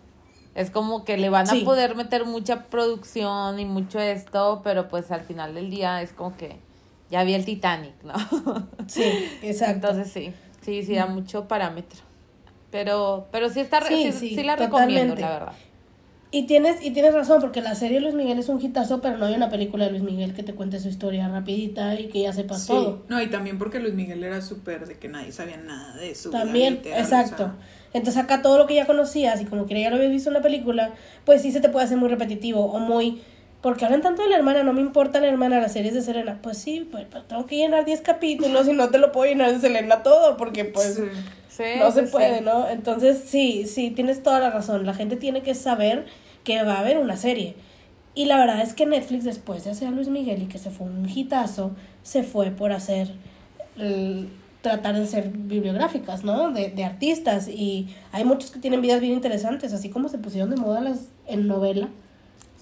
Es 0.55 0.71
como 0.71 1.03
que 1.05 1.17
le 1.17 1.29
van 1.29 1.45
Sí. 1.45 1.61
a 1.61 1.65
poder 1.65 1.95
meter 1.95 2.25
mucha 2.25 2.63
producción 2.63 3.59
y 3.59 3.65
mucho 3.65 3.99
esto, 3.99 4.61
pero 4.63 4.87
pues 4.87 5.11
al 5.11 5.21
final 5.21 5.53
del 5.53 5.69
día 5.69 6.01
es 6.01 6.11
como 6.13 6.35
que 6.37 6.57
ya 7.11 7.23
vi 7.23 7.33
el 7.35 7.45
Titanic, 7.45 7.93
¿no? 8.03 8.13
Sí, 8.87 9.03
exacto. 9.43 9.89
Entonces 9.89 10.11
sí, 10.11 10.33
sí, 10.61 10.81
sí 10.83 10.95
da 10.95 11.05
mucho 11.07 11.47
parámetro. 11.47 11.99
Pero, 12.71 13.27
pero 13.31 13.49
sí 13.49 13.59
está, 13.59 13.81
Sí, 13.85 14.11
sí, 14.11 14.29
sí, 14.35 14.43
la 14.43 14.55
recomiendo, 14.55 15.13
totalmente. 15.15 15.21
la 15.21 15.29
verdad. 15.29 15.53
Y 16.37 16.47
tienes, 16.47 16.83
y 16.83 16.91
tienes 16.91 17.13
razón, 17.13 17.39
porque 17.39 17.61
la 17.61 17.75
serie 17.75 17.95
de 17.95 18.01
Luis 18.01 18.13
Miguel 18.13 18.37
es 18.37 18.49
un 18.49 18.61
hitazo, 18.61 18.99
pero 18.99 19.17
no 19.17 19.25
hay 19.25 19.35
una 19.35 19.49
película 19.49 19.85
de 19.85 19.91
Luis 19.91 20.03
Miguel 20.03 20.33
que 20.33 20.43
te 20.43 20.53
cuente 20.53 20.81
su 20.81 20.89
historia 20.89 21.29
rapidita 21.29 21.97
y 21.97 22.07
que 22.07 22.23
ya 22.23 22.33
sepas 22.33 22.63
Sí. 22.63 22.67
todo. 22.67 23.03
No, 23.07 23.21
y 23.21 23.27
también 23.27 23.57
porque 23.57 23.79
Luis 23.79 23.93
Miguel 23.93 24.21
era 24.21 24.41
súper 24.41 24.85
de 24.85 24.97
que 24.97 25.07
nadie 25.07 25.31
sabía 25.31 25.55
nada 25.55 25.95
de 25.95 26.13
su 26.13 26.29
vida 26.31 26.39
También, 26.41 26.81
o 26.83 26.87
exacto. 26.89 27.37
sea, 27.37 27.55
Entonces 27.93 28.21
acá 28.21 28.41
todo 28.41 28.57
lo 28.57 28.67
que 28.67 28.75
ya 28.75 28.85
conocías 28.85 29.39
y 29.41 29.45
como 29.45 29.65
que 29.65 29.79
ya 29.79 29.89
lo 29.89 29.95
habías 29.95 30.11
visto 30.11 30.29
en 30.29 30.33
la 30.33 30.41
película, 30.41 30.91
pues 31.23 31.41
sí 31.41 31.53
se 31.53 31.61
te 31.61 31.69
puede 31.69 31.85
hacer 31.85 31.97
muy 31.97 32.09
repetitivo 32.09 32.65
o 32.65 32.79
muy... 32.79 33.21
Porque 33.61 33.85
hablan 33.85 34.01
tanto 34.01 34.21
de 34.21 34.27
la 34.29 34.35
hermana, 34.35 34.61
no 34.63 34.73
me 34.73 34.81
importa 34.81 35.21
la 35.21 35.27
hermana, 35.27 35.61
las 35.61 35.71
series 35.71 35.93
de 35.93 36.01
Selena. 36.01 36.39
Pues 36.43 36.57
sí, 36.57 36.85
pues, 36.91 37.05
pero 37.09 37.23
tengo 37.23 37.45
que 37.45 37.55
llenar 37.55 37.85
10 37.85 38.01
capítulos 38.01 38.67
y 38.67 38.73
no 38.73 38.89
te 38.89 38.97
lo 38.97 39.13
puedo 39.13 39.31
llenar 39.31 39.53
de 39.53 39.59
Selena 39.61 40.03
todo, 40.03 40.35
porque 40.35 40.65
pues 40.65 40.95
sí. 40.95 41.01
Sí, 41.49 41.63
no 41.79 41.89
se 41.91 42.05
sí. 42.05 42.11
puede, 42.11 42.41
¿no? 42.41 42.67
Entonces 42.69 43.23
sí, 43.25 43.65
sí, 43.65 43.89
tienes 43.91 44.21
toda 44.21 44.39
la 44.41 44.49
razón. 44.49 44.85
La 44.85 44.93
gente 44.93 45.15
tiene 45.15 45.41
que 45.41 45.55
saber 45.55 46.05
que 46.45 46.63
va 46.63 46.75
a 46.75 46.79
haber 46.79 46.97
una 46.99 47.17
serie. 47.17 47.55
Y 48.13 48.25
la 48.25 48.37
verdad 48.37 48.61
es 48.61 48.73
que 48.73 48.85
Netflix, 48.85 49.25
después 49.25 49.65
de 49.65 49.71
hacer 49.71 49.89
a 49.89 49.91
Luis 49.91 50.07
Miguel 50.07 50.43
y 50.43 50.45
que 50.45 50.57
se 50.57 50.69
fue 50.71 50.87
un 50.87 51.09
hitazo, 51.09 51.71
se 52.03 52.23
fue 52.23 52.51
por 52.51 52.71
hacer, 52.71 53.11
el- 53.77 54.29
tratar 54.61 54.95
de 54.95 55.03
hacer 55.03 55.29
bibliográficas, 55.29 56.23
¿no? 56.23 56.51
De, 56.51 56.69
de 56.69 56.85
artistas. 56.85 57.49
Y 57.49 57.89
hay 58.13 58.23
muchos 58.23 58.51
que 58.51 58.59
tienen 58.59 58.81
vidas 58.81 59.01
bien 59.01 59.11
interesantes, 59.13 59.73
así 59.73 59.89
como 59.89 60.07
se 60.07 60.17
pusieron 60.17 60.49
de 60.49 60.55
moda 60.55 60.79
las 60.79 61.09
en 61.27 61.47
novela. 61.47 61.89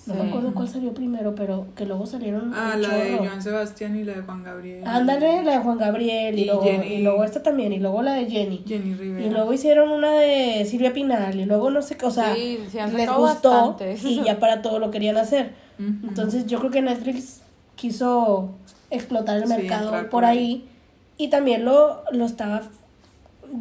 No 0.05 0.13
Sí. 0.15 0.19
me 0.21 0.27
acuerdo 0.29 0.53
cuál 0.53 0.67
salió 0.67 0.93
primero, 0.93 1.33
pero 1.33 1.65
que 1.77 1.85
luego 1.85 2.05
salieron. 2.05 2.53
Ah, 2.53 2.75
la 2.77 2.89
de. 2.89 3.17
Joan 3.17 3.41
Sebastián 3.41 3.95
y 3.95 4.03
la 4.03 4.13
de 4.15 4.21
Juan 4.21 4.43
Gabriel. 4.43 4.83
Ándale, 4.85 5.43
la 5.43 5.51
de 5.53 5.59
Juan 5.59 5.77
Gabriel 5.77 6.37
y, 6.37 6.41
Y 6.41 6.45
luego, 6.45 6.61
Jenny. 6.63 6.87
y 6.87 7.01
luego 7.03 7.23
esta 7.23 7.41
también, 7.41 7.71
y 7.71 7.79
luego 7.79 8.01
la 8.01 8.13
de 8.15 8.25
Jenny. 8.29 8.63
Jenny 8.67 8.95
Rivera. 8.95 9.25
Y 9.25 9.29
luego 9.29 9.53
hicieron 9.53 9.89
una 9.91 10.11
de 10.11 10.65
Silvia 10.65 10.91
Pinal 10.91 11.39
y 11.39 11.45
luego 11.45 11.69
no 11.69 11.81
sé 11.81 11.95
qué, 11.95 12.05
o 12.05 12.11
sea, 12.11 12.35
Sí, 12.35 12.59
sí, 12.69 12.79
han 12.79 12.93
les 12.97 13.09
gustó 13.09 13.49
bastantes. 13.51 14.03
y 14.03 14.21
ya 14.23 14.39
para 14.39 14.61
todo 14.61 14.79
lo 14.79 14.91
querían 14.91 15.15
hacer. 15.17 15.53
Entonces 15.79 16.47
yo 16.47 16.59
creo 16.59 16.71
que 16.71 16.81
Netflix 16.81 17.41
quiso 17.75 18.49
explotar 18.89 19.37
el 19.37 19.47
Sí, 19.47 19.53
mercado 19.53 19.89
por 19.91 20.09
por 20.09 20.25
ahí. 20.25 20.37
ahí 20.37 20.69
y 21.17 21.29
también 21.29 21.63
lo, 21.65 22.01
lo 22.11 22.25
estaba, 22.25 22.61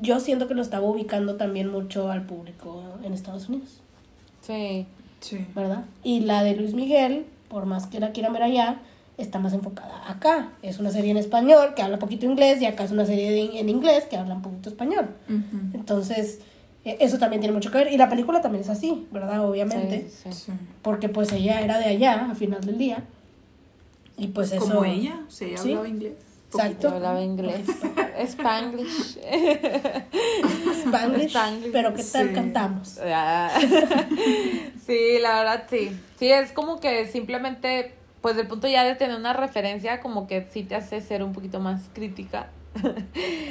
yo 0.01 0.21
siento 0.21 0.49
que 0.49 0.55
lo 0.55 0.63
estaba 0.63 0.85
ubicando 0.87 1.37
también 1.37 1.69
mucho 1.71 2.11
al 2.11 2.23
público 2.27 2.83
en 3.05 3.13
Estados 3.13 3.49
Unidos, 3.49 3.81
Sí, 4.41 4.87
Sí. 5.23 5.47
¿verdad? 5.55 5.85
Y 6.05 6.21
la 6.21 6.43
de 6.45 6.55
Luis 6.55 6.75
Miguel, 6.75 7.25
por 7.49 7.65
más 7.65 7.87
que 7.87 7.99
la 8.01 8.13
quieran 8.13 8.33
ver 8.35 8.43
allá, 8.43 8.81
está 9.19 9.39
más 9.39 9.53
enfocada 9.55 10.11
acá. 10.11 10.51
Es 10.63 10.79
una 10.79 10.91
serie 10.91 11.11
en 11.11 11.17
español 11.17 11.73
que 11.75 11.83
habla 11.83 11.99
poquito 11.99 12.27
inglés 12.27 12.61
y 12.61 12.67
acá 12.67 12.85
es 12.85 12.91
una 12.91 13.07
serie 13.07 13.31
de- 13.31 13.61
en 13.61 13.69
inglés 13.69 14.05
que 14.05 14.17
habla 14.17 14.35
un 14.35 14.43
poquito 14.43 14.69
español. 14.69 15.09
Entonces, 15.75 16.41
eh, 16.85 16.97
eso 17.01 17.19
también 17.19 17.41
tiene 17.41 17.55
mucho 17.55 17.71
que 17.71 17.79
ver. 17.79 17.93
Y 17.93 17.97
la 17.97 18.09
película 18.09 18.41
también 18.41 18.63
es 18.65 18.71
así, 18.71 19.07
¿verdad? 19.13 19.49
Obviamente. 19.49 20.09
sí, 20.11 20.33
sí. 20.33 20.39
Sí. 20.47 20.53
Porque 20.83 21.09
pues 21.09 21.31
ella 21.33 21.61
era 21.61 21.79
de 21.79 21.85
allá 21.87 22.31
a 22.31 22.35
final 22.35 22.61
del 22.63 22.79
día. 22.79 23.05
Y 24.17 24.29
pues 24.29 24.53
eso... 24.53 24.67
Como 24.67 24.85
ella, 24.85 25.21
o 25.27 25.31
sea, 25.31 25.49
ella 25.49 25.59
Sí. 25.59 25.69
hablaba 25.71 25.89
inglés. 25.89 26.15
Exacto. 26.55 26.89
Yo 26.91 26.95
hablaba 26.97 27.23
inglés. 27.23 27.67
Spanglish. 28.19 29.19
Spanglish, 30.85 31.29
Spanglish. 31.31 31.73
pero 31.73 31.95
¿qué 31.95 32.03
tal 32.05 32.29
Sí. 32.29 32.35
cantamos? 32.35 32.99
Ah. 33.05 33.51
sí, 34.87 35.19
la 35.21 35.39
verdad 35.39 35.65
sí. 35.71 35.99
Sí, 36.19 36.31
es 36.31 36.53
como 36.53 36.81
que 36.81 37.07
simplemente, 37.07 37.95
pues 38.21 38.37
el 38.37 38.47
punto 38.47 38.69
ya 38.69 38.85
de 38.85 38.95
tener 38.95 39.17
una 39.17 39.33
referencia, 39.33 40.01
como 40.01 40.27
que 40.27 40.47
sí 40.51 40.63
te 40.63 40.75
hace 40.75 41.01
ser 41.01 41.23
un 41.23 41.33
poquito 41.33 41.61
más 41.61 41.83
crítica. 41.93 42.49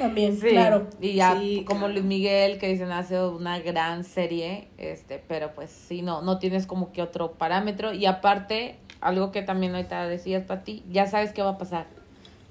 También, 0.00 0.36
Sí, 0.36 0.48
claro. 0.48 0.88
y 1.00 1.14
ya 1.14 1.38
Sí, 1.38 1.64
como 1.64 1.80
claro. 1.80 1.92
Luis 1.94 2.04
Miguel 2.04 2.58
que 2.58 2.66
dicen 2.68 2.90
hace 2.90 3.22
una 3.22 3.60
gran 3.60 4.02
serie, 4.02 4.68
este, 4.78 5.22
pero 5.28 5.52
pues 5.54 5.70
sí, 5.70 6.02
no, 6.02 6.22
no 6.22 6.38
tienes 6.38 6.66
como 6.66 6.92
que 6.92 7.02
otro 7.02 7.32
parámetro 7.34 7.92
y 7.92 8.06
aparte, 8.06 8.76
algo 9.00 9.30
que 9.30 9.42
también 9.42 9.76
ahorita 9.76 10.08
decías 10.08 10.42
para 10.44 10.64
ti, 10.64 10.82
ya 10.90 11.06
sabes 11.06 11.32
qué 11.32 11.42
va 11.42 11.50
a 11.50 11.58
pasar. 11.58 11.86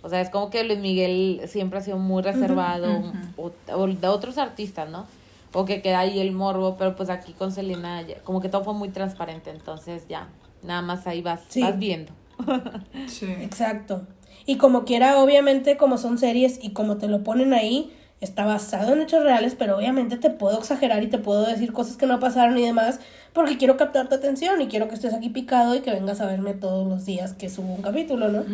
O 0.04 0.10
sea, 0.10 0.22
es 0.22 0.30
como 0.30 0.50
que 0.50 0.64
Luis 0.64 0.80
Miguel 0.80 1.42
siempre 1.48 1.80
ha 1.80 1.82
sido 1.82 1.98
muy 1.98 2.24
reservado, 2.24 3.04
o, 3.38 3.52
o 3.74 3.88
de 3.88 4.08
otros 4.08 4.38
artistas, 4.38 4.90
¿no? 4.90 5.06
O 5.54 5.66
que 5.66 5.82
queda 5.82 6.00
ahí 6.00 6.20
el 6.20 6.32
morbo, 6.32 6.76
pero 6.78 6.96
pues 6.96 7.10
aquí 7.10 7.34
con 7.34 7.52
Selena, 7.52 8.02
ya- 8.02 8.20
como 8.24 8.42
que 8.42 8.50
todo 8.50 8.64
fue 8.64 8.74
muy 8.74 8.90
transparente, 8.90 9.50
entonces 9.52 10.08
ya, 10.10 10.30
nada 10.64 10.82
más 10.82 11.06
ahí 11.08 11.22
vas, 11.22 11.42
Sí. 11.50 11.62
vas 11.62 11.78
viendo. 11.78 12.12
Sí. 13.08 13.26
Exacto. 13.28 14.02
Y 14.46 14.58
como 14.58 14.86
quiera, 14.86 15.20
obviamente, 15.22 15.78
como 15.78 15.98
son 15.98 16.18
series 16.18 16.64
y 16.64 16.72
como 16.72 16.98
te 16.98 17.08
lo 17.08 17.24
ponen 17.24 17.54
ahí, 17.54 17.94
está 18.22 18.46
basado 18.46 18.94
en 18.94 19.02
hechos 19.02 19.24
reales, 19.24 19.56
pero 19.58 19.78
obviamente 19.78 20.18
te 20.18 20.30
puedo 20.30 20.58
exagerar 20.60 21.04
y 21.04 21.08
te 21.08 21.18
puedo 21.18 21.46
decir 21.46 21.74
cosas 21.74 21.98
que 21.98 22.06
no 22.08 22.20
pasaron 22.20 22.58
y 22.58 22.64
demás, 22.66 23.00
porque 23.34 23.58
quiero 23.58 23.78
captar 23.78 24.10
tu 24.10 24.16
atención 24.16 24.62
y 24.62 24.68
quiero 24.68 24.88
que 24.88 24.96
estés 24.96 25.14
aquí 25.14 25.30
picado 25.30 25.76
y 25.76 25.82
que 25.82 25.92
vengas 25.92 26.22
a 26.22 26.26
verme 26.28 26.54
todos 26.54 26.88
los 26.88 27.06
días 27.06 27.34
que 27.34 27.50
subo 27.50 27.74
un 27.74 27.82
capítulo, 27.82 28.30
¿no? 28.30 28.40
Ujú. 28.42 28.48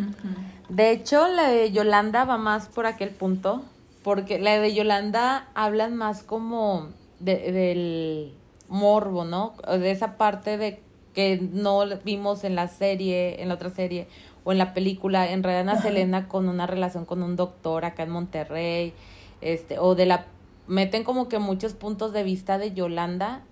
De 0.68 0.90
hecho, 0.90 1.28
la 1.28 1.48
de 1.48 1.70
Yolanda 1.72 2.24
va 2.24 2.36
más 2.38 2.68
por 2.68 2.86
aquel 2.86 3.10
punto, 3.10 3.62
porque 4.02 4.38
la 4.38 4.58
de 4.60 4.74
Yolanda 4.74 5.48
hablan 5.54 5.96
más 5.96 6.22
como 6.22 6.88
de- 7.20 7.52
del 7.52 8.34
morbo, 8.68 9.24
¿no? 9.24 9.54
De 9.66 9.90
esa 9.90 10.16
parte 10.16 10.58
de 10.58 10.80
que 11.14 11.40
no 11.52 11.84
vimos 12.04 12.44
en 12.44 12.54
la 12.54 12.68
serie, 12.68 13.42
en 13.42 13.48
la 13.48 13.54
otra 13.54 13.70
serie 13.70 14.06
o 14.44 14.52
en 14.52 14.58
la 14.58 14.74
película, 14.74 15.30
enredan 15.30 15.68
a 15.68 15.72
Ajá. 15.72 15.82
Selena 15.82 16.28
con 16.28 16.48
una 16.48 16.66
relación 16.66 17.04
con 17.06 17.22
un 17.22 17.34
doctor 17.34 17.84
acá 17.84 18.02
en 18.02 18.10
Monterrey, 18.10 18.92
este, 19.40 19.78
o 19.78 19.94
de 19.94 20.06
la 20.06 20.26
meten 20.66 21.02
como 21.02 21.28
que 21.28 21.38
muchos 21.38 21.72
puntos 21.72 22.12
de 22.12 22.22
vista 22.24 22.58
de 22.58 22.72
Yolanda 22.74 23.42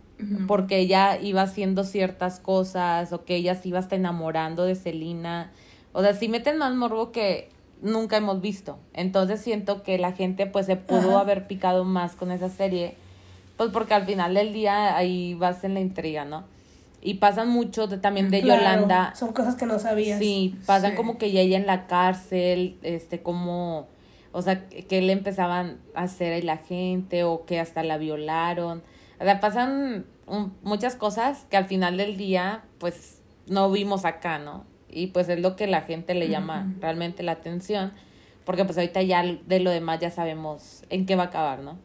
porque 0.46 0.78
ella 0.78 1.18
iba 1.20 1.42
haciendo 1.42 1.84
ciertas 1.84 2.40
cosas 2.40 3.12
o 3.12 3.24
que 3.24 3.36
ella 3.36 3.54
se 3.54 3.68
iba 3.68 3.78
hasta 3.78 3.96
enamorando 3.96 4.64
de 4.64 4.74
Celina. 4.74 5.50
O 5.98 6.02
sea, 6.02 6.12
sí 6.12 6.28
meten 6.28 6.58
más 6.58 6.74
morbo 6.74 7.10
que, 7.10 7.48
nunca 7.80 8.18
hemos 8.18 8.42
visto. 8.42 8.78
Entonces 8.92 9.40
siento 9.40 9.82
que 9.82 9.96
la 9.96 10.12
gente 10.12 10.46
pues 10.46 10.66
se 10.66 10.76
pudo 10.76 11.12
Ajá. 11.12 11.20
haber 11.20 11.46
picado 11.46 11.84
más 11.84 12.14
con 12.16 12.30
esa 12.30 12.50
serie, 12.50 12.96
pues 13.56 13.70
porque 13.70 13.94
al 13.94 14.04
final 14.04 14.34
del 14.34 14.52
día 14.52 14.94
ahí 14.94 15.32
vas 15.32 15.64
en 15.64 15.72
la 15.72 15.80
intriga, 15.80 16.26
¿no? 16.26 16.44
Y 17.00 17.14
pasan 17.14 17.48
mucho 17.48 17.86
de, 17.86 17.96
también 17.96 18.28
de 18.30 18.42
Claro, 18.42 18.60
Yolanda. 18.60 19.14
Son 19.14 19.32
cosas 19.32 19.54
que 19.54 19.64
no 19.64 19.78
sabías. 19.78 20.18
Sí, 20.18 20.54
pasan 20.66 20.90
Sí. 20.90 20.96
como 20.98 21.16
que 21.16 21.32
ya 21.32 21.40
ella 21.40 21.56
en 21.56 21.66
la 21.66 21.86
cárcel, 21.86 22.76
este, 22.82 23.22
como, 23.22 23.86
o 24.32 24.42
sea, 24.42 24.68
que 24.68 25.00
le 25.00 25.12
empezaban 25.14 25.78
a 25.94 26.02
hacer 26.02 26.34
a 26.34 26.44
la 26.44 26.58
gente 26.58 27.24
o 27.24 27.46
que 27.46 27.58
hasta 27.58 27.82
la 27.82 27.96
violaron. 27.96 28.82
O 29.18 29.24
sea, 29.24 29.40
pasan 29.40 30.04
un- 30.26 30.52
muchas 30.62 30.94
cosas 30.94 31.46
que 31.48 31.56
al 31.56 31.64
final 31.64 31.96
del 31.96 32.18
día, 32.18 32.64
pues, 32.78 33.22
no 33.46 33.70
vimos 33.70 34.04
acá, 34.04 34.38
¿no? 34.38 34.64
Y 34.96 35.08
pues 35.08 35.28
es 35.28 35.38
lo 35.40 35.56
que 35.56 35.66
la 35.66 35.82
gente 35.82 36.14
le 36.14 36.30
llama 36.30 36.72
realmente 36.80 37.22
la 37.22 37.32
atención, 37.32 37.92
porque 38.46 38.64
pues 38.64 38.78
ahorita 38.78 39.02
ya 39.02 39.22
de 39.22 39.60
lo 39.60 39.70
demás 39.70 40.00
ya 40.00 40.10
sabemos 40.10 40.84
en 40.88 41.04
qué 41.04 41.16
va 41.16 41.24
a 41.24 41.26
acabar, 41.26 41.58
¿no? 41.58 41.76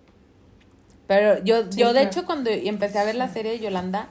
Pero 1.07 1.43
yo, 1.43 1.63
Sí, 1.69 1.79
yo 1.79 1.87
de 1.87 1.93
claro. 1.93 2.07
hecho 2.07 2.25
cuando 2.25 2.49
empecé 2.49 2.99
a 2.99 3.03
ver 3.03 3.15
la 3.15 3.27
serie 3.27 3.51
de 3.51 3.59
Yolanda, 3.59 4.07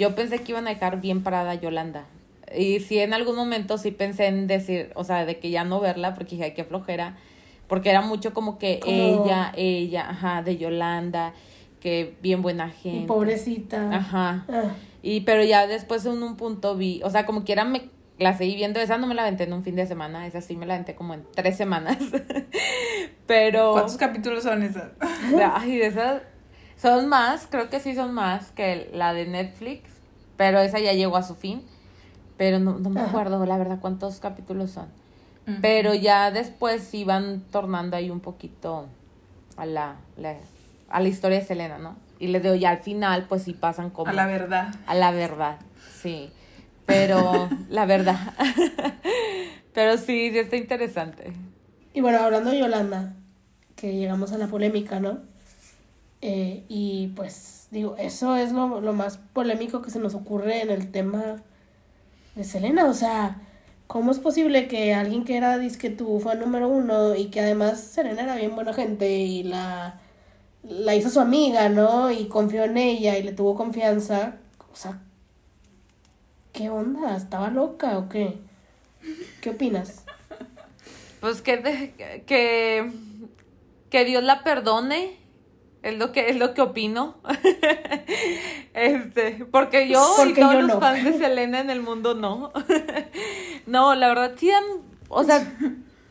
yo 0.00 0.16
pensé 0.16 0.40
que 0.40 0.50
iban 0.50 0.66
a 0.66 0.70
dejar 0.70 1.00
bien 1.00 1.22
parada 1.22 1.52
a 1.52 1.54
Yolanda. 1.54 2.06
Y 2.56 2.80
sí, 2.80 2.98
en 2.98 3.14
algún 3.14 3.36
momento 3.36 3.78
sí 3.78 3.92
pensé 3.92 4.26
en 4.26 4.48
decir, 4.48 4.90
o 4.96 5.04
sea, 5.04 5.24
de 5.24 5.38
que 5.38 5.50
ya 5.50 5.62
no 5.62 5.78
verla, 5.78 6.14
porque 6.16 6.32
dije, 6.32 6.44
ay, 6.46 6.54
qué 6.54 6.64
flojera. 6.64 7.16
Porque 7.68 7.90
era 7.90 8.00
mucho 8.00 8.34
como 8.34 8.58
que 8.58 8.80
Como- 8.80 8.92
ella, 9.24 9.52
ella, 9.56 10.10
ajá, 10.10 10.42
de 10.42 10.56
Yolanda, 10.56 11.34
que 11.78 12.14
bien 12.20 12.42
buena 12.42 12.66
Y 12.68 12.82
gente. 12.82 13.06
pobrecita. 13.06 13.94
Ajá. 13.94 14.44
Ah, 14.48 14.72
Y 15.02 15.20
pero 15.20 15.44
ya 15.44 15.68
después 15.68 16.04
en 16.04 16.20
un 16.24 16.36
punto 16.36 16.74
vi, 16.76 17.00
o 17.04 17.10
sea, 17.10 17.24
como 17.26 17.44
quiera 17.44 17.64
me 17.64 17.82
la 18.20 18.36
seguí 18.36 18.54
viendo, 18.54 18.78
esa 18.80 18.98
no 18.98 19.06
me 19.08 19.14
la 19.14 19.22
aventé 19.22 19.44
en 19.44 19.52
un 19.52 19.64
fin 19.64 19.74
de 19.74 19.86
semana, 19.86 20.26
esa 20.26 20.40
sí 20.40 20.54
me 20.56 20.66
la 20.66 20.74
aventé 20.74 20.94
como 20.94 21.14
en 21.14 21.24
tres 21.34 21.56
semanas. 21.56 21.96
pero 23.26 23.72
¿Cuántos 23.72 23.96
capítulos 23.96 24.44
son 24.44 24.62
esas? 24.62 24.90
Ay, 25.54 25.76
de 25.78 25.86
esas 25.86 26.22
son 26.76 27.08
más, 27.08 27.46
creo 27.50 27.68
que 27.70 27.80
sí 27.80 27.94
son 27.94 28.12
más 28.12 28.52
que 28.52 28.90
la 28.92 29.12
de 29.12 29.26
Netflix, 29.26 29.90
pero 30.36 30.60
esa 30.60 30.78
ya 30.78 30.92
llegó 30.92 31.16
a 31.16 31.22
su 31.22 31.34
fin. 31.34 31.62
Pero 32.36 32.58
no, 32.58 32.78
no 32.78 32.88
me 32.88 33.02
acuerdo, 33.02 33.44
la 33.44 33.58
verdad, 33.58 33.78
cuántos 33.80 34.18
capítulos 34.20 34.70
son. 34.70 34.86
Pero 35.60 35.94
ya 35.94 36.30
después 36.30 36.82
sí 36.84 37.02
van 37.04 37.40
tornando 37.50 37.96
ahí 37.96 38.08
un 38.08 38.20
poquito 38.20 38.86
a 39.56 39.66
la, 39.66 39.96
la- 40.16 40.36
a 40.88 41.00
la 41.00 41.08
historia 41.08 41.40
de 41.40 41.44
Selena, 41.44 41.76
¿no? 41.78 41.96
Y 42.20 42.28
les 42.28 42.42
digo, 42.42 42.54
ya 42.54 42.70
al 42.70 42.78
final, 42.78 43.26
pues 43.28 43.42
sí 43.42 43.52
pasan 43.52 43.90
como 43.90 44.08
A 44.10 44.12
la 44.14 44.26
verdad. 44.26 44.72
a 44.86 44.94
la 44.94 45.10
verdad, 45.10 45.58
sí. 46.00 46.32
Pero 46.90 47.48
la 47.68 47.86
verdad. 47.86 48.18
Pero 49.72 49.96
sí, 49.96 50.30
sí 50.32 50.38
está 50.38 50.56
interesante. 50.56 51.32
Y 51.94 52.00
bueno, 52.00 52.18
hablando 52.18 52.50
de 52.50 52.58
Yolanda, 52.58 53.14
que 53.76 53.94
llegamos 53.94 54.32
a 54.32 54.38
la 54.38 54.48
polémica, 54.48 54.98
¿no? 54.98 55.20
Eh, 56.20 56.64
y 56.68 57.12
pues, 57.14 57.68
digo, 57.70 57.94
eso 57.96 58.36
es 58.36 58.52
lo, 58.52 58.80
lo 58.80 58.92
más 58.92 59.18
polémico 59.18 59.82
que 59.82 59.90
se 59.90 60.00
nos 60.00 60.14
ocurre 60.14 60.62
en 60.62 60.70
el 60.70 60.90
tema 60.90 61.36
de 62.34 62.42
Selena. 62.44 62.86
O 62.86 62.94
sea, 62.94 63.40
¿cómo 63.86 64.10
es 64.10 64.18
posible 64.18 64.66
que 64.66 64.92
alguien 64.92 65.24
que 65.24 65.36
era 65.36 65.58
disque 65.58 65.90
tu 65.90 66.18
fan 66.18 66.40
número 66.40 66.68
uno 66.68 67.14
y 67.14 67.26
que 67.26 67.40
además 67.40 67.80
Selena 67.80 68.22
era 68.22 68.34
bien 68.34 68.56
buena 68.56 68.72
gente 68.74 69.08
y 69.10 69.44
la, 69.44 70.00
la 70.64 70.96
hizo 70.96 71.08
su 71.08 71.20
amiga, 71.20 71.68
¿no? 71.68 72.10
Y 72.10 72.26
confió 72.26 72.64
en 72.64 72.76
ella 72.76 73.16
y 73.16 73.22
le 73.22 73.32
tuvo 73.32 73.54
confianza. 73.54 74.34
O 74.72 74.76
sea, 74.76 75.00
¿qué 76.52 76.70
onda? 76.70 77.16
¿Estaba 77.16 77.48
loca 77.50 77.98
o 77.98 78.08
qué? 78.08 78.38
¿Qué 79.40 79.50
opinas? 79.50 80.04
Pues 81.20 81.42
que, 81.42 81.56
de- 81.58 82.22
que, 82.26 82.90
que 83.90 84.04
Dios 84.04 84.22
la 84.22 84.42
perdone. 84.42 85.18
Es 85.82 85.96
lo 85.96 86.12
que, 86.12 86.28
es 86.28 86.36
lo 86.36 86.52
que 86.52 86.60
opino. 86.60 87.16
este, 88.74 89.46
porque 89.50 89.88
yo 89.88 90.06
Porque 90.16 90.32
y 90.32 90.42
todos 90.42 90.52
yo 90.54 90.60
los 90.62 90.68
no. 90.74 90.80
fans 90.80 91.04
de 91.04 91.12
Selena 91.18 91.60
en 91.60 91.70
el 91.70 91.80
mundo 91.82 92.14
no. 92.14 92.52
no, 93.66 93.94
la 93.94 94.08
verdad 94.08 94.32
sí 94.36 94.50
dan, 94.50 94.64
o 95.08 95.24
sea, 95.24 95.42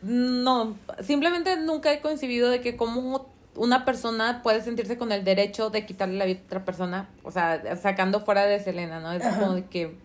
no, 0.02 0.76
simplemente 1.02 1.56
nunca 1.56 1.92
he 1.92 2.00
coincidido 2.00 2.50
de 2.50 2.60
que 2.60 2.76
como 2.76 3.28
una 3.54 3.84
persona 3.84 4.42
puede 4.42 4.60
sentirse 4.62 4.96
con 4.98 5.12
el 5.12 5.22
derecho 5.24 5.70
de 5.70 5.86
quitarle 5.86 6.16
la 6.18 6.24
vida 6.24 6.40
a 6.40 6.46
otra 6.46 6.64
persona, 6.64 7.08
o 7.22 7.30
sea, 7.30 7.76
sacando 7.76 8.20
fuera 8.20 8.46
de 8.46 8.58
Selena, 8.60 8.98
¿no? 9.00 9.12
Es 9.12 9.24
Ajá. 9.24 9.38
como 9.40 9.54
de 9.54 9.66
que, 9.66 9.96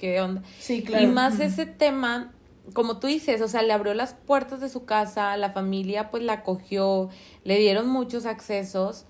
¿qué 0.00 0.20
onda? 0.20 0.42
Sí, 0.58 0.82
claro. 0.82 1.04
Y 1.04 1.06
más 1.08 1.38
ese 1.40 1.66
tema, 1.66 2.32
como 2.72 2.98
tú 2.98 3.06
dices, 3.06 3.40
o 3.42 3.48
sea, 3.48 3.62
le 3.62 3.72
abrió 3.72 3.94
las 3.94 4.14
puertas 4.14 4.60
de 4.60 4.68
su 4.68 4.84
casa, 4.84 5.36
la 5.36 5.50
familia 5.52 6.10
pues 6.10 6.22
la 6.24 6.32
acogió, 6.34 7.10
le 7.44 7.58
dieron 7.58 7.88
muchos 7.88 8.26
accesos. 8.26 9.04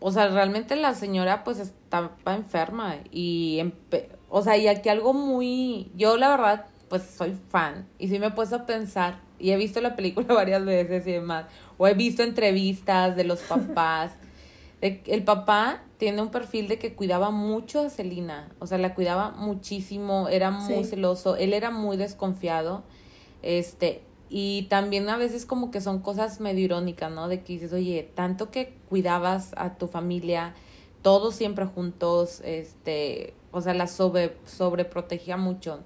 O 0.00 0.12
sea, 0.12 0.28
realmente 0.28 0.76
la 0.76 0.94
señora 0.94 1.42
pues 1.44 1.58
estaba 1.58 2.12
enferma 2.26 2.96
y, 3.10 3.58
empe- 3.60 4.08
o 4.28 4.42
sea, 4.42 4.56
y 4.56 4.68
aquí 4.68 4.88
algo 4.90 5.12
muy, 5.14 5.90
yo 5.96 6.16
la 6.16 6.28
verdad 6.28 6.66
pues 6.88 7.02
soy 7.02 7.36
fan 7.50 7.86
y 7.98 8.08
sí 8.08 8.18
me 8.18 8.26
he 8.28 8.30
puesto 8.30 8.56
a 8.56 8.64
pensar 8.66 9.20
y 9.38 9.50
he 9.50 9.56
visto 9.56 9.80
la 9.80 9.94
película 9.96 10.26
varias 10.34 10.64
veces 10.64 11.06
y 11.06 11.12
demás, 11.12 11.46
o 11.78 11.86
he 11.88 11.94
visto 11.94 12.22
entrevistas 12.22 13.16
de 13.16 13.24
los 13.24 13.40
papás. 13.48 14.12
De- 14.80 15.02
el 15.06 15.24
papá 15.24 15.82
tiene 15.98 16.22
un 16.22 16.30
perfil 16.30 16.68
de 16.68 16.78
que 16.78 16.94
cuidaba 16.94 17.30
mucho 17.30 17.80
a 17.80 17.90
Celina, 17.90 18.48
o 18.60 18.66
sea, 18.66 18.78
la 18.78 18.94
cuidaba 18.94 19.30
muchísimo, 19.32 20.28
era 20.28 20.50
muy 20.50 20.84
Sí. 20.84 20.90
celoso, 20.90 21.36
él 21.36 21.52
era 21.52 21.70
muy 21.70 21.96
desconfiado, 21.96 22.84
este, 23.42 24.02
y 24.30 24.62
también 24.64 25.08
a 25.08 25.16
veces 25.16 25.46
como 25.46 25.70
que 25.70 25.80
son 25.80 26.00
cosas 26.00 26.40
medio 26.40 26.64
irónicas, 26.64 27.10
¿no? 27.10 27.28
De 27.28 27.42
que 27.42 27.54
dices, 27.54 27.72
oye, 27.72 28.10
tanto 28.14 28.50
que 28.50 28.74
cuidabas 28.88 29.52
a 29.56 29.74
tu 29.78 29.86
familia, 29.88 30.54
todos 31.02 31.34
siempre 31.34 31.64
juntos, 31.64 32.40
este, 32.44 33.34
o 33.52 33.60
sea, 33.60 33.72
la 33.74 33.86
sobre, 33.86 34.36
sobreprotegía 34.44 35.36
mucho 35.36 35.80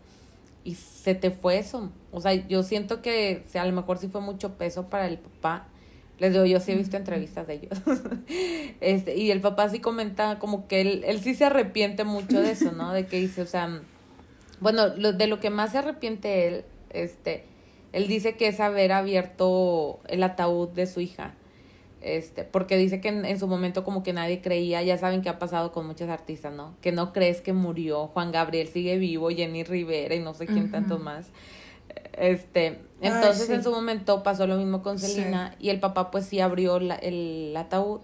y 0.64 0.74
se 0.74 1.14
te 1.14 1.30
fue 1.30 1.59
eso. 1.59 1.90
O 2.11 2.20
sea, 2.20 2.34
yo 2.34 2.62
siento 2.62 3.01
que 3.03 3.45
o 3.47 3.51
sea, 3.51 3.62
a 3.62 3.66
lo 3.66 3.72
mejor 3.72 3.99
sí 3.99 4.09
fue 4.09 4.20
mucho 4.20 4.55
peso 4.59 4.86
para 4.88 5.07
el 5.07 5.18
papá. 5.18 5.68
Les 6.22 6.32
digo, 6.32 6.44
yo 6.44 6.60
sí 6.60 6.70
he 6.70 6.76
visto 6.76 6.96
entrevistas 6.96 7.48
de 7.48 7.54
ellos. 7.54 7.82
este, 8.80 9.16
y 9.16 9.32
el 9.32 9.40
papá 9.40 9.68
sí 9.68 9.80
comenta 9.80 10.38
como 10.38 10.68
que 10.68 10.80
él, 10.80 11.02
él 11.04 11.18
sí 11.18 11.34
se 11.34 11.46
arrepiente 11.46 12.04
mucho 12.04 12.40
de 12.40 12.52
eso, 12.52 12.70
¿no? 12.70 12.92
De 12.92 13.06
que 13.06 13.18
dice, 13.18 13.42
o 13.42 13.46
sea, 13.46 13.82
bueno, 14.60 14.86
lo, 14.96 15.12
de 15.12 15.26
lo 15.26 15.40
que 15.40 15.50
más 15.50 15.72
se 15.72 15.78
arrepiente 15.78 16.46
él, 16.46 16.64
este, 16.90 17.42
él 17.92 18.06
dice 18.06 18.36
que 18.36 18.46
es 18.46 18.60
haber 18.60 18.92
abierto 18.92 19.98
el 20.06 20.22
ataúd 20.22 20.68
de 20.68 20.86
su 20.86 21.00
hija. 21.00 21.34
Este, 22.00 22.44
porque 22.44 22.76
dice 22.76 23.00
que 23.00 23.08
en, 23.08 23.24
en 23.24 23.40
su 23.40 23.48
momento 23.48 23.82
como 23.82 24.04
que 24.04 24.12
nadie 24.12 24.40
creía, 24.40 24.80
ya 24.82 24.98
saben 24.98 25.22
que 25.22 25.28
ha 25.28 25.40
pasado 25.40 25.72
con 25.72 25.88
muchos 25.88 26.08
artistas, 26.08 26.52
¿no? 26.54 26.76
Que 26.82 26.92
no 26.92 27.12
crees 27.12 27.40
que 27.40 27.52
murió, 27.52 28.06
Juan 28.06 28.30
Gabriel 28.30 28.68
sigue 28.68 28.96
vivo, 28.96 29.28
Jenny 29.30 29.64
Rivera 29.64 30.14
y 30.14 30.20
no 30.20 30.34
sé 30.34 30.46
quién 30.46 30.66
Ujú. 30.66 30.70
tantos 30.70 31.00
más. 31.00 31.32
Este, 32.12 32.78
Ay, 33.03 33.11
entonces 33.14 33.46
sí. 33.46 33.53
en 33.53 33.62
su 33.62 33.70
momento 33.70 34.22
pasó 34.22 34.46
lo 34.46 34.57
mismo 34.57 34.82
con 34.82 34.98
Sí. 34.98 35.07
Selena 35.12 35.55
y 35.61 35.70
el 35.70 35.80
papá 35.80 36.11
pues 36.11 36.26
sí 36.26 36.40
abrió 36.40 36.78
la- 36.80 36.94
el 36.96 37.55
ataúd 37.57 38.00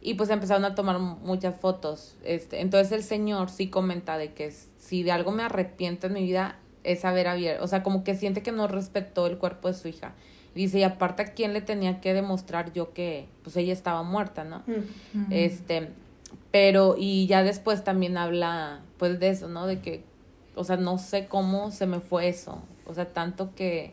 y 0.00 0.14
pues 0.14 0.30
empezaron 0.30 0.64
a 0.64 0.74
tomar 0.74 0.98
muchas 1.00 1.56
fotos. 1.58 2.16
Este, 2.24 2.60
entonces 2.60 2.92
el 2.92 3.02
señor 3.02 3.50
sí 3.50 3.68
comenta 3.68 4.16
de 4.18 4.32
que 4.32 4.52
si 4.78 5.02
de 5.02 5.12
algo 5.12 5.32
me 5.32 5.42
arrepiento 5.42 6.06
en 6.06 6.12
mi 6.14 6.22
vida 6.22 6.56
es 6.84 7.04
haber 7.04 7.26
abierto, 7.28 7.64
o 7.64 7.66
sea, 7.66 7.82
como 7.82 8.04
que 8.04 8.14
siente 8.14 8.42
que 8.42 8.52
no 8.52 8.68
respetó 8.68 9.26
el 9.26 9.38
cuerpo 9.38 9.68
de 9.68 9.74
su 9.74 9.88
hija. 9.88 10.12
Dice, 10.54 10.78
y 10.78 10.82
aparte 10.82 11.22
a 11.22 11.34
quién 11.34 11.52
le 11.52 11.60
tenía 11.60 12.00
que 12.00 12.14
demostrar 12.14 12.72
yo 12.72 12.92
que 12.92 13.26
pues 13.42 13.56
ella 13.56 13.72
estaba 13.72 14.02
muerta, 14.02 14.44
¿no? 14.44 14.62
Mm. 15.12 15.32
Este, 15.32 15.88
pero 16.50 16.94
y 16.98 17.26
ya 17.26 17.42
después 17.42 17.84
también 17.84 18.16
habla 18.16 18.80
pues 18.98 19.20
de 19.20 19.28
eso, 19.30 19.48
¿no? 19.48 19.66
De 19.66 19.80
que, 19.80 20.02
o 20.54 20.64
sea, 20.64 20.76
no 20.76 20.98
sé 20.98 21.26
cómo 21.26 21.70
se 21.70 21.86
me 21.86 22.00
fue 22.00 22.28
eso. 22.28 22.62
O 22.86 22.94
sea, 22.94 23.06
tanto 23.12 23.54
que 23.54 23.92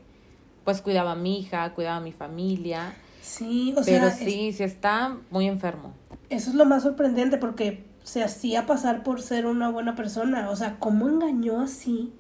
pues 0.66 0.82
cuidaba 0.82 1.14
a 1.14 1.16
mi 1.16 1.40
hija, 1.40 1.74
cuidaba 1.74 1.98
a 1.98 2.02
mi 2.02 2.12
familia, 2.12 2.94
Sí, 3.22 3.72
o 3.78 3.82
pero 3.84 3.86
sea, 3.86 4.08
es- 4.10 4.16
sí, 4.18 4.52
sí 4.52 4.64
está 4.64 5.16
muy 5.32 5.48
enfermo. 5.48 5.94
eso 6.30 6.50
es 6.50 6.56
lo 6.56 6.66
más 6.66 6.84
sorprendente 6.84 7.38
porque 7.38 7.86
se 8.04 8.24
hacía 8.24 8.66
pasar 8.68 9.02
por 9.04 9.22
ser 9.22 9.46
una 9.48 9.70
buena 9.70 9.96
persona. 9.96 10.50
O 10.50 10.56
sea, 10.56 10.76
¿cómo 10.80 11.08
engañó 11.08 11.62
así 11.62 12.12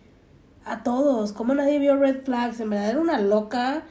a 0.63 0.81
todos? 0.83 1.31
¿Cómo 1.33 1.53
nadie 1.53 1.77
vio 1.79 1.95
red 1.97 2.23
flags? 2.23 2.59
En 2.59 2.69
verdad 2.71 2.89
era 2.91 2.99
una 3.01 3.19
loca, 3.19 3.83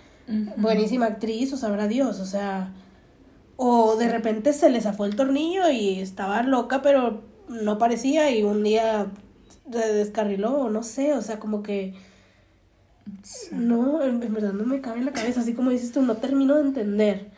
buenísima 0.57 1.07
actriz, 1.07 1.53
o 1.53 1.57
sabrá 1.57 1.87
Dios, 1.89 2.19
o 2.21 2.25
sea... 2.27 2.73
O 3.57 3.95
de 3.97 4.09
repente 4.09 4.53
se 4.53 4.69
le 4.71 4.81
zafó 4.81 5.05
el 5.05 5.15
tornillo 5.15 5.69
y 5.71 6.01
estaba 6.01 6.43
loca, 6.43 6.83
pero 6.83 7.23
no 7.49 7.79
parecía 7.79 8.29
y 8.37 8.43
un 8.43 8.65
día 8.65 9.07
se 9.71 9.93
descarriló, 9.93 10.63
o 10.63 10.71
no 10.71 10.83
sé, 10.83 11.13
o 11.15 11.23
sea, 11.23 11.39
como 11.39 11.63
que... 11.63 11.95
No, 13.53 14.03
en, 14.03 14.23
en 14.23 14.35
verdad 14.35 14.53
no 14.53 14.65
me 14.65 14.81
cabe 14.81 14.99
en 14.99 15.07
la 15.07 15.13
cabeza, 15.13 15.41
así 15.41 15.55
como 15.55 15.71
dices 15.71 15.93
tú, 15.93 16.03
no 16.03 16.17
termino 16.17 16.57
de 16.57 16.63
entender 16.63 17.31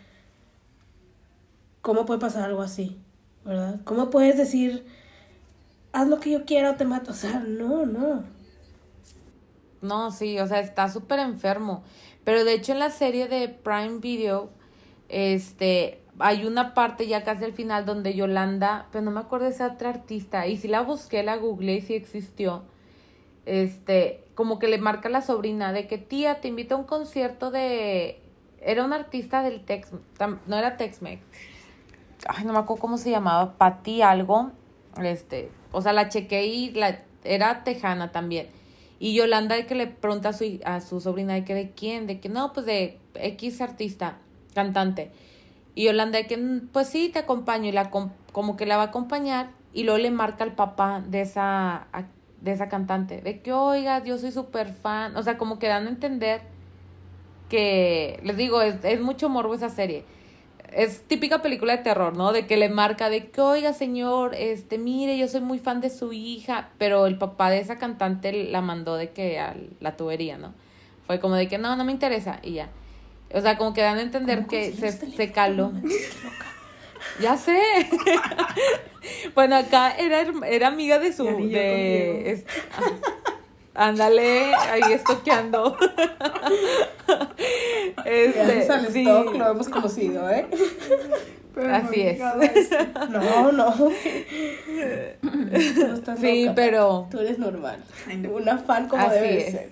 cómo 1.82 2.04
puede 2.04 2.20
pasar 2.20 2.44
algo 2.44 2.62
así, 2.62 2.98
¿verdad? 3.44 3.80
¿Cómo 3.84 4.10
puedes 4.10 4.36
decir, 4.36 4.84
haz 5.92 6.08
lo 6.08 6.20
que 6.20 6.30
yo 6.30 6.44
quiera 6.44 6.72
o 6.72 6.74
te 6.76 6.84
mato? 6.84 7.12
O 7.12 7.14
sea, 7.14 7.40
no, 7.40 7.86
no. 7.86 8.24
No, 9.82 10.10
sí, 10.10 10.38
o 10.40 10.46
sea, 10.46 10.60
está 10.60 10.88
súper 10.88 11.20
enfermo. 11.20 11.84
Pero 12.24 12.44
de 12.44 12.54
hecho 12.54 12.72
en 12.72 12.80
la 12.80 12.90
serie 12.90 13.28
de 13.28 13.48
Prime 13.48 13.98
Video, 14.00 14.50
este, 15.08 16.02
hay 16.18 16.44
una 16.44 16.74
parte 16.74 17.06
ya 17.06 17.22
casi 17.22 17.44
al 17.44 17.52
final 17.52 17.86
donde 17.86 18.14
Yolanda, 18.14 18.88
pero 18.90 19.04
no 19.04 19.12
me 19.12 19.20
acuerdo 19.20 19.46
de 19.46 19.52
esa 19.52 19.72
otra 19.72 19.90
artista, 19.90 20.46
y 20.48 20.56
si 20.56 20.66
la 20.66 20.80
busqué, 20.80 21.22
la 21.22 21.36
googleé 21.36 21.76
y 21.76 21.80
si 21.82 21.94
existió, 21.94 22.64
este, 23.44 24.25
como 24.37 24.61
que 24.61 24.68
le 24.68 24.78
marca 24.78 25.09
a 25.09 25.11
la 25.11 25.22
sobrina 25.22 25.72
de 25.72 25.89
que 25.89 25.99
tía, 25.99 26.41
te 26.41 26.47
invito 26.47 26.76
a 26.76 26.78
un 26.78 26.84
concierto 26.84 27.51
de, 27.51 28.20
era 28.61 28.84
un 28.84 28.93
artista 28.93 29.43
del 29.43 29.64
Tex, 29.64 29.89
no 30.47 30.57
era 30.57 30.76
Tex-Mex, 30.76 31.20
ay, 32.28 32.45
no 32.45 32.53
me 32.53 32.61
acuerdo 32.61 32.80
cómo 32.80 32.99
se 32.99 33.11
llamaba, 33.11 33.55
Pati 33.59 34.03
algo, 34.03 34.53
este, 35.03 35.51
o 35.72 35.82
sea, 35.82 35.93
la 35.93 36.09
chequé 36.09 36.47
y 36.47 36.70
la, 36.70 37.01
era 37.24 37.64
tejana 37.64 38.12
también. 38.12 38.47
Y 38.99 39.14
Yolanda 39.14 39.66
que 39.66 39.74
le 39.74 39.89
pregunta 39.89 40.30
a 40.30 40.32
su, 40.32 40.59
a 40.64 40.80
su 40.80 41.01
sobrina 41.03 41.34
de 41.34 41.45
que 41.45 41.55
de 41.55 41.70
quién, 41.72 42.07
de 42.07 42.18
que 42.18 42.30
no, 42.30 42.53
pues 42.55 42.64
de 42.64 42.99
X 43.14 43.61
artista, 43.61 44.16
cantante. 44.55 45.11
Y 45.74 45.84
Yolanda 45.84 46.16
de 46.16 46.26
que, 46.26 46.39
"Mm, 46.39 46.68
pues 46.72 46.89
sí, 46.89 47.11
te 47.11 47.18
acompaño. 47.18 47.68
Y 47.68 47.72
la 47.72 47.91
com- 47.91 48.12
como 48.32 48.57
que 48.57 48.64
la 48.64 48.78
va 48.78 48.84
a 48.84 48.87
acompañar. 48.87 49.51
Y 49.74 49.84
luego 49.84 49.99
le 49.99 50.11
marca 50.11 50.45
al 50.45 50.55
papá 50.55 51.03
de 51.07 51.20
esa, 51.20 51.89
de 52.41 52.53
esa 52.53 52.68
cantante. 52.68 53.20
De 53.20 53.41
que, 53.41 53.53
oiga, 53.53 54.03
yo 54.05 54.18
soy 54.18 54.32
súper 54.32 54.72
fan. 54.72 55.16
O 55.16 55.22
sea, 55.22 55.39
como 55.39 55.59
que 55.59 55.68
dan 55.68 55.87
a 55.87 55.91
entender 55.91 56.43
que, 57.49 58.20
les 58.22 58.37
digo, 58.37 58.62
es, 58.62 58.76
es 58.84 59.01
mucho 59.01 59.28
morbo 59.28 59.55
esa 59.55 59.68
serie. 59.68 60.05
Es 60.72 61.03
típica 61.03 61.43
película 61.43 61.76
de 61.76 61.82
terror, 61.82 62.16
¿no? 62.16 62.32
De 62.32 62.47
que 62.47 62.57
le 62.57 62.68
marca 62.68 63.09
de 63.09 63.30
que, 63.30 63.41
oiga, 63.41 63.72
señor, 63.72 64.34
este, 64.34 64.78
mire, 64.78 65.16
yo 65.16 65.28
soy 65.28 65.41
muy 65.41 65.59
fan 65.59 65.80
de 65.80 65.91
su 65.91 66.12
hija, 66.12 66.70
pero 66.78 67.07
el 67.07 67.18
papá 67.18 67.51
de 67.51 67.61
esa 67.61 67.76
cantante 67.76 68.32
la 68.32 68.61
mandó 68.61 68.97
de 68.97 69.11
que 69.11 69.39
a 69.39 69.57
la 69.80 69.97
tubería, 69.97 70.39
¿no? 70.39 70.55
Fue 71.07 71.20
como 71.20 71.37
de 71.37 71.49
que, 71.49 71.59
no, 71.59 71.76
no 71.76 71.84
me 71.84 71.93
interesa, 71.93 72.41
y 72.43 72.55
ya. 72.55 72.68
O 73.32 73.41
sea, 73.41 73.57
como 73.57 73.74
que 73.74 73.82
dan 73.82 73.99
a 73.99 74.03
entender 74.03 74.39
¿Cómo 74.39 74.49
que 74.49 74.72
se, 74.72 74.93
se 74.93 75.32
caló. 75.32 75.72
No 75.82 75.82
manches, 75.89 76.12
qué 76.12 76.24
loca. 76.24 76.47
Ya 77.20 77.36
sé. 77.36 77.60
bueno, 79.34 79.56
acá 79.56 79.92
era, 79.96 80.24
era 80.46 80.68
amiga 80.68 80.98
de 80.98 81.12
su. 81.12 81.24
De, 81.24 82.30
es- 82.30 82.44
ah, 83.74 83.88
ándale, 83.88 84.54
ahí 84.54 84.92
estoqueando. 84.92 85.76
este, 88.04 88.72
al 88.72 88.92
sí, 88.92 89.00
stock 89.02 89.34
lo 89.34 89.50
hemos 89.50 89.68
conocido, 89.68 90.28
¿eh? 90.30 90.46
Pero 91.54 91.68
no 91.68 91.74
Así 91.74 92.02
es. 92.02 92.18
No, 93.08 93.52
no. 93.52 93.72
Tú 93.72 93.92
estás 95.94 96.18
Sí, 96.20 96.42
loca, 96.44 96.54
pero- 96.54 97.08
Tú 97.10 97.18
eres 97.20 97.38
normal. 97.38 97.82
No. 98.18 98.30
Una 98.32 98.58
fan 98.58 98.88
como 98.88 99.06
Así 99.06 99.14
debe 99.14 99.38
es. 99.46 99.52
ser. 99.52 99.70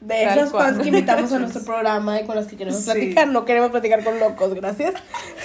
De 0.00 0.24
Tal 0.24 0.38
esas 0.38 0.50
cual. 0.50 0.64
fans 0.66 0.78
que 0.82 0.88
invitamos 0.88 1.32
a 1.32 1.38
nuestro 1.40 1.62
programa 1.62 2.20
y 2.20 2.24
con 2.26 2.34
las 2.36 2.46
que 2.46 2.56
queremos 2.56 2.80
Sí. 2.80 2.90
platicar, 2.90 3.28
no 3.28 3.44
queremos 3.44 3.70
platicar 3.70 4.02
con 4.02 4.18
locos, 4.18 4.54
gracias. 4.54 4.94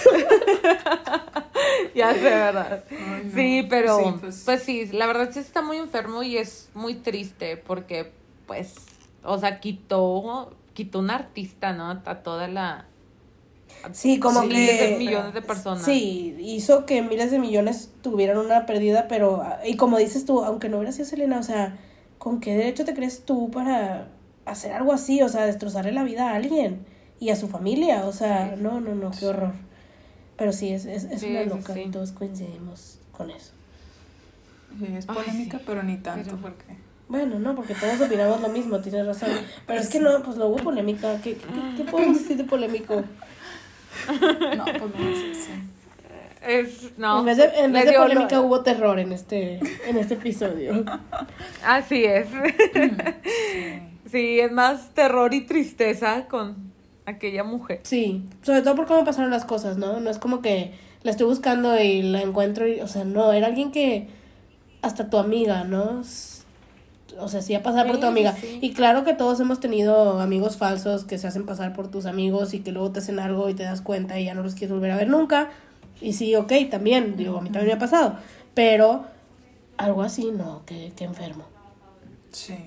ya 1.95 2.13
sé, 2.13 2.19
¿verdad? 2.21 2.83
Ay, 2.89 3.23
no. 3.25 3.33
Sí, 3.35 3.67
pero 3.69 3.97
Sí, 3.99 4.03
pues... 4.21 4.41
pues- 4.45 4.63
sí, 4.63 4.85
la 4.91 5.07
verdad 5.07 5.29
sí 5.31 5.39
está 5.39 5.61
muy 5.61 5.77
enfermo 5.77 6.23
y 6.23 6.37
es 6.37 6.69
muy 6.73 6.95
triste 6.95 7.57
porque 7.57 8.11
pues, 8.47 8.75
o 9.23 9.37
sea, 9.39 9.59
quitó, 9.59 10.53
quitó 10.73 10.99
un 10.99 11.09
artista, 11.09 11.73
¿no? 11.73 11.89
A 11.89 12.15
toda 12.23 12.47
la... 12.47 12.85
a 13.83 13.93
Sí, 13.93 14.19
como 14.19 14.41
Sí, 14.43 14.47
miles 14.47 14.79
de 14.79 14.89
que... 14.89 14.97
millones 14.97 15.33
de 15.33 15.41
personas. 15.41 15.83
Sí, 15.83 16.35
hizo 16.39 16.85
que 16.85 17.01
miles 17.01 17.31
de 17.31 17.39
millones 17.39 17.89
tuvieran 18.01 18.37
una 18.37 18.65
pérdida, 18.65 19.07
pero, 19.09 19.43
y 19.65 19.75
como 19.77 19.97
dices 19.97 20.25
tú, 20.25 20.43
aunque 20.43 20.69
no 20.69 20.77
hubiera 20.77 20.91
sido 20.91 21.05
Selena, 21.05 21.39
o 21.39 21.43
sea, 21.43 21.77
¿con 22.19 22.39
qué 22.39 22.55
derecho 22.55 22.85
te 22.85 22.93
crees 22.93 23.25
tú 23.25 23.49
para 23.51 24.09
hacer 24.45 24.73
algo 24.73 24.93
así? 24.93 25.21
O 25.21 25.29
sea, 25.29 25.45
destrozarle 25.45 25.91
la 25.91 26.03
vida 26.03 26.31
a 26.31 26.35
alguien 26.35 26.85
y 27.19 27.29
a 27.29 27.35
su 27.35 27.47
familia, 27.47 28.05
o 28.05 28.11
sea, 28.11 28.55
no, 28.57 28.79
no, 28.81 28.93
no, 28.95 29.11
qué 29.11 29.25
horror. 29.27 29.53
Pero 30.37 30.51
sí, 30.51 30.71
es, 30.73 30.85
es, 30.85 31.05
es 31.05 31.21
Sí, 31.21 31.31
una 31.31 31.43
loca 31.43 31.73
sí. 31.73 31.81
y 31.87 31.89
todos 31.91 32.11
coincidimos 32.11 32.99
con 33.11 33.29
eso. 33.31 33.53
Sí, 34.77 34.85
es 34.97 35.05
Ay, 35.07 35.15
polémica, 35.15 35.57
sí. 35.59 35.63
pero 35.65 35.83
ni 35.83 35.97
tanto, 35.97 36.31
Pero- 36.31 36.41
porque. 36.41 36.85
Bueno, 37.07 37.37
no, 37.37 37.53
porque 37.55 37.75
todos 37.75 38.01
opinamos 38.01 38.41
lo 38.41 38.49
mismo, 38.49 38.79
tienes 38.79 39.05
razón. 39.05 39.29
Pero 39.67 39.79
es 39.79 39.89
que 39.89 39.99
no, 39.99 40.23
pues 40.23 40.37
no 40.37 40.47
hubo 40.47 40.55
polémica. 40.57 41.21
¿Qué, 41.23 41.35
qué, 41.35 41.45
qué 41.77 41.83
podemos 41.83 42.17
decir 42.19 42.35
de 42.37 42.43
polémico? 42.45 43.03
No, 44.09 44.65
pues 44.65 44.81
no 44.81 45.15
sé, 45.15 45.33
sí. 45.35 45.51
Es, 46.45 46.97
no. 46.97 47.19
en 47.19 47.25
vez 47.25 47.37
de, 47.37 47.45
en 47.59 47.71
vez 47.71 47.85
de 47.85 47.93
polémica 47.93 48.41
hubo 48.41 48.61
terror 48.61 48.99
en 48.99 49.11
este, 49.13 49.59
en 49.87 49.97
este 49.97 50.15
episodio. 50.15 50.83
Así 51.65 52.03
es. 52.03 52.27
Sí. 53.23 53.94
Sí, 54.09 54.39
es 54.39 54.51
más 54.51 54.89
terror 54.93 55.33
y 55.33 55.41
tristeza 55.41 56.27
con 56.27 56.73
aquella 57.05 57.43
mujer. 57.43 57.81
Sí, 57.83 58.23
sobre 58.41 58.61
todo 58.61 58.75
por 58.75 58.85
cómo 58.85 59.03
pasaron 59.03 59.31
las 59.31 59.45
cosas, 59.45 59.77
¿no? 59.77 59.99
No 59.99 60.09
es 60.09 60.19
como 60.19 60.41
que 60.41 60.73
la 61.03 61.11
estoy 61.11 61.27
buscando 61.27 61.79
y 61.79 62.01
la 62.01 62.21
encuentro 62.21 62.67
y, 62.67 62.81
o 62.81 62.87
sea, 62.87 63.03
no, 63.03 63.31
era 63.33 63.47
alguien 63.47 63.71
que 63.71 64.07
hasta 64.81 65.09
tu 65.09 65.17
amiga, 65.17 65.63
¿no? 65.63 66.01
O 67.19 67.27
sea, 67.27 67.41
sí 67.41 67.55
a 67.55 67.63
pasar 67.63 67.87
por 67.87 67.99
tu 67.99 68.07
amiga. 68.07 68.33
sí. 68.33 68.59
Y 68.61 68.73
claro 68.73 69.03
que 69.03 69.13
todos 69.13 69.39
hemos 69.39 69.59
tenido 69.59 70.19
amigos 70.19 70.57
falsos 70.57 71.05
que 71.05 71.17
se 71.17 71.27
hacen 71.27 71.45
pasar 71.45 71.73
por 71.73 71.89
tus 71.89 72.05
amigos 72.05 72.53
y 72.53 72.59
que 72.59 72.71
luego 72.71 72.91
te 72.91 72.99
hacen 72.99 73.19
algo 73.19 73.49
y 73.49 73.53
te 73.53 73.63
das 73.63 73.81
cuenta 73.81 74.19
y 74.19 74.25
ya 74.25 74.33
no 74.33 74.43
los 74.43 74.53
quieres 74.53 74.71
volver 74.71 74.91
a 74.91 74.97
ver 74.97 75.07
nunca. 75.07 75.49
Y 76.01 76.13
sí, 76.13 76.35
ok, 76.35 76.51
también, 76.69 77.15
digo, 77.15 77.37
a 77.37 77.41
mí 77.41 77.49
también 77.49 77.67
me 77.67 77.73
ha 77.73 77.79
pasado. 77.79 78.17
Pero 78.53 79.05
algo 79.77 80.01
así, 80.01 80.31
no, 80.31 80.63
que, 80.65 80.91
que 80.95 81.05
enfermo. 81.05 81.45
Sí. 82.31 82.57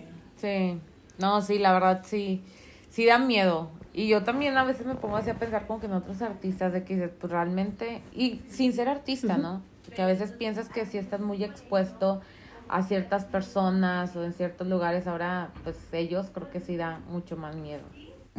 Sí. 0.40 0.78
No, 1.18 1.42
sí, 1.42 1.58
la 1.58 1.72
verdad 1.72 2.02
sí. 2.04 2.42
Sí 2.90 3.04
da 3.04 3.18
miedo. 3.18 3.70
Y 3.92 4.08
yo 4.08 4.22
también 4.22 4.56
a 4.56 4.64
veces 4.64 4.86
me 4.86 4.94
pongo 4.94 5.16
así 5.16 5.30
a 5.30 5.34
pensar 5.34 5.66
como 5.66 5.80
que 5.80 5.86
en 5.86 5.92
otros 5.92 6.22
artistas 6.22 6.72
de 6.72 6.84
que 6.84 6.94
dices, 6.94 7.10
pues 7.18 7.32
realmente, 7.32 8.00
y 8.14 8.40
sin 8.48 8.72
ser 8.72 8.88
artista, 8.88 9.36
¿no? 9.38 9.62
Que 9.94 10.02
a 10.02 10.06
veces 10.06 10.32
piensas 10.32 10.68
que 10.68 10.86
si 10.86 10.98
estás 10.98 11.20
muy 11.20 11.42
expuesto 11.42 12.20
a 12.68 12.82
ciertas 12.82 13.24
personas 13.24 14.14
o 14.14 14.24
en 14.24 14.32
ciertos 14.34 14.68
lugares, 14.68 15.06
ahora 15.06 15.50
pues 15.64 15.76
ellos 15.92 16.26
creo 16.32 16.50
que 16.50 16.60
sí 16.60 16.76
da 16.76 17.00
mucho 17.10 17.36
más 17.36 17.56
miedo. 17.56 17.82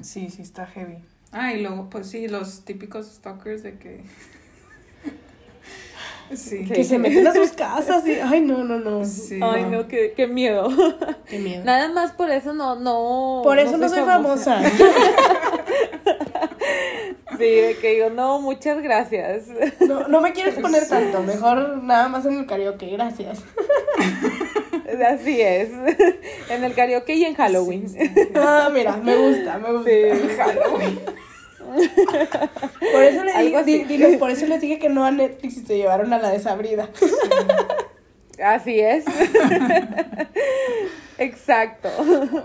Sí, 0.02 0.30
sí, 0.30 0.42
está 0.44 0.66
heavy. 0.66 1.00
Ah, 1.32 1.54
y 1.54 1.62
luego, 1.62 1.90
pues 1.90 2.08
sí, 2.08 2.28
los 2.28 2.64
típicos 2.66 3.08
stalkers 3.08 3.64
de 3.64 3.78
que. 3.78 4.04
Sí. 6.36 6.66
Que 6.66 6.84
se 6.84 6.98
meten 6.98 7.26
a 7.28 7.34
sus 7.34 7.52
casas 7.52 8.06
y, 8.08 8.14
ay, 8.14 8.42
no, 8.42 8.64
no, 8.64 8.80
no. 8.80 9.04
Sí. 9.06 9.40
Ay, 9.42 9.66
no, 9.66 9.88
qué, 9.88 10.14
qué 10.16 10.28
miedo. 10.28 10.70
Qué 11.28 11.40
miedo. 11.40 11.64
Nada 11.64 11.90
más 11.90 12.12
por 12.12 12.30
eso 12.30 12.54
no, 12.54 12.76
no. 12.76 13.42
Por 13.44 13.58
eso 13.60 13.78
no 13.78 13.90
soy 13.90 14.02
famosa. 14.02 14.62
Sí, 17.40 17.46
de 17.46 17.78
que 17.80 17.98
yo 17.98 18.10
no, 18.10 18.42
muchas 18.42 18.84
gracias. 18.84 19.44
No, 19.80 20.10
no 20.10 20.20
me 20.20 20.34
quiero 20.34 20.50
exponer 20.50 20.86
tanto, 20.90 21.24
mejor 21.24 21.82
nada 21.82 22.10
más 22.10 22.26
en 22.26 22.38
el 22.40 22.46
karaoke, 22.46 22.88
gracias. 22.88 23.44
Así 25.08 25.40
es. 25.40 25.70
En 26.50 26.66
el 26.66 26.74
karaoke 26.74 27.14
y 27.14 27.24
en 27.24 27.36
Halloween. 27.36 27.88
Sí, 27.88 28.00
sí. 28.14 28.30
Ah, 28.36 28.70
mira, 28.74 28.98
me 28.98 29.16
gusta, 29.16 29.58
me 29.58 29.72
gusta. 29.72 29.90
Sí. 29.90 31.00
Por 32.94 33.04
eso 33.04 33.24
le 33.24 33.32
Algo 33.32 33.64
di- 33.64 34.18
por 34.18 34.30
eso 34.32 34.48
les 34.48 34.62
dije 34.62 34.80
que 34.80 34.90
no 34.90 35.06
a 35.06 35.12
Netflix 35.12 35.58
y 35.58 35.66
se 35.66 35.78
llevaron 35.78 36.12
a 36.14 36.20
la 36.20 36.32
desabrida. 36.32 36.90
Así 38.44 38.80
es. 38.80 39.06
Exacto. 41.18 41.90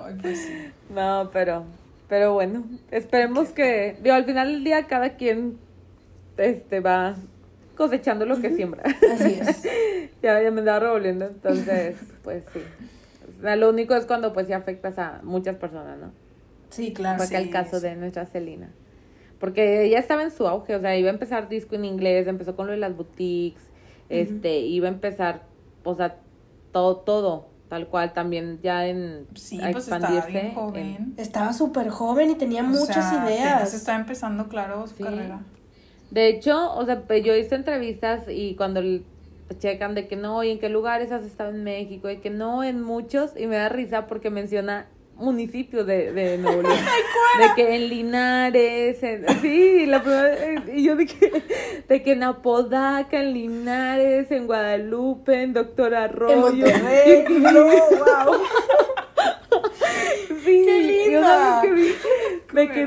Ay, 0.05 0.15
pues 0.21 0.39
sí. 0.41 0.53
No, 0.95 1.31
pero, 1.33 1.65
pero 2.09 2.35
bueno, 2.35 2.65
esperemos 2.91 3.49
que, 3.51 3.97
digo, 4.03 4.15
al 4.15 4.25
final 4.25 4.53
del 4.53 4.65
día 4.65 4.87
cada 4.87 5.11
quien 5.17 5.59
este 6.37 6.81
va 6.81 7.15
cosechando 7.77 8.27
lo 8.27 8.41
que 8.41 8.51
siembra. 8.55 8.83
Así 9.15 9.39
es. 9.41 9.63
ya, 10.23 10.41
ya 10.43 10.51
me 10.51 10.61
andaba 10.61 10.81
revolviendo, 10.81 11.27
entonces, 11.27 11.97
pues 12.23 12.45
sí. 12.53 12.61
Lo 13.43 13.71
único 13.71 13.95
es 13.95 14.07
cuando 14.07 14.33
pues 14.33 14.49
ya 14.49 14.57
afectas 14.57 14.99
a 14.99 15.21
muchas 15.23 15.57
personas, 15.57 15.99
¿no? 15.99 16.13
Sí, 16.71 16.93
claro. 16.93 17.23
Sí, 17.25 17.35
el 17.35 17.51
caso 17.51 17.81
de 17.81 17.95
nuestra 17.95 18.27
Celina. 18.27 18.71
Porque 19.41 19.85
ella 19.85 19.99
estaba 19.99 20.23
en 20.23 20.31
su 20.31 20.47
auge, 20.47 20.75
o 20.77 20.81
sea, 20.81 20.97
iba 20.97 21.11
a 21.11 21.13
empezar 21.13 21.49
disco 21.49 21.75
en 21.75 21.85
inglés, 21.85 22.27
empezó 22.27 22.57
con 22.57 22.67
lo 22.67 22.73
de 22.73 22.79
las 22.79 22.97
boutiques, 22.97 23.63
este, 24.09 24.59
iba 24.61 24.89
a 24.89 24.93
empezar, 24.93 25.43
o 25.83 25.95
sea, 25.95 26.17
todo, 26.73 26.97
todo, 26.99 27.47
tal 27.69 27.89
cual, 27.89 28.13
también 28.13 28.61
ya 28.63 28.87
en 28.87 29.27
Sí, 29.35 29.61
a 29.63 29.71
pues 29.73 29.85
estaba 29.85 30.07
expandirse 30.07 30.31
bien 30.31 30.47
en- 30.47 30.55
joven. 30.55 31.15
Estaba 31.17 31.53
súper 31.53 31.89
joven 31.89 32.31
y 32.31 32.35
tenía 32.37 32.63
O 32.63 32.67
muchas 32.67 33.11
sea, 33.11 33.25
ideas. 33.27 33.75
estaba 33.75 33.99
empezando, 33.99 34.49
claro, 34.49 34.87
su 34.87 34.97
Sí. 34.97 35.03
carrera. 35.03 35.41
De 36.11 36.29
hecho, 36.29 36.73
o 36.75 36.85
sea, 36.87 37.03
pues, 37.03 37.25
yo 37.25 37.35
hice 37.35 37.55
entrevistas 37.57 38.25
y 38.29 38.55
cuando 38.55 38.81
checan 39.59 39.95
de 39.95 40.07
que 40.09 40.17
no, 40.17 40.43
y 40.45 40.51
en 40.51 40.59
qué 40.59 40.69
lugares 40.69 41.13
has 41.13 41.25
estado 41.25 41.51
en 41.51 41.65
México, 41.65 42.09
y 42.11 42.19
que 42.19 42.31
no, 42.31 42.63
en 42.65 42.81
muchos, 42.83 43.33
y 43.37 43.47
me 43.47 43.57
da 43.57 43.69
risa 43.69 44.07
porque 44.07 44.31
menciona 44.31 44.87
municipios 45.17 45.87
de, 45.87 46.13
de 46.13 46.39
Nuevo 46.39 46.63
León. 46.69 46.75
de 46.75 47.55
que 47.57 47.75
en 47.77 47.89
Linares, 47.89 49.03
en- 49.03 49.27
sí, 49.41 49.87
la 49.87 50.03
primera, 50.03 50.37
y 50.75 50.85
yo 50.85 50.97
de 50.97 51.07
que, 51.07 51.43
de 51.89 52.03
que 52.03 52.13
en 52.13 52.23
Apodaca, 52.25 53.21
en 53.21 53.33
Linares, 53.35 54.31
en 54.31 54.47
Guadalupe, 54.47 55.43
en 55.43 55.53
Doctor 55.53 55.93
En 55.93 55.99
Arroyo. 55.99 56.37
Monterrey. 56.39 57.25
no, 57.29 57.65
wow. 57.65 58.43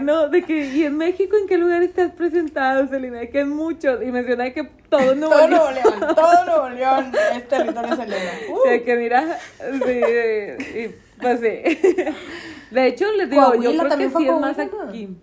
no, 0.01 0.30
de 0.30 0.43
que, 0.43 0.65
¿y 0.65 0.84
en 0.84 0.97
México 0.97 1.36
en 1.38 1.47
qué 1.47 1.57
lugar 1.57 1.84
estás 1.84 2.11
presentado, 2.11 2.88
Selena? 2.88 3.20
De 3.20 3.30
que 3.30 3.41
en 3.41 3.49
muchos, 3.49 4.01
y 4.01 4.11
menciona 4.11 4.51
que 4.51 4.63
todo 4.89 5.15
Nuevo 5.15 5.34
Todo 5.34 5.47
León. 5.47 5.49
Nuevo 5.49 5.72
León, 5.72 6.15
todo 6.15 6.45
Nuevo 6.45 6.70
León 6.70 7.11
es 7.36 7.47
territorio 7.47 7.95
Selena. 7.95 8.32
Uh, 8.49 8.70
De 8.70 8.84
que 8.84 8.95
mira, 8.95 9.39
sí, 9.59 10.80
y, 10.80 10.95
pues 11.22 11.39
sí. 11.39 12.05
De 12.72 12.88
hecho, 12.88 13.11
les 13.13 13.30
digo, 13.30 13.55
yo 13.55 13.78
creo 13.78 13.97
que 13.97 14.09
sí 14.09 14.28
es 14.28 14.39
más 14.39 14.57
aquí. 14.59 15.18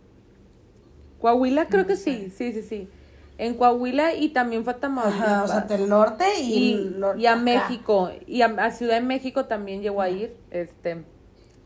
Coahuila 1.20 1.66
creo 1.66 1.86
que 1.86 1.96
sí, 1.96 2.32
sí, 2.36 2.52
sí, 2.52 2.62
sí. 2.62 2.88
En 3.36 3.54
Coahuila 3.54 4.14
y 4.14 4.28
también 4.28 4.62
fue 4.62 4.74
a 4.74 4.76
Tamaulipas. 4.76 5.22
Ajá, 5.22 5.44
o 5.44 5.48
sea, 5.48 5.60
del 5.62 5.88
norte 5.88 6.24
y, 6.40 6.52
y, 6.52 6.72
el 6.74 7.00
norte 7.00 7.20
y 7.20 7.26
a 7.26 7.32
acá. 7.32 7.42
México, 7.42 8.10
y 8.26 8.42
a, 8.42 8.46
a 8.46 8.70
Ciudad 8.70 8.94
de 8.94 9.00
México 9.00 9.46
también 9.46 9.82
llegó 9.82 10.02
a 10.02 10.10
ir, 10.10 10.36
este, 10.50 11.02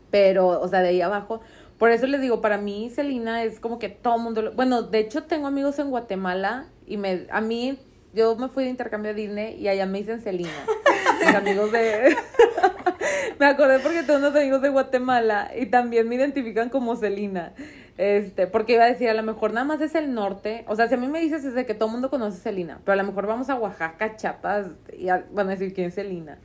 pero, 0.09 0.47
o 0.61 0.67
sea, 0.67 0.81
de 0.81 0.89
ahí 0.89 1.01
abajo. 1.01 1.41
Por 1.79 1.91
eso 1.91 2.05
les 2.05 2.21
digo, 2.21 2.41
para 2.41 2.57
mí 2.57 2.91
Celina 2.93 3.43
es 3.43 3.59
como 3.59 3.79
que 3.79 3.89
todo 3.89 4.19
mundo, 4.19 4.41
lo- 4.43 4.51
bueno, 4.51 4.83
de 4.83 4.99
hecho 4.99 5.23
tengo 5.23 5.47
amigos 5.47 5.79
en 5.79 5.89
Guatemala 5.89 6.65
y 6.85 6.97
me, 6.97 7.25
a 7.31 7.41
mí, 7.41 7.79
yo 8.13 8.35
me 8.35 8.49
fui 8.49 8.65
de 8.65 8.69
intercambio 8.69 9.11
a 9.11 9.13
Disney 9.15 9.55
y 9.55 9.67
allá 9.69 9.85
me 9.85 9.99
dicen 9.99 10.19
Celina. 10.21 10.51
Mis 11.25 11.33
amigos 11.35 11.71
de, 11.71 12.15
me 13.39 13.45
acordé 13.45 13.79
porque 13.79 14.03
tengo 14.03 14.19
unos 14.19 14.35
amigos 14.35 14.61
de 14.61 14.69
Guatemala 14.69 15.51
y 15.57 15.67
también 15.67 16.07
me 16.09 16.15
identifican 16.15 16.69
como 16.69 16.95
Celina. 16.95 17.53
Este, 17.97 18.47
porque 18.47 18.73
iba 18.73 18.83
a 18.85 18.87
decir, 18.87 19.09
a 19.09 19.13
lo 19.13 19.23
mejor 19.23 19.53
nada 19.53 19.65
más 19.65 19.81
es 19.81 19.93
el 19.95 20.13
norte. 20.13 20.63
O 20.67 20.75
sea, 20.75 20.87
si 20.87 20.93
a 20.93 20.97
mí 20.97 21.07
me 21.07 21.19
dices 21.19 21.43
es 21.45 21.53
de 21.53 21.65
que 21.65 21.73
todo 21.73 21.87
el 21.87 21.93
mundo 21.93 22.09
conoce 22.09 22.39
Celina, 22.39 22.79
pero 22.85 22.93
a 22.93 22.95
lo 23.01 23.03
mejor 23.07 23.27
vamos 23.27 23.49
a 23.49 23.55
Oaxaca, 23.55 24.15
Chiapas, 24.15 24.67
y 24.97 25.09
a- 25.09 25.25
van 25.31 25.47
a 25.47 25.51
decir 25.51 25.73
quién 25.73 25.87
es 25.87 25.95
Celina. 25.95 26.39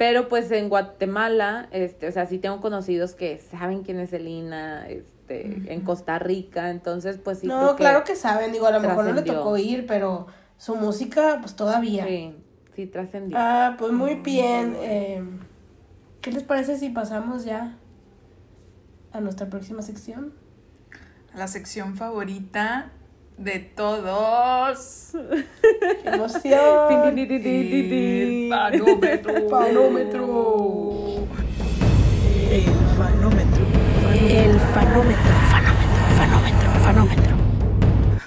Pero 0.00 0.28
pues 0.28 0.50
en 0.50 0.70
Guatemala, 0.70 1.68
este, 1.72 2.08
o 2.08 2.12
sea, 2.12 2.24
sí 2.24 2.38
tengo 2.38 2.62
conocidos 2.62 3.12
que 3.14 3.36
saben 3.36 3.82
quién 3.82 4.00
es 4.00 4.08
Celina, 4.08 4.88
este, 4.88 5.70
en 5.70 5.82
Costa 5.82 6.18
Rica, 6.18 6.70
entonces 6.70 7.18
pues 7.22 7.40
sí. 7.40 7.46
No, 7.46 7.58
creo 7.58 7.76
claro 7.76 8.04
que 8.04 8.16
saben, 8.16 8.50
digo, 8.50 8.66
a 8.66 8.70
lo 8.70 8.80
mejor 8.80 9.04
no 9.04 9.12
le 9.12 9.20
tocó 9.20 9.58
ir, 9.58 9.84
pero 9.86 10.26
su 10.56 10.74
música, 10.74 11.36
pues 11.42 11.54
todavía. 11.54 12.06
Sí, 12.06 12.34
sí 12.74 12.86
trascendió. 12.86 13.36
Ah, 13.38 13.76
pues 13.78 13.92
muy 13.92 14.14
bien. 14.14 14.74
eh, 14.78 15.22
¿Qué 16.22 16.32
les 16.32 16.44
parece 16.44 16.78
si 16.78 16.88
pasamos 16.88 17.44
ya 17.44 17.76
a 19.12 19.20
nuestra 19.20 19.50
próxima 19.50 19.82
sección? 19.82 20.32
La 21.34 21.46
sección 21.46 21.94
favorita 21.94 22.90
de 23.40 23.58
todos. 23.58 25.12
¡Qué 26.02 26.08
emoción! 26.08 27.18
El 27.18 28.48
fanómetro. 28.50 29.32
Fanómetro. 29.48 31.26
El 32.50 32.64
fanómetro. 32.98 33.64
El 34.12 34.60
fanómetro, 34.60 35.32
fanómetro, 35.50 36.10
fanómetro, 36.18 36.70
fanómetro. 36.84 37.34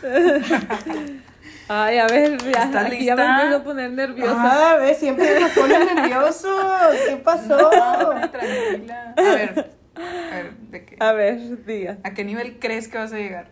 Ay, 1.70 1.98
a 1.98 2.08
ver, 2.08 2.38
ya, 2.40 2.64
¿Estás 2.64 2.86
aquí 2.88 3.06
ya 3.06 3.16
me 3.16 3.22
lista? 3.24 3.36
empiezo 3.42 3.58
a 3.58 3.64
poner 3.64 3.92
nerviosa. 3.92 4.74
Ah, 4.74 4.78
ves, 4.78 4.98
siempre 4.98 5.40
nos 5.40 5.52
ponen 5.52 5.96
nerviosos. 5.96 6.96
¿Qué 7.08 7.16
pasó? 7.18 7.58
No, 7.72 8.30
tranquila. 8.32 9.14
A 9.16 9.22
ver, 9.22 9.72
a 9.96 10.36
ver, 10.36 10.54
¿de 10.72 10.86
qué? 10.86 10.96
A 11.00 11.12
ver, 11.14 11.66
diga. 11.66 11.98
¿A 12.04 12.14
qué 12.14 12.24
nivel 12.26 12.58
crees 12.60 12.88
que 12.88 12.98
vas 12.98 13.14
a 13.14 13.18
llegar? 13.18 13.48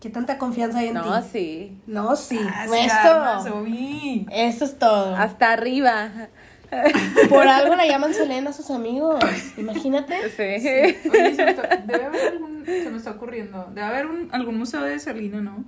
¿Qué 0.00 0.08
tanta 0.10 0.38
confianza 0.38 0.78
hay 0.78 0.88
en 0.88 0.94
No, 0.94 1.20
ti? 1.22 1.28
sí. 1.30 1.78
No, 1.86 2.16
sí. 2.16 2.38
Ah, 2.42 2.64
Pues 2.66 2.80
sí, 2.84 2.88
armas, 2.90 3.46
Eso. 4.32 4.64
es 4.64 4.78
todo. 4.78 5.14
Hasta 5.14 5.52
arriba. 5.52 6.10
Por 7.28 7.46
algo 7.48 7.74
la 7.76 7.84
llaman 7.86 8.14
Selena 8.14 8.50
a 8.50 8.52
sus 8.52 8.70
amigos. 8.70 9.22
Imagínate. 9.58 10.14
Sí. 10.30 11.08
Oye, 11.10 11.34
se 11.34 11.44
me 11.44 11.50
está, 11.50 11.76
debe 11.84 12.04
haber 12.04 12.32
algún, 12.32 12.64
se 12.64 12.90
me 12.90 12.96
está 12.96 13.10
ocurriendo, 13.10 13.66
debe 13.74 13.86
haber 13.86 14.06
un, 14.06 14.28
algún 14.32 14.56
museo 14.56 14.80
de 14.82 14.98
Selena, 15.00 15.40
¿no? 15.40 15.64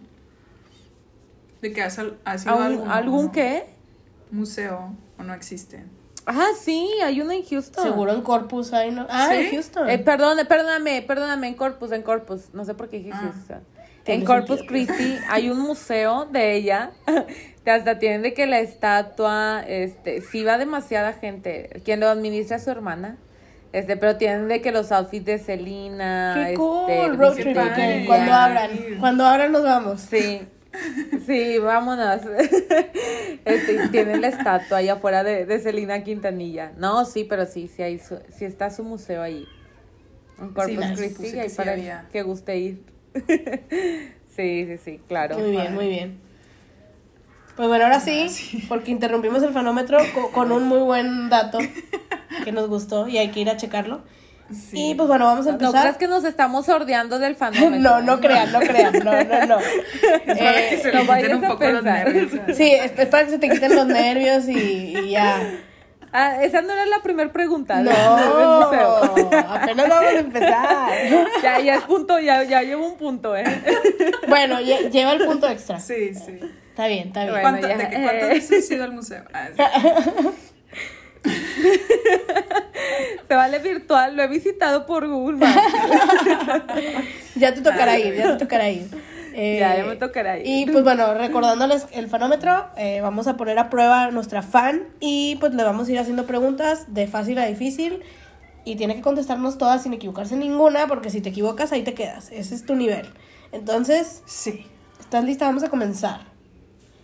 De 1.60 1.72
que 1.72 1.82
has, 1.82 1.98
ha 2.24 2.38
sido 2.38 2.54
¿Algún, 2.54 2.72
algún, 2.72 2.90
¿Algún 2.90 3.24
¿no? 3.26 3.32
qué? 3.32 3.66
museo 4.30 4.94
o 5.18 5.22
no 5.24 5.34
existe. 5.34 5.84
Ah, 6.24 6.46
sí, 6.58 6.88
hay 7.04 7.20
uno 7.20 7.32
en 7.32 7.44
Houston. 7.44 7.82
Seguro 7.84 8.12
en 8.12 8.22
Corpus 8.22 8.72
hay, 8.72 8.92
¿no? 8.92 9.06
Ah, 9.10 9.28
¿Sí? 9.30 9.36
en 9.38 9.50
Houston. 9.50 9.90
Eh, 9.90 9.98
perdón, 9.98 10.38
perdóname, 10.48 11.02
perdóname, 11.02 11.48
en 11.48 11.54
Corpus, 11.54 11.90
en 11.92 12.02
Corpus. 12.02 12.50
No 12.54 12.64
sé 12.64 12.74
por 12.74 12.88
qué 12.88 12.98
dije 12.98 13.10
Ah. 13.12 13.20
Houston. 13.34 13.60
En 14.07 14.24
Corpus 14.24 14.59
sentido. 14.61 14.86
Christi 14.94 15.18
hay 15.28 15.50
un 15.50 15.61
museo 15.61 16.26
de 16.26 16.55
ella. 16.55 16.90
hasta 17.66 17.98
tienen 18.00 18.22
de 18.22 18.34
que 18.34 18.46
la 18.46 18.59
estatua, 18.61 19.62
este, 19.66 20.20
sí 20.20 20.42
va 20.42 20.59
demasiada 20.59 21.12
gente. 21.12 21.80
Quien 21.84 22.00
lo 22.00 22.09
administra 22.09 22.57
es 22.57 22.64
su 22.64 22.70
hermana. 22.70 23.16
Este, 23.72 23.96
pero 23.96 24.16
tienen 24.16 24.48
de 24.48 24.61
que 24.61 24.72
los 24.72 24.92
outfits 24.92 25.24
de 25.24 25.38
Selena. 25.38 26.32
Qué 26.34 26.42
este, 26.42 26.55
cool, 26.57 27.16
road 27.16 27.34
trip. 27.36 27.57
Cuando 28.07 28.32
abran, 28.34 28.70
cuando 29.00 29.24
abran 29.24 29.53
nos 29.53 29.62
vamos. 29.62 30.00
Sí. 30.00 30.42
Sí, 31.26 31.59
vámonos. 31.59 32.20
Este, 33.44 33.88
tienen 33.88 34.20
la 34.20 34.28
estatua 34.28 34.78
allá 34.78 34.94
afuera 34.94 35.24
de, 35.24 35.44
de 35.46 35.59
Celina 35.59 36.03
Quintanilla. 36.05 36.72
No, 36.76 37.05
sí, 37.05 37.24
pero 37.24 37.44
sí, 37.46 37.68
sí, 37.68 37.82
hay 37.82 37.98
su- 37.98 38.20
sí 38.30 38.44
está 38.44 38.70
su 38.70 38.84
museo 38.84 39.20
ahí. 39.22 39.46
En 40.40 40.53
Corpus 40.53 40.84
Sí, 40.84 40.94
Christi, 40.94 41.38
ahí 41.38 41.50
sí 41.50 41.57
para 41.57 41.72
había. 41.72 42.09
que 42.12 42.22
guste 42.22 42.57
ir. 42.57 42.91
sí, 44.36 44.66
sí, 44.66 44.78
sí, 44.84 45.00
claro. 45.08 45.38
Muy 45.38 45.50
bien, 45.50 45.74
muy 45.74 45.88
bien. 45.88 46.18
Pues 47.56 47.68
bueno, 47.68 47.84
ahora 47.84 48.00
sí, 48.00 48.64
porque 48.68 48.90
interrumpimos 48.90 49.42
el 49.42 49.52
fanómetro 49.52 49.98
co- 50.14 50.30
con 50.32 50.52
un 50.52 50.64
muy 50.66 50.78
buen 50.80 51.28
dato 51.28 51.58
que 52.44 52.50
nos 52.52 52.68
gustó 52.68 53.08
y 53.08 53.18
hay 53.18 53.28
que 53.30 53.40
ir 53.40 53.50
a 53.50 53.56
checarlo. 53.58 54.00
Sí. 54.50 54.90
Y 54.90 54.94
pues 54.94 55.06
bueno, 55.08 55.26
vamos 55.26 55.46
a 55.46 55.52
No 55.52 55.58
creas 55.58 55.74
empezar. 55.74 55.98
que 55.98 56.08
nos 56.08 56.24
estamos 56.24 56.66
sordeando 56.66 57.18
del 57.18 57.36
fanómetro. 57.36 57.78
No, 57.78 58.00
no 58.00 58.20
crean, 58.20 58.52
no 58.52 58.60
crean, 58.60 58.92
no, 59.04 59.12
no, 59.24 59.46
no. 59.46 59.58
es 60.26 60.38
para 60.38 60.60
Eh, 60.60 60.66
que 60.70 60.78
se 60.78 60.92
no 60.92 61.00
quiten 61.02 61.34
un 61.36 61.42
poco 61.42 61.68
los 61.68 61.84
nervios. 61.84 62.30
Sí, 62.56 62.70
es 62.72 62.90
para 63.08 63.24
que 63.26 63.30
se 63.32 63.38
te 63.38 63.48
quiten 63.50 63.74
los 63.76 63.86
nervios 63.86 64.48
y, 64.48 64.58
y 64.98 65.10
ya. 65.10 65.42
Ah, 66.12 66.42
esa 66.42 66.60
no 66.60 66.72
era 66.72 66.84
la 66.86 67.00
primera 67.02 67.32
pregunta. 67.32 67.80
No, 67.80 67.90
apenas 69.48 69.88
vamos 69.88 70.12
a 70.12 70.18
empezar. 70.18 70.90
ya, 71.42 71.60
ya 71.60 71.74
es 71.76 71.82
punto, 71.84 72.18
ya, 72.18 72.42
ya 72.44 72.62
llevo 72.62 72.86
un 72.86 72.96
punto, 72.98 73.34
¿eh? 73.36 73.44
Bueno, 74.28 74.60
lle- 74.60 74.90
lleva 74.90 75.12
el 75.12 75.24
punto 75.24 75.48
extra. 75.48 75.80
Sí, 75.80 76.14
sí. 76.14 76.38
Está 76.70 76.86
bien, 76.86 77.08
está 77.08 77.20
bien. 77.22 77.32
Bueno, 77.32 77.48
¿Cuánto, 77.50 77.68
ya, 77.68 77.76
¿De 77.76 77.88
que 77.88 78.02
cuántas 78.02 78.28
eh. 78.30 78.34
veces 78.34 78.64
has 78.64 78.70
ido 78.70 78.84
al 78.84 78.92
museo? 78.92 79.24
Ah, 79.32 79.48
sí. 79.56 81.30
Se 83.28 83.34
vale 83.34 83.58
virtual, 83.60 84.16
lo 84.16 84.22
he 84.22 84.28
visitado 84.28 84.84
por 84.86 85.06
Google 85.06 85.36
Maps. 85.38 85.62
Ya 87.36 87.54
te 87.54 87.60
tocará 87.62 87.98
ir, 87.98 88.14
ya 88.14 88.32
te 88.36 88.44
tocará 88.44 88.68
ir. 88.68 88.86
Eh, 89.34 89.58
Ya, 89.60 89.76
ya 89.76 89.84
me 89.84 89.96
tocará 89.96 90.38
ir. 90.38 90.46
Y 90.46 90.70
pues 90.70 90.84
bueno, 90.84 91.14
recordándoles 91.14 91.86
el 91.92 92.08
fanómetro, 92.08 92.66
eh, 92.76 93.00
vamos 93.00 93.26
a 93.26 93.36
poner 93.36 93.58
a 93.58 93.70
prueba 93.70 94.04
a 94.04 94.10
nuestra 94.10 94.42
fan 94.42 94.84
y 95.00 95.36
pues 95.40 95.54
le 95.54 95.62
vamos 95.64 95.88
a 95.88 95.92
ir 95.92 95.98
haciendo 95.98 96.26
preguntas 96.26 96.84
de 96.94 97.06
fácil 97.06 97.38
a 97.38 97.46
difícil 97.46 98.02
y 98.64 98.76
tiene 98.76 98.94
que 98.94 99.00
contestarnos 99.02 99.58
todas 99.58 99.82
sin 99.82 99.92
equivocarse 99.92 100.34
en 100.34 100.40
ninguna 100.40 100.86
porque 100.86 101.10
si 101.10 101.20
te 101.20 101.30
equivocas 101.30 101.72
ahí 101.72 101.82
te 101.82 101.94
quedas, 101.94 102.30
ese 102.32 102.54
es 102.54 102.64
tu 102.64 102.74
nivel. 102.74 103.08
Entonces, 103.52 104.22
Sí. 104.26 104.66
¿estás 105.00 105.24
lista? 105.24 105.46
Vamos 105.46 105.62
a 105.62 105.68
comenzar. 105.68 106.20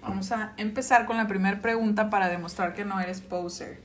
Vamos 0.02 0.32
a 0.32 0.52
empezar 0.56 1.04
con 1.04 1.16
la 1.16 1.26
primera 1.26 1.60
pregunta 1.60 2.08
para 2.08 2.28
demostrar 2.28 2.74
que 2.74 2.84
no 2.84 2.98
eres 3.00 3.20
poser. 3.20 3.80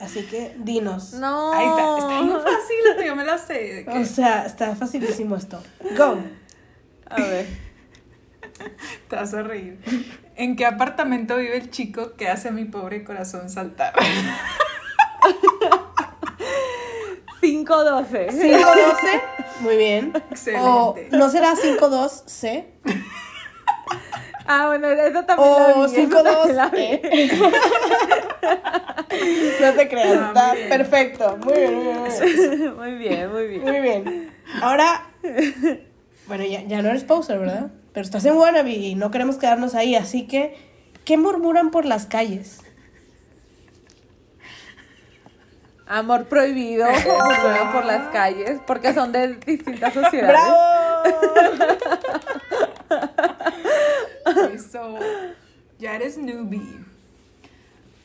Así 0.00 0.22
que 0.24 0.56
dinos. 0.58 1.12
No. 1.14 1.52
Ahí 1.52 1.66
está, 1.66 1.98
está 1.98 2.20
bien 2.22 2.32
fácil, 2.32 2.76
esto, 2.90 3.02
yo 3.02 3.16
me 3.16 3.24
la 3.24 3.36
sé. 3.38 3.86
O 3.88 4.04
sea, 4.04 4.46
está 4.46 4.74
facilísimo 4.74 5.36
esto. 5.36 5.62
Go. 5.96 6.18
A 7.10 7.16
ver. 7.16 7.46
Te 9.08 9.16
vas 9.16 9.34
a 9.34 9.42
reír. 9.42 9.78
¿En 10.36 10.56
qué 10.56 10.66
apartamento 10.66 11.36
vive 11.36 11.56
el 11.56 11.70
chico 11.70 12.14
que 12.16 12.28
hace 12.28 12.48
a 12.48 12.52
mi 12.52 12.64
pobre 12.64 13.04
corazón 13.04 13.50
saltar? 13.50 13.92
512. 17.40 18.26
512. 18.28 19.22
Muy 19.60 19.76
bien. 19.76 20.12
Excelente. 20.30 20.64
O 20.70 20.94
no 21.12 21.28
será 21.28 21.54
52C. 21.54 22.64
Ah, 24.46 24.66
bueno, 24.66 24.88
eso 24.88 25.24
también 25.24 25.50
O 25.50 25.88
vi, 25.88 26.00
eso 26.00 26.22
también 26.22 26.56
la 26.56 26.68
vi. 26.68 26.78
52E. 26.80 27.52
No 29.60 29.72
te 29.72 29.88
creas, 29.88 30.18
Ah, 30.20 30.26
está 30.28 30.54
muy 30.54 30.62
perfecto. 30.68 31.38
Muy 31.38 31.54
bien, 31.54 31.74
muy 31.76 32.10
bien. 32.18 32.74
Muy 32.76 32.94
bien, 32.96 33.32
muy 33.32 33.46
bien. 33.46 33.62
Muy 33.62 33.80
bien. 33.80 34.32
Ahora, 34.60 35.06
bueno, 36.26 36.44
ya, 36.44 36.62
ya 36.62 36.82
no 36.82 36.88
eres 36.88 37.04
poser, 37.04 37.38
¿verdad? 37.38 37.70
Pero 37.92 38.04
estás 38.04 38.24
en 38.24 38.36
Wannabe 38.36 38.72
y 38.72 38.94
no 38.94 39.10
queremos 39.10 39.36
quedarnos 39.36 39.74
ahí, 39.74 39.94
así 39.94 40.26
que, 40.26 40.56
¿qué 41.04 41.16
murmuran 41.16 41.70
por 41.70 41.84
las 41.84 42.06
calles? 42.06 42.60
Amor 45.86 46.26
prohibido, 46.26 46.86
por 47.72 47.84
las 47.84 48.08
calles, 48.08 48.58
porque 48.66 48.94
son 48.94 49.12
de 49.12 49.36
distintas 49.36 49.92
sociedades. 49.92 50.40
¡Bravo! 50.40 50.56
Eso. 54.54 54.98
Ya 55.78 55.94
eres 55.94 56.16
newbie. 56.16 56.84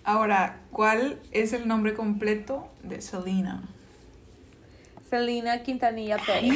Ahora, 0.03 0.59
¿cuál 0.71 1.19
es 1.31 1.53
el 1.53 1.67
nombre 1.67 1.93
completo 1.93 2.67
de 2.83 3.01
Selena? 3.01 3.63
Selena 5.09 5.63
Quintanilla 5.63 6.17
Pérez. 6.17 6.53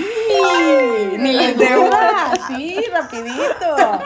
Ni 1.18 1.34
le 1.34 1.54
duda, 1.54 2.34
sí, 2.48 2.78
rapidito. 2.92 4.02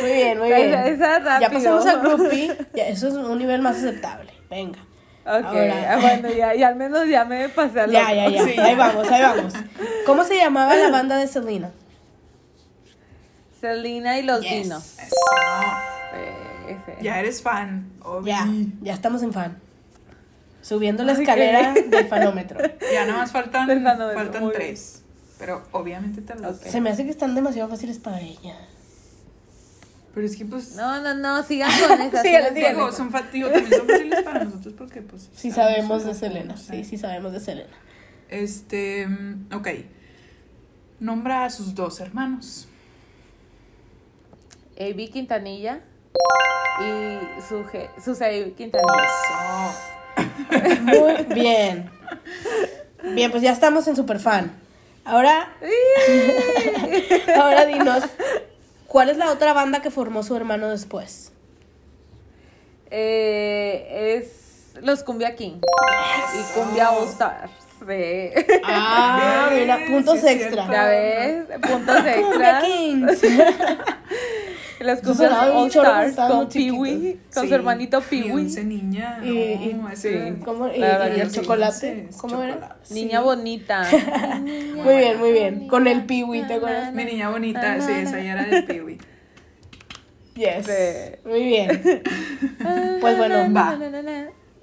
Muy 0.00 0.10
bien, 0.12 0.38
muy 0.38 0.48
bien. 0.48 0.74
Esa- 0.74 1.16
esa 1.18 1.40
Ya 1.40 1.50
pasamos 1.50 1.86
a 1.86 1.96
groupie, 1.96 2.56
ya, 2.74 2.88
eso 2.88 3.08
es 3.08 3.14
un 3.14 3.38
nivel 3.38 3.60
más 3.60 3.76
aceptable. 3.76 4.32
Venga. 4.48 4.78
Ok, 5.24 5.44
Ahora- 5.44 5.92
ah, 5.94 5.98
bueno, 6.00 6.30
ya, 6.30 6.54
ya 6.54 6.68
al 6.68 6.76
menos 6.76 7.06
ya 7.08 7.24
me 7.24 7.48
pasé 7.48 7.80
al 7.80 7.90
Ya, 7.90 8.12
ya, 8.12 8.28
ya. 8.28 8.44
Sí. 8.44 8.58
Ahí 8.58 8.74
vamos, 8.74 9.08
ahí 9.10 9.22
vamos. 9.22 9.52
¿Cómo 10.06 10.24
se 10.24 10.36
llamaba 10.36 10.74
la 10.74 10.90
banda 10.90 11.16
de 11.16 11.26
Selena? 11.28 11.70
Selena 13.60 14.18
y 14.18 14.22
los 14.22 14.40
Yes. 14.40 14.50
dinos. 14.64 14.98
Eso. 14.98 15.14
Eh, 16.14 16.76
ese. 16.76 17.02
Ya 17.02 17.20
eres 17.20 17.42
fan, 17.42 17.88
obvio. 18.02 18.32
Ya, 18.32 18.46
ya 18.80 18.92
estamos 18.94 19.22
en 19.22 19.32
fan. 19.32 19.58
Subiendo 20.62 21.02
la 21.04 21.12
escalera 21.12 21.74
del 21.74 22.06
fanómetro. 22.06 22.60
Ya 22.92 23.04
nada 23.04 23.18
más 23.18 23.32
faltan, 23.32 23.66
faltan 23.84 24.42
muy 24.42 24.50
bien. 24.52 24.62
tres. 24.62 25.02
Pero 25.38 25.62
obviamente 25.72 26.22
te 26.22 26.34
los 26.36 26.56
Ok. 26.58 26.66
Se 26.66 26.80
me 26.80 26.90
hace 26.90 27.04
que 27.04 27.10
están 27.10 27.34
demasiado 27.34 27.68
fáciles 27.68 27.98
para 27.98 28.20
ella. 28.20 28.56
Pero 30.14 30.26
es 30.26 30.36
que 30.36 30.44
pues. 30.44 30.76
No, 30.76 31.00
no, 31.00 31.14
no, 31.14 31.42
sigan 31.42 31.70
con 31.70 31.98
síguele. 32.22 32.46
con 32.48 32.54
digo, 32.54 32.92
son 32.92 33.12
digo, 33.32 33.50
también 33.50 33.70
son 33.78 33.88
fáciles 33.88 34.22
para 34.22 34.44
nosotros 34.44 34.74
porque 34.78 35.02
pues. 35.02 35.28
Sí 35.34 35.50
sabemos 35.50 36.04
de 36.04 36.14
Selena. 36.14 36.52
no 36.52 36.56
sé. 36.56 36.76
Sí, 36.76 36.84
sí 36.84 36.98
sabemos 36.98 37.32
de 37.32 37.40
Selena. 37.40 37.74
Este. 38.28 39.06
mm, 39.06 39.48
Ok. 39.54 39.68
Nombra 41.00 41.44
a 41.44 41.50
sus 41.50 41.74
dos 41.74 41.98
hermanos. 41.98 42.68
AB 44.78 45.10
Quintanilla 45.10 45.80
y 46.80 47.18
su 47.48 47.64
Susei 48.02 48.52
Quintanilla. 48.52 49.04
Eso. 49.04 50.01
Muy 50.82 51.24
bien. 51.34 51.90
Bien, 53.14 53.30
pues 53.30 53.42
ya 53.42 53.52
estamos 53.52 53.86
en 53.88 53.96
Superfan. 53.96 54.52
Ahora, 55.04 55.48
ahora 57.36 57.66
dinos, 57.66 58.04
¿cuál 58.86 59.08
es 59.10 59.16
la 59.16 59.32
otra 59.32 59.52
banda 59.52 59.82
que 59.82 59.90
formó 59.90 60.22
su 60.22 60.36
hermano 60.36 60.68
después? 60.68 61.32
Eh, 62.90 64.18
es 64.22 64.74
los 64.82 65.02
Cumbia 65.02 65.34
King 65.34 65.60
y 66.34 66.58
Cumbia 66.58 66.90
All 66.90 67.08
Stars. 67.08 67.50
Sí. 67.80 68.30
Ah, 68.62 69.48
Bien, 69.50 69.62
mira, 69.62 69.78
puntos 69.88 70.20
sí 70.20 70.28
extra. 70.28 70.68
Ya 70.70 70.84
ves, 70.84 71.46
puntos 71.62 71.96
Cumbia 71.96 72.16
extra. 72.16 72.60
Kings. 72.62 73.22
Sonaba 75.14 75.44
bien 75.46 75.56
All 75.56 75.68
Stars 75.68 76.16
con. 76.16 76.48
Pee-Wee, 76.48 77.18
con 77.32 77.42
Sí, 77.44 77.48
su 77.48 77.54
hermanito 77.54 77.98
y 77.98 78.02
Pee-Wee. 78.10 78.42
Dulce 78.42 78.64
niña. 78.64 79.20
Y- 79.22 79.28
y- 79.30 79.74
no, 79.80 79.88
ese- 79.88 80.34
¿Cómo? 80.44 80.68
Y, 80.68 80.78
La 80.78 81.08
y 81.16 81.20
el 81.20 81.30
chocolate. 81.32 82.08
Sí, 82.10 82.16
¿Cómo 82.18 82.42
era? 82.42 82.54
chocolate. 82.54 82.94
Niña 82.94 83.20
bonita. 83.20 83.82
Muy 84.40 84.96
bien, 84.96 85.18
muy 85.18 85.32
bien. 85.32 85.68
Con 85.68 85.86
el 85.86 86.04
piwi, 86.04 86.42
¿te 86.46 86.54
acuerdas? 86.54 86.92
Mi 86.94 87.04
niña 87.04 87.30
bonita, 87.30 87.80
sí, 87.80 87.92
esa 87.92 88.20
ya 88.20 88.32
era 88.32 88.44
del 88.44 88.64
Peewee. 88.64 88.98
Yes. 90.34 90.66
Sí. 90.66 91.18
Muy 91.24 91.44
bien. 91.44 91.82
Pues 93.00 93.18
bueno, 93.18 93.52
Va. 93.54 93.76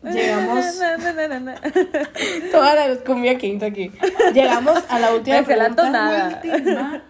Llegamos. 0.04 0.66
Todas 2.52 2.76
las 2.90 2.98
cumbia 3.00 3.38
kings 3.38 3.64
aquí. 3.64 3.92
Llegamos 4.34 4.82
a 4.90 5.00
la 5.00 5.14
última 5.14 5.42
Me 5.42 5.56
la. 5.58 7.04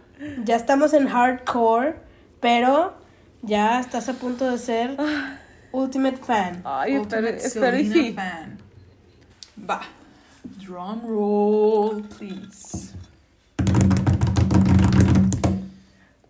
Ya 0.43 0.55
estamos 0.55 0.93
en 0.93 1.07
hardcore, 1.07 1.95
pero 2.39 2.93
ya 3.41 3.79
estás 3.79 4.09
a 4.09 4.13
punto 4.13 4.49
de 4.49 4.57
ser 4.57 4.97
ultimate 5.71 6.17
fan. 6.17 6.61
Ay, 6.63 6.97
Ultimate 6.97 7.37
espero 7.37 7.77
sí. 7.77 8.13
fan. 8.13 8.57
Va. 9.69 9.81
Drum 10.43 11.01
roll, 11.05 12.03
please. 12.03 12.93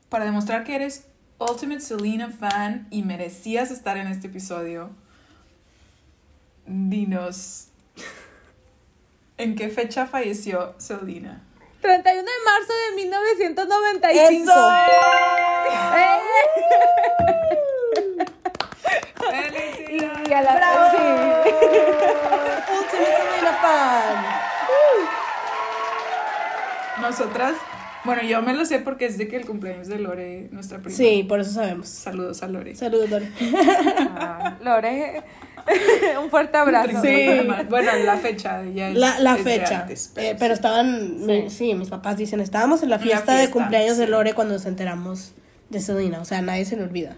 Para 0.09 0.25
demostrar 0.25 0.63
que 0.63 0.75
eres 0.75 1.05
Ultimate 1.39 1.81
Selena 1.81 2.29
fan 2.29 2.87
y 2.89 3.03
merecías 3.03 3.71
estar 3.71 3.97
en 3.97 4.07
este 4.07 4.27
episodio, 4.27 4.89
dinos 6.65 7.67
en 9.37 9.55
qué 9.55 9.69
fecha 9.69 10.05
falleció 10.07 10.73
Selena. 10.79 11.43
31 11.81 12.21
de 12.21 12.39
marzo 12.45 12.73
de 12.73 12.95
1995. 12.95 14.53
¡Felicidades! 19.29 20.27
Y 20.29 20.33
a 20.33 20.41
la 20.41 20.55
¡Bravo! 20.55 20.85
sí. 20.91 20.97
Fan. 23.61 24.23
Nosotras, 27.01 27.55
bueno, 28.05 28.21
yo 28.23 28.41
me 28.41 28.53
lo 28.53 28.63
sé 28.63 28.79
porque 28.79 29.05
es 29.05 29.17
de 29.17 29.27
que 29.27 29.35
el 29.35 29.45
cumpleaños 29.45 29.87
de 29.89 29.99
Lore, 29.99 30.47
nuestra 30.51 30.77
prima. 30.79 30.95
Sí, 30.95 31.25
por 31.27 31.41
eso 31.41 31.51
sabemos. 31.51 31.89
Saludos 31.89 32.41
a 32.43 32.47
Lore. 32.47 32.75
Saludos, 32.75 33.09
Dori. 33.09 33.29
Ah, 34.21 34.55
Lore, 34.61 35.23
un 36.23 36.29
fuerte 36.29 36.57
abrazo. 36.57 37.01
Sí. 37.01 37.27
Bueno, 37.69 37.91
la 38.05 38.17
fecha 38.17 38.63
ya 38.73 38.89
es, 38.89 38.95
La, 38.97 39.19
la 39.19 39.35
es 39.37 39.43
de 39.45 39.51
fecha. 39.59 39.81
antes, 39.81 40.11
Eh, 40.15 40.35
pero 40.39 40.53
estaban, 40.53 41.25
mi- 41.25 41.49
sí, 41.49 41.73
mis 41.75 41.89
papás 41.89 42.17
dicen, 42.17 42.39
estábamos 42.39 42.83
en 42.83 42.89
la 42.89 42.99
fiesta, 42.99 43.35
de 43.35 43.49
cumpleaños 43.49 43.97
de. 43.97 44.07
Lore 44.07 44.33
cuando 44.33 44.53
nos 44.55 44.65
enteramos 44.65 45.33
de 45.69 45.79
Selena. 45.81 46.19
O 46.21 46.25
sea, 46.25 46.41
nadie 46.41 46.65
se 46.65 46.75
le 46.77 46.83
olvida. 46.83 47.15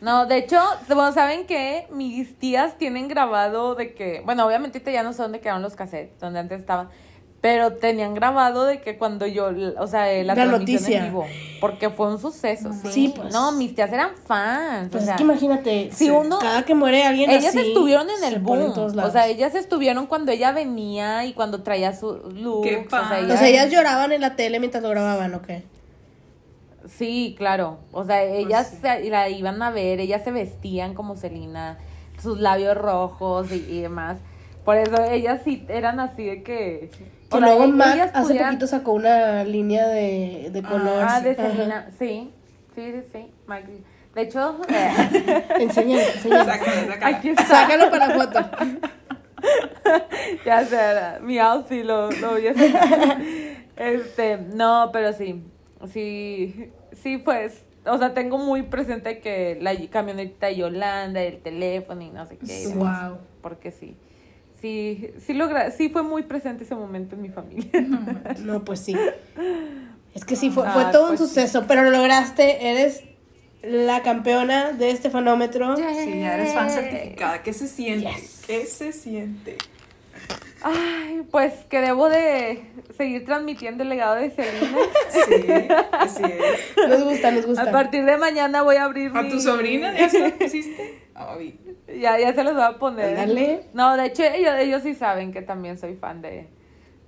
No, 0.00 0.26
de 0.26 0.36
hecho, 0.38 0.60
bueno, 0.88 1.12
¿saben 1.12 1.46
qué? 1.46 1.86
Mis 1.90 2.38
tías 2.38 2.76
tienen 2.78 3.08
grabado 3.08 3.74
de 3.74 3.94
que, 3.94 4.22
bueno, 4.24 4.46
obviamente 4.46 4.78
ahorita 4.78 4.90
ya 4.92 5.02
no 5.02 5.12
sé 5.14 5.22
dónde 5.22 5.40
quedaron 5.40 5.62
los 5.62 5.74
cassettes, 5.74 6.20
donde 6.20 6.38
antes 6.38 6.60
estaban, 6.60 6.90
pero 7.48 7.74
tenían 7.74 8.12
grabado 8.14 8.64
de 8.64 8.80
que 8.80 8.98
cuando 8.98 9.24
yo, 9.24 9.50
o 9.78 9.86
sea, 9.86 10.06
la, 10.24 10.24
La 10.24 10.34
transmisión 10.34 10.60
noticia. 10.82 10.98
en 10.98 11.04
vivo, 11.12 11.26
porque 11.60 11.90
fue 11.90 12.08
un 12.08 12.18
suceso, 12.18 12.72
sí. 12.72 12.88
Sí, 12.90 13.12
pues. 13.14 13.32
No, 13.32 13.52
mis 13.52 13.72
tías 13.72 13.92
eran 13.92 14.16
fans, 14.26 14.88
Pues 14.90 15.04
o 15.04 15.06
sea, 15.06 15.14
es 15.14 15.18
que 15.18 15.22
imagínate, 15.22 15.90
si 15.92 16.10
uno- 16.10 16.40
cada 16.40 16.64
que 16.64 16.74
muere 16.74 17.04
alguien 17.04 17.30
ellas 17.30 17.54
así, 17.54 17.68
estuvieron 17.68 18.08
en 18.10 18.24
el 18.24 18.40
boom, 18.40 18.72
o 18.76 19.10
sea, 19.10 19.28
ellas 19.28 19.54
estuvieron 19.54 20.08
cuando 20.08 20.32
ella 20.32 20.50
venía 20.50 21.24
y 21.24 21.34
cuando 21.34 21.62
traía 21.62 21.94
su 21.94 22.16
look, 22.34 22.64
Qué 22.64 22.78
o 22.78 22.80
sea, 22.80 22.88
padre. 22.88 23.32
O 23.32 23.36
sea, 23.36 23.46
ellas 23.46 23.70
lloraban 23.70 24.10
en 24.10 24.22
la 24.22 24.34
tele 24.34 24.58
mientras 24.58 24.82
lo 24.82 24.88
grababan, 24.90 25.32
¿o 25.34 25.42
qué? 25.42 25.62
Sí, 26.88 27.36
claro. 27.38 27.78
O 27.92 28.04
sea, 28.04 28.24
ellas 28.24 28.70
sí. 28.70 28.78
se- 28.82 29.08
la 29.08 29.28
iban 29.28 29.62
a 29.62 29.70
ver, 29.70 30.00
ellas 30.00 30.24
se 30.24 30.32
vestían 30.32 30.94
como 30.94 31.14
Selena, 31.14 31.78
sus 32.20 32.40
labios 32.40 32.76
rojos 32.76 33.52
y, 33.52 33.56
y 33.56 33.80
demás. 33.82 34.18
Por 34.64 34.76
eso 34.78 35.00
ellas 35.04 35.42
sí 35.44 35.64
eran 35.68 36.00
así 36.00 36.24
de 36.24 36.42
que. 36.42 36.90
Que 37.30 37.40
luego 37.40 37.66
Mac 37.68 38.10
hace 38.14 38.34
pudieran- 38.34 38.48
poquito 38.50 38.66
sacó 38.66 38.92
una 38.92 39.44
línea 39.44 39.86
de, 39.88 40.48
de 40.52 40.62
color. 40.62 41.04
Ah, 41.08 41.20
de. 41.20 41.34
Selena. 41.34 41.90
Sí, 41.98 42.30
sí, 42.74 42.92
sí, 42.92 43.02
sí. 43.12 43.26
Mac- 43.46 43.64
De 44.14 44.22
hecho, 44.22 44.60
eh, 44.68 44.90
aquí 47.02 47.28
está. 47.30 47.44
Sácalo 47.46 47.90
para 47.90 48.10
foto. 48.10 48.40
ya 50.44 50.64
sé, 50.64 51.20
mi 51.22 51.38
outfit 51.38 51.84
lo, 51.84 52.10
lo 52.10 52.30
voy 52.32 52.46
a 52.48 52.54
sacar. 52.54 53.18
Este, 53.76 54.38
no, 54.38 54.90
pero 54.92 55.12
sí, 55.12 55.42
sí, 55.92 56.70
sí, 56.92 57.18
pues, 57.18 57.64
o 57.84 57.98
sea, 57.98 58.14
tengo 58.14 58.38
muy 58.38 58.62
presente 58.62 59.18
que 59.18 59.58
la 59.60 59.74
camioneta 59.90 60.46
de 60.46 60.56
Yolanda, 60.56 61.22
el 61.22 61.38
teléfono 61.40 62.02
y 62.02 62.10
no 62.10 62.26
sé 62.26 62.38
qué. 62.38 62.68
Wow. 62.74 63.18
Porque 63.42 63.70
sí, 63.70 63.96
sí, 64.60 65.10
sí, 65.24 65.32
logra, 65.34 65.70
sí 65.70 65.88
fue 65.88 66.02
muy 66.02 66.22
presente 66.22 66.64
ese 66.64 66.74
momento 66.74 67.14
en 67.16 67.22
mi 67.22 67.28
familia. 67.30 67.70
No, 68.40 68.64
pues 68.64 68.80
sí. 68.80 68.96
Es 70.14 70.24
que 70.24 70.36
sí, 70.36 70.50
fue, 70.50 70.64
fue 70.70 70.82
Ah, 70.84 70.90
todo 70.90 71.10
un 71.10 71.16
pues 71.16 71.20
sí. 71.20 71.26
suceso, 71.34 71.64
pero 71.68 71.82
lo 71.82 71.90
lograste, 71.90 72.70
eres 72.70 73.02
la 73.62 74.02
campeona 74.02 74.72
de 74.72 74.90
este 74.90 75.10
fanómetro. 75.10 75.76
Sí, 75.76 75.82
ya 75.82 76.34
eres 76.34 76.54
fan 76.54 76.70
certificada. 76.70 77.42
¿Qué 77.42 77.52
se 77.52 77.66
siente? 77.68 78.08
Yes. 78.08 78.42
¿Qué 78.46 78.64
se 78.66 78.92
siente? 78.92 79.56
Ay, 80.62 81.22
pues 81.30 81.52
que 81.68 81.80
debo 81.80 82.08
de 82.08 82.62
seguir 82.96 83.24
transmitiendo 83.24 83.82
el 83.82 83.90
legado 83.90 84.14
de 84.16 84.30
Selena. 84.30 84.78
Sí, 85.10 85.68
así 85.92 86.22
es. 86.24 86.88
Nos 86.88 87.04
gusta, 87.04 87.30
nos 87.30 87.46
gusta. 87.46 87.62
A 87.64 87.70
partir 87.70 88.04
de 88.04 88.16
mañana 88.16 88.62
voy 88.62 88.76
a 88.76 88.84
abrir 88.84 89.12
¿A 89.14 89.22
mi- 89.22 89.30
tu 89.30 89.38
sobrina 89.40 89.92
ya 89.98 90.08
se 90.08 90.20
lo 90.20 90.34
pusiste? 90.36 91.05
Ay, 91.18 91.58
Ya, 92.00 92.18
ya 92.18 92.32
se 92.34 92.44
los 92.44 92.54
voy 92.54 92.62
a 92.64 92.78
poner. 92.78 93.18
Ándale. 93.18 93.64
No, 93.72 93.96
de 93.96 94.06
hecho, 94.06 94.22
ellos, 94.22 94.54
ellos 94.58 94.82
sí 94.82 94.94
saben 94.94 95.32
que 95.32 95.42
también 95.42 95.78
soy 95.78 95.94
fan 95.96 96.20
de, 96.22 96.48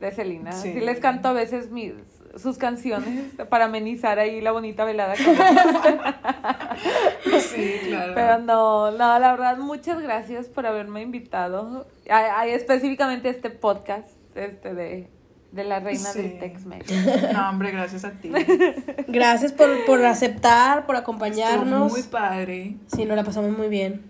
de 0.01 0.11
Selena. 0.13 0.53
Sí. 0.53 0.73
Sí. 0.73 0.81
les 0.81 0.99
canto 1.01 1.29
a 1.29 1.33
veces 1.33 1.71
mis, 1.71 1.93
sus 2.37 2.59
canciones 2.59 3.33
para 3.51 3.67
amenizar 3.67 4.19
ahí 4.19 4.41
la 4.41 4.53
bonita 4.53 4.85
velada. 4.85 5.15
que- 5.15 5.25
sí, 7.41 7.81
claro. 7.89 8.13
Pero 8.15 8.39
no, 8.39 8.91
no, 8.93 9.19
la 9.19 9.31
verdad, 9.33 9.57
muchas 9.59 10.01
gracias 10.01 10.47
por 10.49 10.67
haberme 10.67 11.03
invitado. 11.03 11.87
A, 12.11 12.41
a- 12.41 12.47
específicamente 12.47 13.29
este 13.29 13.51
podcast 13.51 14.09
este 14.35 14.75
de, 14.75 15.09
de 15.53 15.65
la 15.65 15.81
reina 15.81 16.13
Sí. 16.13 16.23
del 16.23 16.39
Tex-Mex. 16.39 16.93
No, 17.33 17.49
hombre, 17.51 17.71
gracias 17.71 18.05
a 18.05 18.13
ti. 18.13 18.31
Gracias 19.09 19.53
por, 19.53 19.85
por 19.87 20.05
aceptar, 20.05 20.85
por 20.87 20.95
Estuvo 20.97 21.13
acompañarnos. 21.15 21.91
muy 21.91 22.03
padre. 22.03 22.77
Sí, 22.95 23.05
nos 23.07 23.17
la 23.17 23.25
pasamos 23.25 23.57
muy 23.57 23.69
bien. 23.69 24.03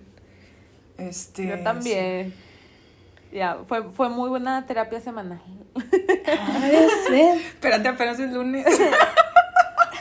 Este, 0.98 1.46
Yo 1.46 1.60
también. 1.62 2.34
Ya, 3.32 3.58
fue, 3.68 3.84
fue 3.90 4.08
muy 4.08 4.28
buena 4.30 4.66
terapia 4.66 5.00
semanal. 5.00 5.40
Ay, 6.26 6.86
sí. 7.08 7.20
Espérate, 7.48 7.86
apenas 7.88 8.18
el 8.18 8.34
lunes. 8.34 8.66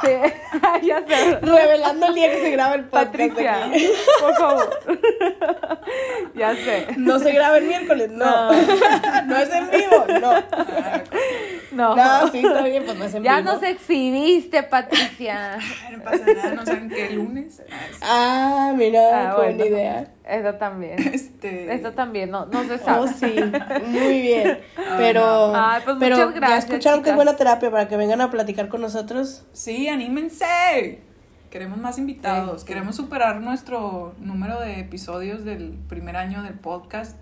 Sí, 0.08 0.84
ya 0.88 1.04
sé. 1.08 1.40
Revelando 1.42 2.06
el 2.08 2.16
día 2.16 2.32
que 2.32 2.42
se 2.42 2.52
graba 2.52 2.76
el 2.76 2.86
podcast. 2.86 3.06
Patricia, 3.08 3.66
aquí. 3.66 3.90
por 4.22 4.36
favor. 4.36 4.80
ya 6.36 6.56
sé. 6.56 6.88
No 6.98 7.20
se 7.20 7.32
graba 7.32 7.58
el 7.58 7.66
miércoles, 7.66 8.10
no. 8.12 8.52
No, 9.28 9.38
es 9.38 9.50
en 9.54 9.70
vivo, 9.70 10.06
no. 10.22 10.34
No. 11.72 11.96
No, 11.96 12.32
sí, 12.32 12.40
está 12.46 12.62
bien, 12.64 12.84
pues 12.86 12.98
no 12.98 13.06
es 13.06 13.14
en 13.14 13.24
ya 13.24 13.38
vivo. 13.42 13.54
nos 13.54 13.64
exhibiste, 13.64 14.64
Patricia. 14.64 15.56
Ay, 15.86 15.98
no 15.98 16.04
pasa 16.04 16.26
nada, 16.26 16.52
no 16.54 16.66
saben 16.66 16.90
qué 16.90 17.10
lunes. 17.12 17.62
Ah, 18.02 18.74
mira, 18.76 19.32
Ah, 19.32 19.36
buena 19.36 19.58
bueno. 19.58 19.66
idea. 19.66 20.08
Eso 20.28 20.54
también. 20.56 20.96
Este. 21.14 21.74
Eso 21.74 21.92
también, 21.94 22.30
no, 22.30 22.46
no 22.46 22.64
se 22.66 22.78
sabe. 22.78 23.00
Oh, 23.00 23.08
sí, 23.08 23.36
muy 23.88 24.22
bien. 24.22 24.60
Pero, 24.98 25.54
Ay, 25.56 25.82
pues 25.86 25.98
pero 26.00 26.18
muchas 26.18 26.34
ya 26.34 26.40
gracias, 26.40 26.66
escucharon 26.66 27.04
que 27.04 27.12
es 27.12 27.16
buena 27.16 27.36
terapia 27.36 27.72
para 27.72 27.88
que 27.88 27.96
vengan 27.96 28.22
a 28.22 28.30
platicar 28.30 28.68
con 28.68 28.82
nosotros. 28.82 29.46
Sí, 29.54 29.88
anímense. 29.88 31.02
Queremos 31.50 31.78
más 31.78 31.98
invitados. 31.98 32.62
Sí. 32.62 32.68
Queremos 32.68 32.98
superar 32.98 33.40
nuestro 33.42 34.14
número 34.20 34.60
de 34.60 34.80
episodios 34.80 35.46
del 35.46 35.78
primer 35.88 36.18
año 36.18 36.44
del 36.44 36.56
podcast. 36.56 37.18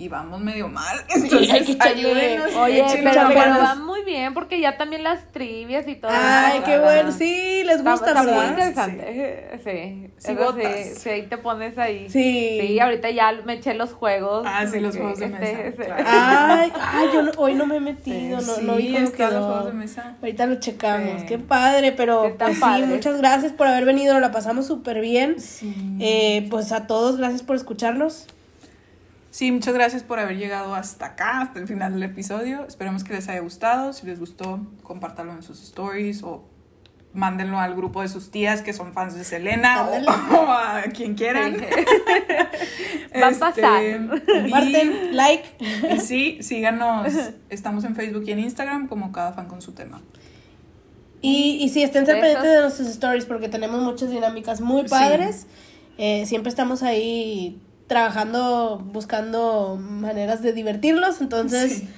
Y 0.00 0.06
vamos 0.06 0.40
medio 0.40 0.68
mal. 0.68 0.96
Entonces, 1.08 1.50
hay 1.50 1.64
que 1.64 1.76
ayúdenos. 1.80 2.54
Oye, 2.54 2.84
pero, 2.88 3.10
échale 3.10 3.34
pero 3.34 3.40
ganas. 3.52 3.62
va 3.70 3.74
muy 3.74 4.04
bien 4.04 4.32
porque 4.32 4.60
ya 4.60 4.76
también 4.78 5.02
las 5.02 5.32
trivias 5.32 5.88
y 5.88 5.96
todo. 5.96 6.12
Ay, 6.14 6.60
qué 6.64 6.78
bueno. 6.78 7.10
Sí, 7.10 7.64
les 7.64 7.82
gusta, 7.82 8.10
está 8.10 8.22
muy 8.22 8.32
¿verdad? 8.32 8.48
interesante. 8.50 9.60
Sí. 9.64 10.10
Sí 10.18 10.32
Eso 10.32 10.40
votas. 10.44 10.72
sí, 10.86 10.94
sí, 11.00 11.08
ahí 11.08 11.22
te 11.26 11.36
pones 11.38 11.76
ahí. 11.78 12.08
Sí. 12.08 12.58
Sí, 12.60 12.78
ahorita 12.78 13.10
ya 13.10 13.32
me 13.44 13.54
eché 13.54 13.74
los 13.74 13.92
juegos. 13.92 14.44
Ah, 14.46 14.64
sí, 14.70 14.78
los 14.78 14.94
que 14.94 15.00
juegos 15.00 15.18
de 15.18 15.26
este- 15.26 15.38
mesa, 15.40 15.62
este- 15.66 15.84
claro. 15.86 16.04
Ay, 16.06 16.72
ay, 16.80 17.06
yo 17.12 17.22
no- 17.22 17.32
hoy 17.36 17.54
no 17.54 17.66
me 17.66 17.76
he 17.76 17.80
metido, 17.80 18.36
no, 18.40 18.54
Sí, 18.54 18.60
no 18.64 18.76
vi 18.76 18.86
cómo 18.92 19.00
los 19.00 19.10
quedó. 19.10 19.46
juegos 19.46 19.66
de 19.66 19.72
mesa. 19.72 20.16
Ahorita 20.22 20.46
lo 20.46 20.60
checamos. 20.60 21.20
Sí. 21.22 21.26
Qué 21.26 21.38
padre, 21.38 21.90
pero 21.90 22.24
Sí, 22.24 22.34
pues 22.38 22.56
sí, 22.56 22.82
muchas 22.86 23.18
gracias 23.18 23.50
por 23.52 23.66
haber 23.66 23.84
venido, 23.84 24.12
nos 24.14 24.22
la 24.22 24.30
pasamos 24.30 24.64
súper 24.68 25.00
bien. 25.00 25.40
Sí. 25.40 25.74
Eh, 26.00 26.46
pues 26.50 26.70
a 26.70 26.86
todos, 26.86 27.16
gracias 27.16 27.42
por 27.42 27.56
escucharnos. 27.56 28.26
Sí, 29.30 29.52
muchas 29.52 29.74
gracias 29.74 30.02
por 30.02 30.18
haber 30.18 30.36
llegado 30.38 30.74
hasta 30.74 31.06
acá, 31.06 31.42
hasta 31.42 31.60
el 31.60 31.68
final 31.68 31.92
del 31.92 32.02
episodio. 32.02 32.64
Esperemos 32.66 33.04
que 33.04 33.12
les 33.14 33.28
haya 33.28 33.40
gustado. 33.40 33.92
Si 33.92 34.06
les 34.06 34.18
gustó, 34.18 34.66
compártanlo 34.82 35.32
en 35.34 35.42
sus 35.42 35.62
stories 35.62 36.22
o 36.22 36.44
mándenlo 37.12 37.58
al 37.58 37.74
grupo 37.74 38.02
de 38.02 38.08
sus 38.08 38.30
tías 38.30 38.62
que 38.62 38.72
son 38.72 38.92
fans 38.92 39.14
de 39.14 39.24
Selena 39.24 39.86
o, 39.86 39.92
a 40.50 40.82
quien 40.94 41.14
quieran. 41.14 41.56
Va 43.22 43.28
a 43.28 43.32
pasar. 43.32 43.82
y- 43.84 44.08
Comparten, 44.42 45.16
like. 45.16 45.44
Y 45.94 46.00
sí, 46.00 46.38
síganos. 46.42 47.12
Estamos 47.50 47.84
en 47.84 47.94
Facebook 47.96 48.24
y 48.26 48.32
en 48.32 48.38
Instagram 48.40 48.88
como 48.88 49.12
cada 49.12 49.32
fan 49.32 49.46
con 49.46 49.60
su 49.62 49.72
tema. 49.72 50.00
Y, 51.20 51.58
y 51.62 51.68
sí, 51.70 51.82
estén 51.82 52.04
pendientes 52.06 52.42
de 52.44 52.60
nuestros 52.60 52.88
stories 52.88 53.24
porque 53.26 53.48
tenemos 53.48 53.80
muchas 53.82 54.10
dinámicas 54.10 54.60
muy 54.60 54.82
Sí. 54.82 54.88
padres. 54.88 55.46
Eh, 55.98 56.24
siempre 56.26 56.48
estamos 56.48 56.82
ahí 56.84 57.60
trabajando, 57.88 58.78
buscando 58.92 59.76
maneras 59.80 60.40
de 60.42 60.52
divertirlos. 60.52 61.20
Entonces, 61.20 61.78
Sí. 61.78 61.88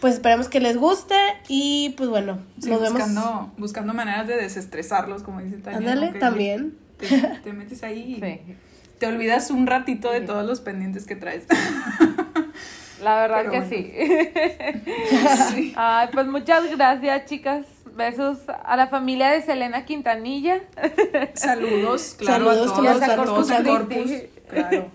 pues 0.00 0.14
esperemos 0.14 0.48
que 0.48 0.60
les 0.60 0.76
guste. 0.76 1.16
Y 1.48 1.94
pues 1.96 2.08
bueno, 2.08 2.38
Sí, 2.60 2.70
nos 2.70 2.80
vemos. 2.80 2.92
buscando, 3.00 3.52
buscando 3.58 3.94
maneras 3.94 4.26
de 4.28 4.36
desestresarlos, 4.36 5.22
como 5.24 5.40
dice 5.40 5.56
Tania. 5.58 5.78
Ándale, 5.78 6.12
también. 6.18 6.78
Te, 6.98 7.06
te 7.42 7.52
metes 7.52 7.82
ahí 7.82 8.16
y 8.18 8.20
Sí. 8.20 8.54
te 8.98 9.06
olvidas 9.06 9.50
un 9.50 9.66
ratito 9.66 10.10
de 10.12 10.20
todos 10.20 10.46
los 10.46 10.60
pendientes 10.60 11.06
que 11.06 11.16
traes. 11.16 11.44
La 13.02 13.14
verdad 13.20 13.38
Pero 13.44 13.50
que 13.52 13.60
bueno. 13.60 13.70
sí. 15.48 15.54
Sí. 15.54 15.72
Ay, 15.76 16.08
pues 16.12 16.26
muchas 16.26 16.68
gracias, 16.76 17.26
chicas. 17.26 17.64
Besos 17.96 18.38
a 18.64 18.76
la 18.76 18.88
familia 18.88 19.30
de 19.30 19.42
Selena 19.42 19.84
Quintanilla. 19.84 20.60
Saludos, 21.34 22.14
claro, 22.18 22.46
Saludos, 22.46 22.72
a 22.72 22.74
todos, 22.76 23.02
a 23.02 23.16
todos 23.16 23.50
escuchando. 23.50 23.70
Corpus. 23.70 24.10
Claro. 24.50 24.90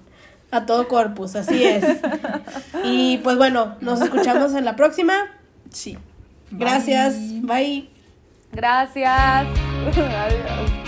A 0.53 0.67
todo 0.67 0.87
corpus, 0.87 1.35
así 1.35 1.63
es. 1.63 1.83
y 2.83 3.17
pues 3.23 3.37
bueno, 3.37 3.75
nos 3.81 4.01
escuchamos 4.01 4.53
en 4.53 4.65
la 4.65 4.75
próxima. 4.75 5.15
Sí. 5.71 5.97
Gracias. 6.51 7.15
Bye. 7.17 7.41
Bye. 7.41 7.89
Gracias. 8.51 9.11
Adiós. 9.97 10.82